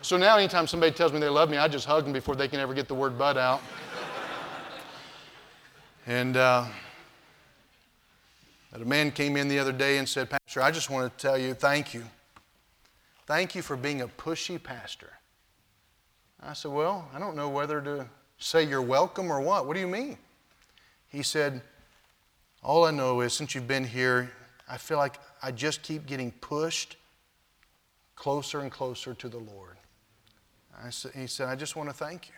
so 0.00 0.16
now, 0.16 0.36
anytime 0.36 0.68
somebody 0.68 0.92
tells 0.92 1.12
me 1.12 1.18
they 1.18 1.28
love 1.28 1.50
me, 1.50 1.56
I 1.56 1.66
just 1.66 1.84
hug 1.84 2.04
them 2.04 2.12
before 2.12 2.36
they 2.36 2.46
can 2.46 2.60
ever 2.60 2.72
get 2.72 2.86
the 2.86 2.94
word 2.94 3.18
but 3.18 3.36
out. 3.36 3.60
and 6.06 6.36
uh, 6.36 6.66
a 8.72 8.78
man 8.78 9.10
came 9.10 9.36
in 9.36 9.48
the 9.48 9.58
other 9.58 9.72
day 9.72 9.98
and 9.98 10.08
said, 10.08 10.30
Pastor, 10.30 10.62
I 10.62 10.70
just 10.70 10.88
want 10.88 11.10
to 11.10 11.22
tell 11.22 11.36
you 11.36 11.52
thank 11.52 11.94
you. 11.94 12.04
Thank 13.26 13.56
you 13.56 13.62
for 13.62 13.76
being 13.76 14.02
a 14.02 14.08
pushy 14.08 14.62
pastor. 14.62 15.10
I 16.40 16.52
said, 16.52 16.70
Well, 16.70 17.08
I 17.12 17.18
don't 17.18 17.34
know 17.34 17.48
whether 17.48 17.80
to 17.80 18.06
say 18.38 18.62
you're 18.62 18.82
welcome 18.82 19.32
or 19.32 19.40
what. 19.40 19.66
What 19.66 19.74
do 19.74 19.80
you 19.80 19.88
mean? 19.88 20.16
He 21.08 21.22
said, 21.24 21.62
All 22.64 22.86
I 22.86 22.90
know 22.90 23.20
is 23.20 23.34
since 23.34 23.54
you've 23.54 23.68
been 23.68 23.84
here, 23.84 24.30
I 24.66 24.78
feel 24.78 24.96
like 24.96 25.20
I 25.42 25.52
just 25.52 25.82
keep 25.82 26.06
getting 26.06 26.32
pushed 26.32 26.96
closer 28.16 28.60
and 28.60 28.72
closer 28.72 29.12
to 29.12 29.28
the 29.28 29.36
Lord. 29.36 29.76
Said, 30.88 31.12
he 31.14 31.26
said, 31.26 31.48
I 31.48 31.56
just 31.56 31.76
want 31.76 31.90
to 31.90 31.94
thank 31.94 32.28
you. 32.28 32.34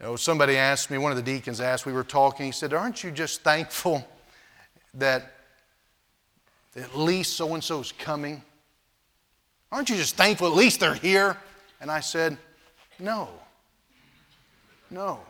You 0.00 0.06
know, 0.06 0.16
somebody 0.16 0.56
asked 0.56 0.90
me, 0.90 0.98
one 0.98 1.12
of 1.12 1.16
the 1.16 1.22
deacons 1.22 1.60
asked, 1.60 1.86
we 1.86 1.92
were 1.92 2.02
talking, 2.02 2.46
he 2.46 2.52
said, 2.52 2.72
Aren't 2.72 3.04
you 3.04 3.10
just 3.10 3.42
thankful 3.42 4.06
that 4.94 5.32
at 6.74 6.96
least 6.96 7.34
so 7.34 7.54
and 7.54 7.62
so 7.62 7.80
is 7.80 7.92
coming? 7.92 8.42
Aren't 9.70 9.90
you 9.90 9.96
just 9.96 10.16
thankful 10.16 10.48
at 10.48 10.54
least 10.54 10.80
they're 10.80 10.94
here? 10.94 11.36
And 11.80 11.90
I 11.90 12.00
said, 12.00 12.38
No. 12.98 13.28
No. 14.90 15.20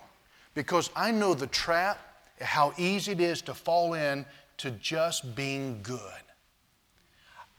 Because 0.54 0.90
I 0.94 1.10
know 1.10 1.34
the 1.34 1.48
trap, 1.48 1.98
how 2.40 2.72
easy 2.76 3.12
it 3.12 3.20
is 3.20 3.42
to 3.42 3.54
fall 3.54 3.94
in 3.94 4.26
to 4.58 4.70
just 4.72 5.34
being 5.34 5.80
good. 5.82 6.00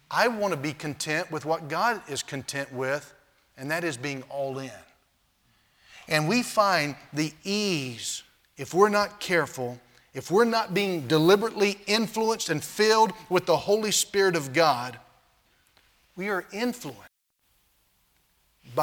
I 0.09 0.27
want 0.27 0.53
to 0.53 0.59
be 0.59 0.73
content 0.73 1.31
with 1.31 1.45
what 1.45 1.67
God 1.67 2.01
is 2.07 2.23
content 2.23 2.71
with, 2.71 3.13
and 3.57 3.69
that 3.71 3.83
is 3.83 3.97
being 3.97 4.23
all 4.29 4.59
in. 4.59 4.71
And 6.07 6.29
we 6.29 6.43
find 6.43 6.95
the 7.11 7.33
ease, 7.43 8.23
if 8.55 8.73
we're 8.73 8.89
not 8.89 9.19
careful, 9.19 9.79
if 10.13 10.31
we're 10.31 10.45
not 10.45 10.73
being 10.73 11.07
deliberately 11.07 11.77
influenced 11.85 12.49
and 12.49 12.63
filled 12.63 13.11
with 13.29 13.45
the 13.45 13.57
Holy 13.57 13.91
Spirit 13.91 14.35
of 14.35 14.53
God, 14.53 14.97
we 16.15 16.29
are 16.29 16.45
influenced 16.51 17.01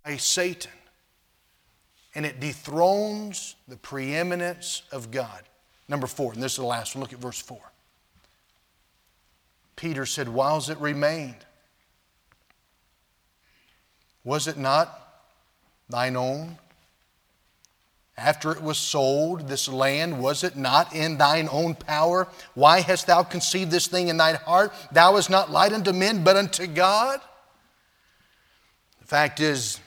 by 0.05 0.17
Satan. 0.17 0.71
And 2.15 2.25
it 2.25 2.39
dethrones 2.39 3.57
the 3.67 3.77
preeminence 3.77 4.83
of 4.93 5.11
God. 5.11 5.43
Number 5.89 6.07
four, 6.07 6.33
and 6.33 6.43
this 6.43 6.53
is 6.53 6.59
the 6.59 6.65
last 6.65 6.95
one. 6.95 7.03
Look 7.03 7.13
at 7.13 7.19
verse 7.19 7.41
four. 7.41 7.73
Peter 9.77 10.07
said, 10.07 10.29
Whiles 10.29 10.71
it 10.71 10.79
remained, 10.79 11.37
was 14.23 14.47
it 14.47 14.57
not 14.57 15.23
thine 15.89 16.17
own? 16.17 16.59
After 18.17 18.53
it 18.53 18.63
was 18.63 18.79
sold, 18.79 19.49
this 19.49 19.69
land, 19.69 20.23
was 20.23 20.45
it 20.45 20.57
not 20.57 20.95
in 20.95 21.19
thine 21.19 21.49
own 21.51 21.75
power? 21.75 22.29
Why 22.55 22.81
hast 22.81 23.09
thou 23.09 23.25
conceived 23.25 23.73
this 23.73 23.89
thing 23.89 24.07
in 24.07 24.17
thine 24.17 24.37
heart? 24.37 24.73
Thou 24.93 25.17
hast 25.17 25.31
not 25.31 25.51
light 25.51 25.73
unto 25.73 25.93
men, 25.93 26.23
but 26.23 26.37
unto 26.37 26.69
God? 26.69 27.21
The 29.01 29.07
fact 29.07 29.41
is, 29.41 29.81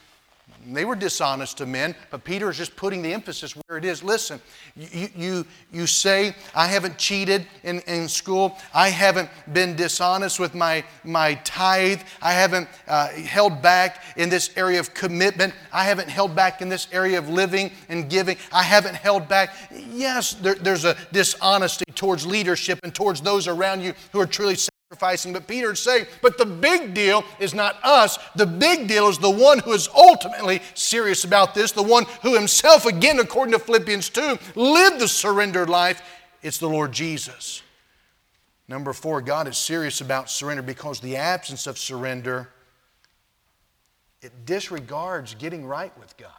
they 0.76 0.86
were 0.86 0.96
dishonest 0.96 1.58
to 1.58 1.66
men, 1.66 1.96
but 2.10 2.24
Peter 2.24 2.50
is 2.50 2.58
just 2.58 2.76
putting 2.76 3.02
the 3.02 3.14
emphasis 3.14 3.54
where 3.54 3.78
it 3.78 3.86
is. 3.86 4.04
Listen, 4.04 4.42
you, 4.76 5.10
you, 5.16 5.46
you 5.72 5.88
say, 5.88 6.36
I 6.56 6.68
haven't 6.68 6.98
cheated 6.98 7.48
in, 7.64 7.80
in 7.82 8.08
school. 8.08 8.58
I 8.74 8.90
haven't 8.90 9.30
been 9.54 9.76
dishonest 9.76 10.40
with 10.40 10.56
my, 10.56 10.84
my 11.04 11.36
tithe. 11.44 12.02
I 12.22 12.34
haven't 12.34 12.68
uh, 12.88 13.10
held 13.10 13.62
back 13.62 14.04
in 14.18 14.30
this 14.30 14.52
area 14.58 14.80
of 14.80 14.94
commitment. 14.94 15.54
I 15.72 15.84
haven't 15.84 16.10
held 16.10 16.36
back 16.36 16.62
in 16.62 16.70
this 16.70 16.88
area 16.92 17.18
of 17.18 17.30
living 17.30 17.72
and 17.90 18.10
giving. 18.10 18.38
I 18.52 18.64
haven't 18.64 18.96
held 18.96 19.28
back. 19.28 19.56
Yes, 19.72 20.34
there, 20.34 20.56
there's 20.56 20.86
a 20.86 20.98
dishonesty 21.12 21.86
towards 21.96 22.26
leadership 22.26 22.80
and 22.84 22.94
towards 22.94 23.22
those 23.22 23.48
around 23.48 23.82
you 23.82 23.94
who 24.12 24.20
are 24.20 24.28
truly 24.28 24.56
sacrificing. 24.90 25.34
But 25.34 25.48
Peter 25.48 25.74
is 25.74 25.80
saying, 25.80 26.06
but 26.22 26.38
the 26.38 26.46
big 26.46 26.94
deal 26.94 27.24
is 27.40 27.54
not 27.54 27.78
us. 27.84 28.18
The 28.36 28.46
big 28.46 28.88
deal 28.88 29.10
is 29.10 29.18
the 29.18 29.30
one 29.30 29.60
who 29.60 29.74
is 29.74 29.90
ultimately 29.94 30.62
serious 30.76 31.26
about 31.26 31.54
this, 31.54 31.74
the 31.74 31.84
one 31.84 32.06
who 32.22 32.36
himself, 32.36 32.86
again, 32.86 33.20
according 33.20 33.52
to 33.54 33.60
Philippians 33.60 34.10
2, 34.10 34.38
lived 34.56 35.00
the 35.00 35.08
surrendered 35.08 35.70
life. 35.70 36.02
It's 36.42 36.58
the 36.58 36.70
Lord 36.70 36.94
Jesus. 36.94 37.64
Number 38.70 38.94
four, 38.94 39.22
God 39.22 39.48
is 39.48 39.58
serious 39.58 40.00
about 40.00 40.30
surrender 40.30 40.62
because 40.62 41.00
the 41.00 41.18
absence 41.18 41.68
of 41.68 41.78
surrender, 41.78 42.50
it 44.22 44.46
disregards 44.46 45.36
getting 45.36 45.66
right 45.66 45.98
with 46.00 46.16
God. 46.18 46.32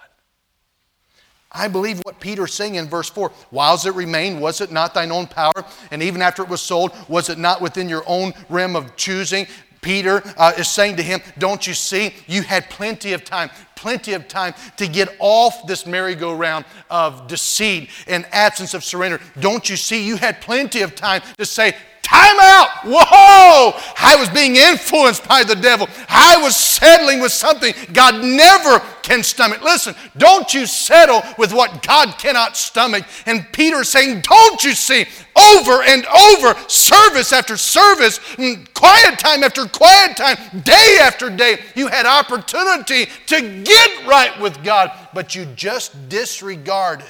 I 1.59 1.66
believe 1.66 1.98
what 2.04 2.20
Peter's 2.20 2.54
saying 2.54 2.76
in 2.76 2.86
verse 2.86 3.11
4 3.11 3.30
Whiles 3.50 3.84
it 3.84 3.94
remained, 3.94 4.40
was 4.40 4.61
it 4.61 4.70
not 4.70 4.94
thine 4.94 5.11
own 5.11 5.26
power? 5.26 5.64
And 5.90 6.02
even 6.02 6.22
after 6.22 6.42
it 6.42 6.48
was 6.48 6.62
sold, 6.62 6.92
was 7.09 7.28
it 7.28 7.38
not 7.38 7.61
within 7.61 7.88
your 7.88 8.04
own 8.06 8.32
realm 8.48 8.76
of 8.76 8.94
choosing? 8.96 9.46
Peter 9.80 10.22
uh, 10.36 10.52
is 10.56 10.68
saying 10.68 10.96
to 10.96 11.02
him, 11.02 11.20
Don't 11.38 11.66
you 11.66 11.74
see? 11.74 12.14
You 12.26 12.42
had 12.42 12.68
plenty 12.70 13.12
of 13.12 13.24
time, 13.24 13.50
plenty 13.74 14.12
of 14.12 14.28
time 14.28 14.54
to 14.76 14.86
get 14.86 15.09
off 15.18 15.66
this 15.66 15.86
merry-go-round 15.86 16.64
of 16.90 17.26
deceit 17.26 17.90
and 18.06 18.26
absence 18.32 18.74
of 18.74 18.84
surrender. 18.84 19.20
Don't 19.40 19.68
you 19.68 19.76
see? 19.76 20.06
You 20.06 20.16
had 20.16 20.40
plenty 20.40 20.82
of 20.82 20.94
time 20.94 21.22
to 21.38 21.46
say, 21.46 21.74
Time 22.09 22.36
out! 22.40 22.68
Whoa! 22.84 23.78
I 23.98 24.16
was 24.18 24.30
being 24.30 24.56
influenced 24.56 25.28
by 25.28 25.44
the 25.44 25.54
devil. 25.54 25.88
I 26.09 26.40
was 26.42 26.56
settling 26.56 27.20
with 27.20 27.32
something 27.32 27.74
God 27.92 28.24
never 28.24 28.80
can 29.02 29.22
stomach. 29.22 29.61
Listen, 29.62 29.94
don't 30.16 30.52
you 30.54 30.66
settle 30.66 31.20
with 31.36 31.52
what 31.52 31.82
God 31.82 32.16
cannot 32.18 32.56
stomach. 32.56 33.04
And 33.26 33.46
Peter 33.52 33.84
saying, 33.84 34.22
Don't 34.22 34.64
you 34.64 34.72
see? 34.72 35.04
Over 35.36 35.82
and 35.82 36.06
over, 36.06 36.59
service 36.66 37.32
after 37.32 37.59
service, 37.59 38.18
mm, 38.36 38.72
quiet 38.72 39.18
time 39.18 39.44
after 39.44 39.66
quiet 39.66 40.16
time, 40.16 40.36
day 40.62 40.98
after 41.00 41.28
day, 41.28 41.59
you 41.74 41.88
had 41.88 42.06
opportunity 42.06 43.06
to 43.26 43.62
get 43.62 44.06
right 44.06 44.38
with 44.40 44.64
God, 44.64 44.92
but 45.12 45.34
you 45.34 45.44
just 45.56 46.09
disregarded 46.09 47.06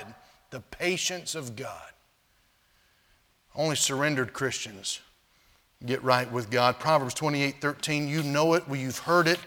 the 0.50 0.60
patience 0.60 1.36
of 1.36 1.54
God. 1.54 1.87
Only 3.58 3.76
surrendered 3.76 4.32
Christians 4.32 5.00
get 5.84 6.02
right 6.02 6.30
with 6.30 6.50
God. 6.50 6.78
Proverbs 6.78 7.14
28 7.14 7.60
13, 7.60 8.08
you 8.08 8.22
know 8.22 8.54
it, 8.54 8.66
well, 8.68 8.78
you've 8.78 9.00
heard 9.00 9.28
it. 9.28 9.40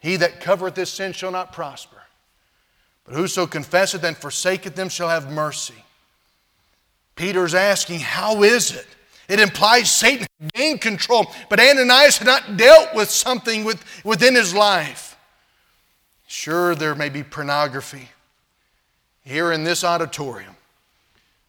He 0.00 0.16
that 0.16 0.40
covereth 0.40 0.76
his 0.76 0.88
sin 0.88 1.12
shall 1.12 1.30
not 1.32 1.52
prosper. 1.52 1.96
But 3.04 3.14
whoso 3.14 3.46
confesseth 3.46 4.04
and 4.04 4.16
forsaketh 4.16 4.76
them 4.76 4.88
shall 4.88 5.08
have 5.08 5.30
mercy. 5.30 5.74
Peter's 7.16 7.54
asking, 7.54 8.00
How 8.00 8.42
is 8.42 8.72
it? 8.72 8.86
It 9.28 9.40
implies 9.40 9.90
Satan 9.90 10.26
gained 10.54 10.80
control, 10.80 11.26
but 11.48 11.58
Ananias 11.58 12.18
had 12.18 12.26
not 12.26 12.56
dealt 12.56 12.94
with 12.94 13.10
something 13.10 13.64
with, 13.64 13.82
within 14.04 14.34
his 14.34 14.54
life. 14.54 15.16
Sure, 16.26 16.74
there 16.74 16.94
may 16.94 17.08
be 17.08 17.22
pornography 17.22 18.10
here 19.24 19.52
in 19.52 19.64
this 19.64 19.82
auditorium. 19.82 20.54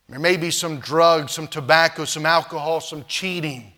There 0.08 0.20
may 0.20 0.38
be 0.38 0.52
some 0.52 0.80
drugs, 0.80 1.34
some 1.34 1.48
tobacco, 1.48 2.06
some 2.06 2.26
alcohol, 2.26 2.80
some 2.80 3.06
cheating, 3.08 3.74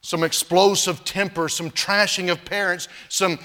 some 0.00 0.24
explosive 0.24 1.04
temper, 1.04 1.48
some 1.48 1.70
trashing 1.70 2.30
of 2.30 2.44
parents, 2.44 2.88
some 3.08 3.38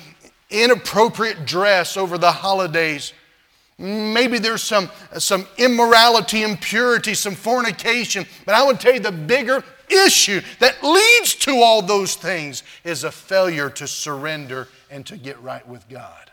inappropriate 0.50 1.46
dress 1.46 1.98
over 1.98 2.18
the 2.18 2.32
holidays. 2.32 3.14
Maybe 3.78 4.40
there's 4.40 4.64
some, 4.64 4.90
some 5.18 5.48
immorality, 5.58 6.44
impurity, 6.44 7.14
some 7.14 7.36
fornication. 7.36 8.26
But 8.46 8.56
I 8.56 8.64
would 8.64 8.80
tell 8.80 8.94
you 8.94 9.00
the 9.00 9.12
bigger 9.12 9.64
issue 9.90 10.42
that 10.60 10.84
leads 10.84 11.36
to 11.36 11.62
all 11.62 11.82
those 11.82 12.16
things 12.16 12.64
is 12.84 13.04
a 13.04 13.12
failure 13.12 13.70
to 13.72 13.88
surrender 13.88 14.68
and 14.90 15.06
to 15.06 15.18
get 15.18 15.42
right 15.42 15.68
with 15.68 15.88
God. 15.90 16.31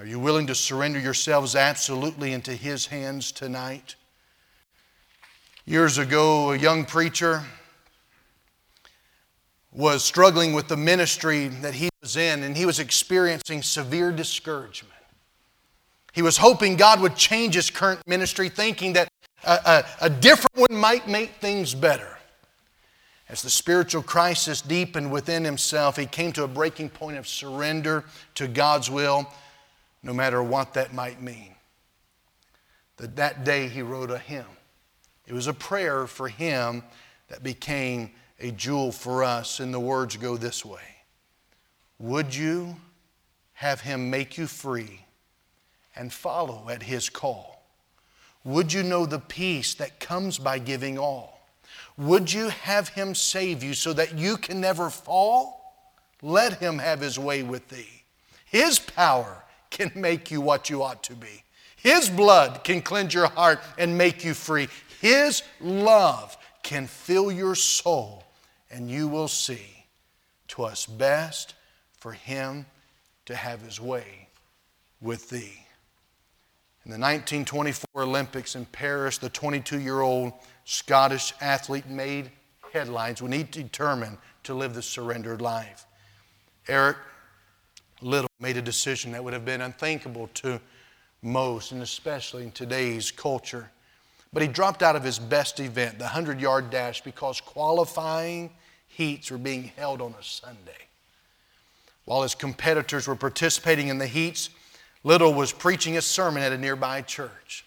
Are 0.00 0.06
you 0.06 0.18
willing 0.18 0.46
to 0.46 0.54
surrender 0.54 0.98
yourselves 0.98 1.54
absolutely 1.54 2.32
into 2.32 2.54
His 2.54 2.86
hands 2.86 3.32
tonight? 3.32 3.96
Years 5.66 5.98
ago, 5.98 6.52
a 6.52 6.56
young 6.56 6.86
preacher 6.86 7.42
was 9.70 10.02
struggling 10.02 10.54
with 10.54 10.68
the 10.68 10.76
ministry 10.78 11.48
that 11.48 11.74
he 11.74 11.90
was 12.00 12.16
in, 12.16 12.44
and 12.44 12.56
he 12.56 12.64
was 12.64 12.78
experiencing 12.78 13.62
severe 13.62 14.10
discouragement. 14.10 14.94
He 16.14 16.22
was 16.22 16.38
hoping 16.38 16.76
God 16.76 17.02
would 17.02 17.14
change 17.14 17.54
his 17.54 17.68
current 17.68 18.00
ministry, 18.06 18.48
thinking 18.48 18.94
that 18.94 19.10
a, 19.44 19.52
a, 20.00 20.06
a 20.06 20.08
different 20.08 20.56
one 20.56 20.80
might 20.80 21.08
make 21.08 21.32
things 21.42 21.74
better. 21.74 22.16
As 23.28 23.42
the 23.42 23.50
spiritual 23.50 24.02
crisis 24.02 24.62
deepened 24.62 25.12
within 25.12 25.44
himself, 25.44 25.98
he 25.98 26.06
came 26.06 26.32
to 26.32 26.44
a 26.44 26.48
breaking 26.48 26.88
point 26.88 27.18
of 27.18 27.28
surrender 27.28 28.04
to 28.36 28.48
God's 28.48 28.90
will, 28.90 29.30
no 30.02 30.12
matter 30.12 30.42
what 30.42 30.74
that 30.74 30.94
might 30.94 31.20
mean. 31.22 31.54
That 32.96 33.16
that 33.16 33.44
day 33.44 33.68
he 33.68 33.82
wrote 33.82 34.10
a 34.10 34.18
hymn. 34.18 34.46
It 35.26 35.32
was 35.32 35.46
a 35.46 35.54
prayer 35.54 36.06
for 36.06 36.28
him 36.28 36.82
that 37.28 37.42
became 37.42 38.10
a 38.38 38.50
jewel 38.50 38.90
for 38.90 39.22
us, 39.22 39.60
and 39.60 39.72
the 39.72 39.80
words 39.80 40.16
go 40.16 40.36
this 40.36 40.64
way 40.64 40.80
Would 41.98 42.34
you 42.34 42.76
have 43.54 43.82
him 43.82 44.10
make 44.10 44.38
you 44.38 44.46
free 44.46 45.04
and 45.94 46.12
follow 46.12 46.68
at 46.68 46.82
his 46.82 47.08
call? 47.08 47.62
Would 48.44 48.72
you 48.72 48.82
know 48.82 49.04
the 49.04 49.18
peace 49.18 49.74
that 49.74 50.00
comes 50.00 50.38
by 50.38 50.58
giving 50.58 50.98
all? 50.98 51.46
Would 51.98 52.32
you 52.32 52.48
have 52.48 52.88
him 52.88 53.14
save 53.14 53.62
you 53.62 53.74
so 53.74 53.92
that 53.92 54.16
you 54.16 54.38
can 54.38 54.60
never 54.60 54.88
fall? 54.88 55.74
Let 56.22 56.54
him 56.54 56.78
have 56.78 57.00
his 57.00 57.18
way 57.18 57.42
with 57.42 57.68
thee. 57.68 58.02
His 58.46 58.78
power 58.78 59.44
can 59.70 59.90
make 59.94 60.30
you 60.30 60.40
what 60.40 60.68
you 60.68 60.82
ought 60.82 61.02
to 61.04 61.14
be. 61.14 61.44
His 61.76 62.10
blood 62.10 62.62
can 62.64 62.82
cleanse 62.82 63.14
your 63.14 63.28
heart 63.28 63.60
and 63.78 63.96
make 63.96 64.24
you 64.24 64.34
free. 64.34 64.68
His 65.00 65.42
love 65.60 66.36
can 66.62 66.86
fill 66.86 67.32
your 67.32 67.54
soul 67.54 68.24
and 68.70 68.90
you 68.90 69.08
will 69.08 69.28
see 69.28 69.86
twas 70.46 70.86
best 70.86 71.54
for 71.98 72.12
him 72.12 72.66
to 73.26 73.34
have 73.34 73.62
his 73.62 73.80
way 73.80 74.28
with 75.00 75.30
thee. 75.30 75.64
In 76.84 76.90
the 76.90 76.98
1924 76.98 78.02
Olympics 78.02 78.56
in 78.56 78.64
Paris, 78.66 79.18
the 79.18 79.28
22 79.28 79.80
year 79.80 80.00
old 80.00 80.32
Scottish 80.64 81.32
athlete 81.40 81.88
made 81.88 82.30
headlines 82.72 83.20
when 83.20 83.32
he 83.32 83.42
determined 83.42 84.18
to 84.44 84.54
live 84.54 84.74
the 84.74 84.82
surrendered 84.82 85.42
life. 85.42 85.86
Eric 86.68 86.96
Liddell 88.02 88.30
made 88.40 88.56
a 88.56 88.62
decision 88.62 89.12
that 89.12 89.22
would 89.22 89.32
have 89.32 89.44
been 89.44 89.60
unthinkable 89.60 90.28
to 90.34 90.60
most, 91.22 91.72
and 91.72 91.82
especially 91.82 92.44
in 92.44 92.50
today's 92.50 93.10
culture. 93.10 93.70
But 94.32 94.42
he 94.42 94.48
dropped 94.48 94.82
out 94.82 94.96
of 94.96 95.04
his 95.04 95.18
best 95.18 95.60
event, 95.60 95.98
the 95.98 96.04
100 96.04 96.40
yard 96.40 96.70
dash, 96.70 97.02
because 97.02 97.40
qualifying 97.40 98.50
heats 98.86 99.30
were 99.30 99.38
being 99.38 99.72
held 99.76 100.00
on 100.00 100.14
a 100.18 100.22
Sunday. 100.22 100.86
While 102.04 102.22
his 102.22 102.34
competitors 102.34 103.06
were 103.06 103.16
participating 103.16 103.88
in 103.88 103.98
the 103.98 104.06
heats, 104.06 104.50
Liddell 105.04 105.34
was 105.34 105.52
preaching 105.52 105.96
a 105.96 106.02
sermon 106.02 106.42
at 106.42 106.52
a 106.52 106.58
nearby 106.58 107.02
church. 107.02 107.64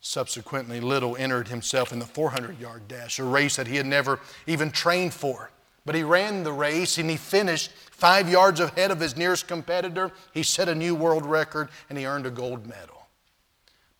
Subsequently, 0.00 0.80
Liddell 0.80 1.16
entered 1.16 1.48
himself 1.48 1.92
in 1.92 1.98
the 1.98 2.06
400 2.06 2.58
yard 2.58 2.88
dash, 2.88 3.18
a 3.18 3.24
race 3.24 3.56
that 3.56 3.66
he 3.66 3.76
had 3.76 3.86
never 3.86 4.20
even 4.46 4.70
trained 4.70 5.12
for. 5.12 5.50
But 5.84 5.94
he 5.94 6.02
ran 6.02 6.44
the 6.44 6.52
race 6.52 6.98
and 6.98 7.10
he 7.10 7.16
finished 7.16 7.70
five 8.00 8.28
yards 8.28 8.58
ahead 8.58 8.90
of 8.90 8.98
his 8.98 9.16
nearest 9.16 9.46
competitor. 9.46 10.10
He 10.32 10.42
set 10.42 10.68
a 10.68 10.74
new 10.74 10.94
world 10.94 11.26
record 11.26 11.68
and 11.88 11.98
he 11.98 12.06
earned 12.06 12.26
a 12.26 12.30
gold 12.30 12.66
medal. 12.66 13.06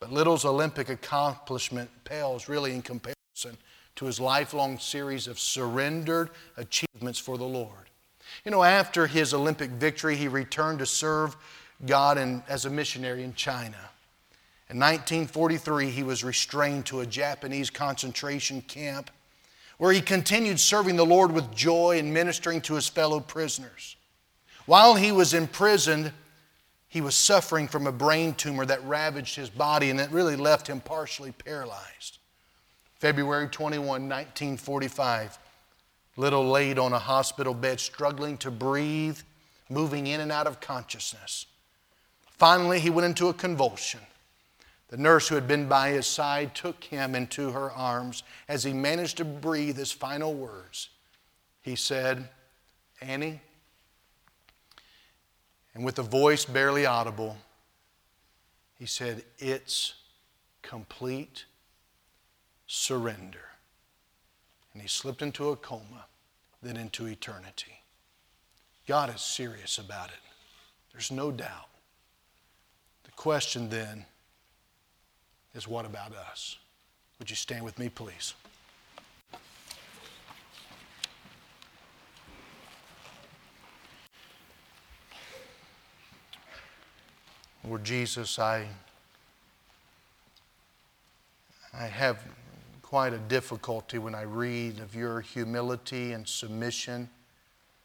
But 0.01 0.11
Liddell's 0.11 0.47
Olympic 0.47 0.89
accomplishment 0.89 1.91
pales 2.05 2.49
really 2.49 2.75
in 2.75 2.81
comparison 2.81 3.59
to 3.97 4.07
his 4.07 4.19
lifelong 4.19 4.79
series 4.79 5.27
of 5.27 5.39
surrendered 5.39 6.31
achievements 6.57 7.19
for 7.19 7.37
the 7.37 7.45
Lord. 7.45 7.91
You 8.45 8.51
know, 8.51 8.63
after 8.63 9.07
his 9.07 9.35
Olympic 9.35 9.71
victory, 9.71 10.17
he 10.17 10.29
returned 10.29 10.79
to 10.79 10.87
serve 10.87 11.37
God 11.85 12.17
in, 12.17 12.43
as 12.49 12.65
a 12.65 12.71
missionary 12.71 13.23
in 13.23 13.35
China. 13.35 13.77
In 14.71 14.79
1943, 14.79 15.91
he 15.91 16.03
was 16.03 16.25
restrained 16.25 16.87
to 16.87 17.01
a 17.01 17.07
Japanese 17.07 17.69
concentration 17.69 18.63
camp 18.63 19.11
where 19.81 19.95
he 19.95 20.03
continued 20.03 20.61
serving 20.61 20.97
the 20.97 21.07
Lord 21.07 21.33
with 21.33 21.55
joy 21.55 21.99
and 21.99 22.13
ministering 22.13 22.61
to 22.61 22.75
his 22.75 22.87
fellow 22.87 23.19
prisoners. 23.19 23.97
While 24.67 24.95
he 24.95 25.11
was 25.11 25.33
imprisoned, 25.33 26.13
he 26.87 27.01
was 27.01 27.15
suffering 27.15 27.67
from 27.67 27.87
a 27.87 27.93
brain 27.93 28.35
tumor 28.35 28.67
that 28.67 28.85
ravaged 28.85 29.37
his 29.37 29.49
body 29.49 29.89
and 29.89 29.99
that 29.99 30.13
really 30.13 30.37
left 30.37 30.67
him 30.67 30.81
partially 30.81 31.33
paralyzed. 31.33 32.19
February 32.97 33.49
21, 33.49 33.87
1945, 33.87 35.39
Liddell 36.19 36.47
laid 36.47 36.79
on 36.79 36.93
a 36.93 36.99
hospital 36.99 37.55
bed, 37.55 37.81
struggling 37.81 38.37
to 38.37 38.51
breathe, 38.51 39.19
moving 39.71 40.07
in 40.07 40.21
and 40.21 40.31
out 40.31 40.47
of 40.47 40.61
consciousness. 40.61 41.47
Finally, 42.37 42.81
he 42.81 42.91
went 42.91 43.07
into 43.07 43.29
a 43.29 43.35
convulsion. 43.35 44.01
The 44.91 44.97
nurse 44.97 45.29
who 45.29 45.37
had 45.37 45.47
been 45.47 45.69
by 45.69 45.91
his 45.91 46.07
side 46.07 46.53
took 46.53 46.83
him 46.83 47.15
into 47.15 47.53
her 47.53 47.71
arms 47.71 48.25
as 48.49 48.65
he 48.65 48.73
managed 48.73 49.19
to 49.19 49.25
breathe 49.25 49.77
his 49.77 49.93
final 49.93 50.35
words. 50.35 50.89
He 51.63 51.77
said, 51.77 52.29
Annie, 53.01 53.41
and 55.75 55.85
with 55.85 56.01
a 56.01 56.03
voice 56.03 56.45
barely 56.45 56.87
audible, 56.87 57.37
he 58.81 58.87
said, 58.87 59.23
It's 59.39 59.95
complete 60.61 61.45
surrender. 62.67 63.47
And 64.73 64.83
he 64.83 64.89
slipped 64.89 65.23
into 65.23 65.51
a 65.51 65.57
coma, 65.57 66.07
then 66.63 66.77
into 66.77 67.07
eternity. 67.07 67.83
God 68.89 69.15
is 69.15 69.21
serious 69.21 69.79
about 69.79 70.09
it. 70.09 70.19
There's 70.91 71.13
no 71.13 71.31
doubt. 71.31 71.69
The 73.05 73.13
question 73.13 73.69
then 73.69 74.07
is 75.55 75.67
what 75.67 75.85
about 75.85 76.15
us? 76.15 76.57
Would 77.19 77.31
you 77.31 77.37
stand 77.37 77.65
with 77.65 77.79
me, 77.79 77.89
please? 77.89 78.35
Lord 87.65 87.85
Jesus, 87.85 88.39
I, 88.39 88.67
I 91.73 91.85
have 91.85 92.25
quite 92.83 93.13
a 93.13 93.19
difficulty 93.19 93.99
when 93.99 94.15
I 94.15 94.23
read 94.23 94.81
of 94.81 94.95
your 94.95 95.21
humility 95.21 96.13
and 96.13 96.27
submission 96.27 97.09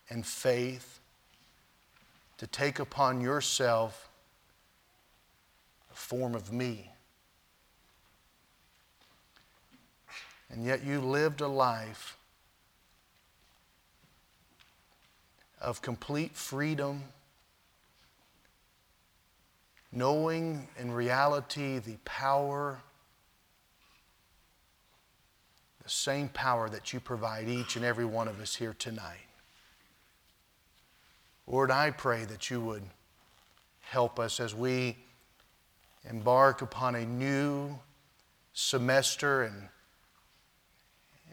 and 0.10 0.26
faith 0.26 1.00
to 2.38 2.48
take 2.48 2.80
upon 2.80 3.22
yourself 3.22 4.10
a 5.92 5.96
form 5.96 6.34
of 6.34 6.52
me. 6.52 6.90
And 10.56 10.64
yet 10.64 10.86
you 10.86 11.02
lived 11.02 11.42
a 11.42 11.50
life 11.50 12.18
of 15.60 15.82
complete 15.82 16.34
freedom 16.34 17.04
knowing 19.92 20.70
in 20.80 20.94
reality 20.94 21.80
the 21.80 21.98
power, 22.06 22.80
the 25.84 25.90
same 25.90 26.30
power 26.30 26.70
that 26.70 26.94
you 26.94 27.02
provide 27.02 27.50
each 27.50 27.76
and 27.76 27.84
every 27.84 28.06
one 28.06 28.30
of 28.30 28.40
us 28.40 28.56
here 28.56 28.74
tonight. 28.80 29.28
Lord, 31.48 31.70
I 31.70 31.92
pray 31.92 32.24
that 32.24 32.50
you 32.50 32.62
would 32.62 32.84
help 33.82 34.22
us 34.22 34.40
as 34.40 34.56
we 34.56 34.96
embark 36.10 36.62
upon 36.62 36.96
a 36.96 37.06
new 37.06 37.78
semester 38.54 39.44
and, 39.44 39.68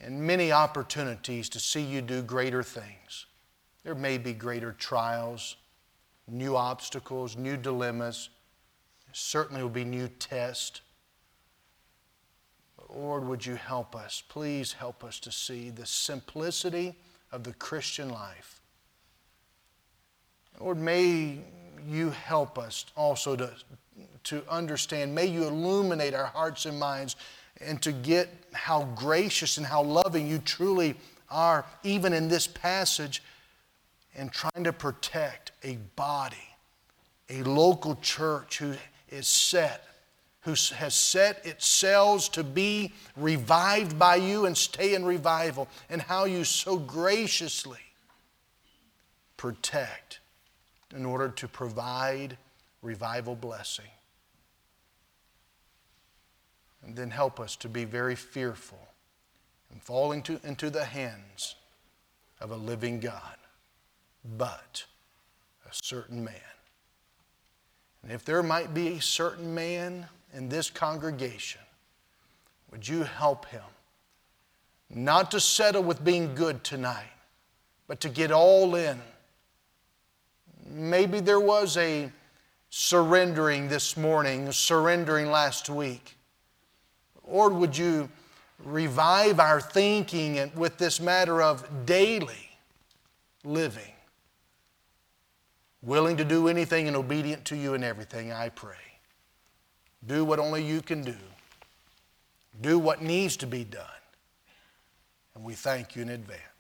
and 0.03 0.21
many 0.21 0.51
opportunities 0.51 1.49
to 1.51 1.61
see 1.61 1.81
you 1.81 2.03
do 2.03 2.23
greater 2.23 2.63
things. 2.63 3.27
There 3.85 3.95
may 3.95 4.19
be 4.19 4.33
greater 4.33 4.73
trials, 4.73 5.57
new 6.29 6.57
obstacles, 6.57 7.37
new 7.37 7.57
dilemmas. 7.57 8.29
There 9.07 9.15
certainly 9.15 9.63
will 9.63 9.71
be 9.71 9.85
new 9.85 10.09
tests. 10.09 10.81
But 12.77 12.97
Lord, 12.97 13.27
would 13.27 13.47
you 13.47 13.55
help 13.55 13.95
us? 13.95 14.23
Please 14.29 14.73
help 14.73 15.05
us 15.05 15.21
to 15.21 15.31
see 15.31 15.71
the 15.71 15.87
simplicity 15.87 16.97
of 17.31 17.45
the 17.45 17.55
Christian 17.55 18.09
life. 18.09 18.61
Lord, 20.61 20.79
may 20.79 21.39
you 21.89 22.11
help 22.11 22.59
us 22.59 22.87
also 22.97 23.37
to, 23.37 23.51
to 24.25 24.43
understand. 24.49 25.15
May 25.15 25.27
you 25.27 25.45
illuminate 25.45 26.15
our 26.15 26.27
hearts 26.27 26.67
and 26.67 26.79
minds 26.79 27.17
and 27.61 27.81
to 27.83 27.93
get 27.93 28.29
how 28.53 28.85
gracious 28.95 29.57
and 29.57 29.67
how 29.67 29.83
loving 29.83 30.27
you 30.27 30.39
truly 30.39 30.95
are, 31.31 31.65
even 31.83 32.13
in 32.13 32.29
this 32.29 32.47
passage, 32.47 33.23
and 34.15 34.31
trying 34.33 34.65
to 34.65 34.73
protect 34.73 35.53
a 35.63 35.77
body, 35.97 36.37
a 37.31 37.43
local 37.43 37.97
church 37.97 38.59
who 38.59 38.75
is 39.09 39.29
set, 39.29 39.85
who 40.43 40.51
has 40.51 40.95
set 40.95 41.45
itself 41.47 42.31
to 42.33 42.45
be 42.45 42.93
revived 43.17 43.99
by 43.99 44.17
you 44.17 44.47
and 44.47 44.57
stay 44.57 44.95
in 44.95 45.05
revival, 45.05 45.69
and 45.89 46.03
how 46.03 46.25
you 46.25 46.45
so 46.45 46.77
graciously 46.77 47.79
protect 49.37 50.21
in 50.95 51.07
order 51.07 51.29
to 51.29 51.49
provide 51.49 52.37
revival 52.83 53.35
blessing. 53.35 53.87
And 56.85 56.97
then 56.97 57.11
help 57.11 57.39
us 57.39 57.57
to 57.57 57.69
be 57.69 57.85
very 57.85 58.15
fearful 58.15 58.89
and 59.71 59.83
fall 59.83 60.13
into, 60.13 60.41
into 60.45 60.69
the 60.69 60.85
hands 60.85 61.55
of 62.41 62.51
a 62.51 62.57
living 62.57 62.99
God, 63.01 63.37
but 64.37 64.85
a 65.65 65.71
certain 65.73 66.25
man. 66.25 66.35
And 68.03 68.11
if 68.11 68.25
there 68.25 68.43
might 68.43 68.75
be 68.75 68.89
a 68.89 69.01
certain 69.01 69.55
man 69.55 70.07
in 70.35 70.49
this 70.49 70.71
congregation, 70.71 71.61
would 72.71 72.87
you 72.87 73.05
help 73.05 73.47
him 73.47 73.63
not 74.91 75.31
to 75.31 75.41
settle 75.41 75.83
with 75.83 76.05
being 76.05 76.35
good 76.35 76.65
tonight, 76.65 77.13
but 77.87 78.01
to 78.01 78.09
get 78.09 78.31
all 78.33 78.75
in 78.75 79.01
Maybe 80.67 81.21
there 81.21 81.41
was 81.41 81.77
a 81.77 82.11
surrendering 82.71 83.69
this 83.69 83.97
morning, 83.97 84.51
surrendering 84.53 85.31
last 85.31 85.69
week. 85.69 86.17
Lord, 87.33 87.55
would 87.55 87.77
you 87.77 88.11
revive 88.63 89.41
our 89.41 89.61
thinking 89.61 90.53
with 90.55 90.77
this 90.77 91.01
matter 91.01 91.41
of 91.43 91.87
daily 91.87 92.51
living? 93.43 93.95
Willing 95.83 96.19
to 96.19 96.25
do 96.25 96.47
anything 96.49 96.87
and 96.87 96.97
obedient 96.97 97.45
to 97.47 97.57
you 97.57 97.75
in 97.75 97.83
everything, 97.83 98.33
I 98.33 98.51
pray. 98.51 98.77
Do 100.07 100.25
what 100.25 100.39
only 100.39 100.63
you 100.63 100.83
can 100.83 101.03
do. 101.03 101.17
Do 102.61 102.79
what 102.79 103.01
needs 103.01 103.37
to 103.39 103.47
be 103.47 103.65
done. 103.65 103.87
And 105.35 105.43
we 105.43 105.55
thank 105.55 105.97
you 105.97 106.03
in 106.03 106.11
advance. 106.11 106.52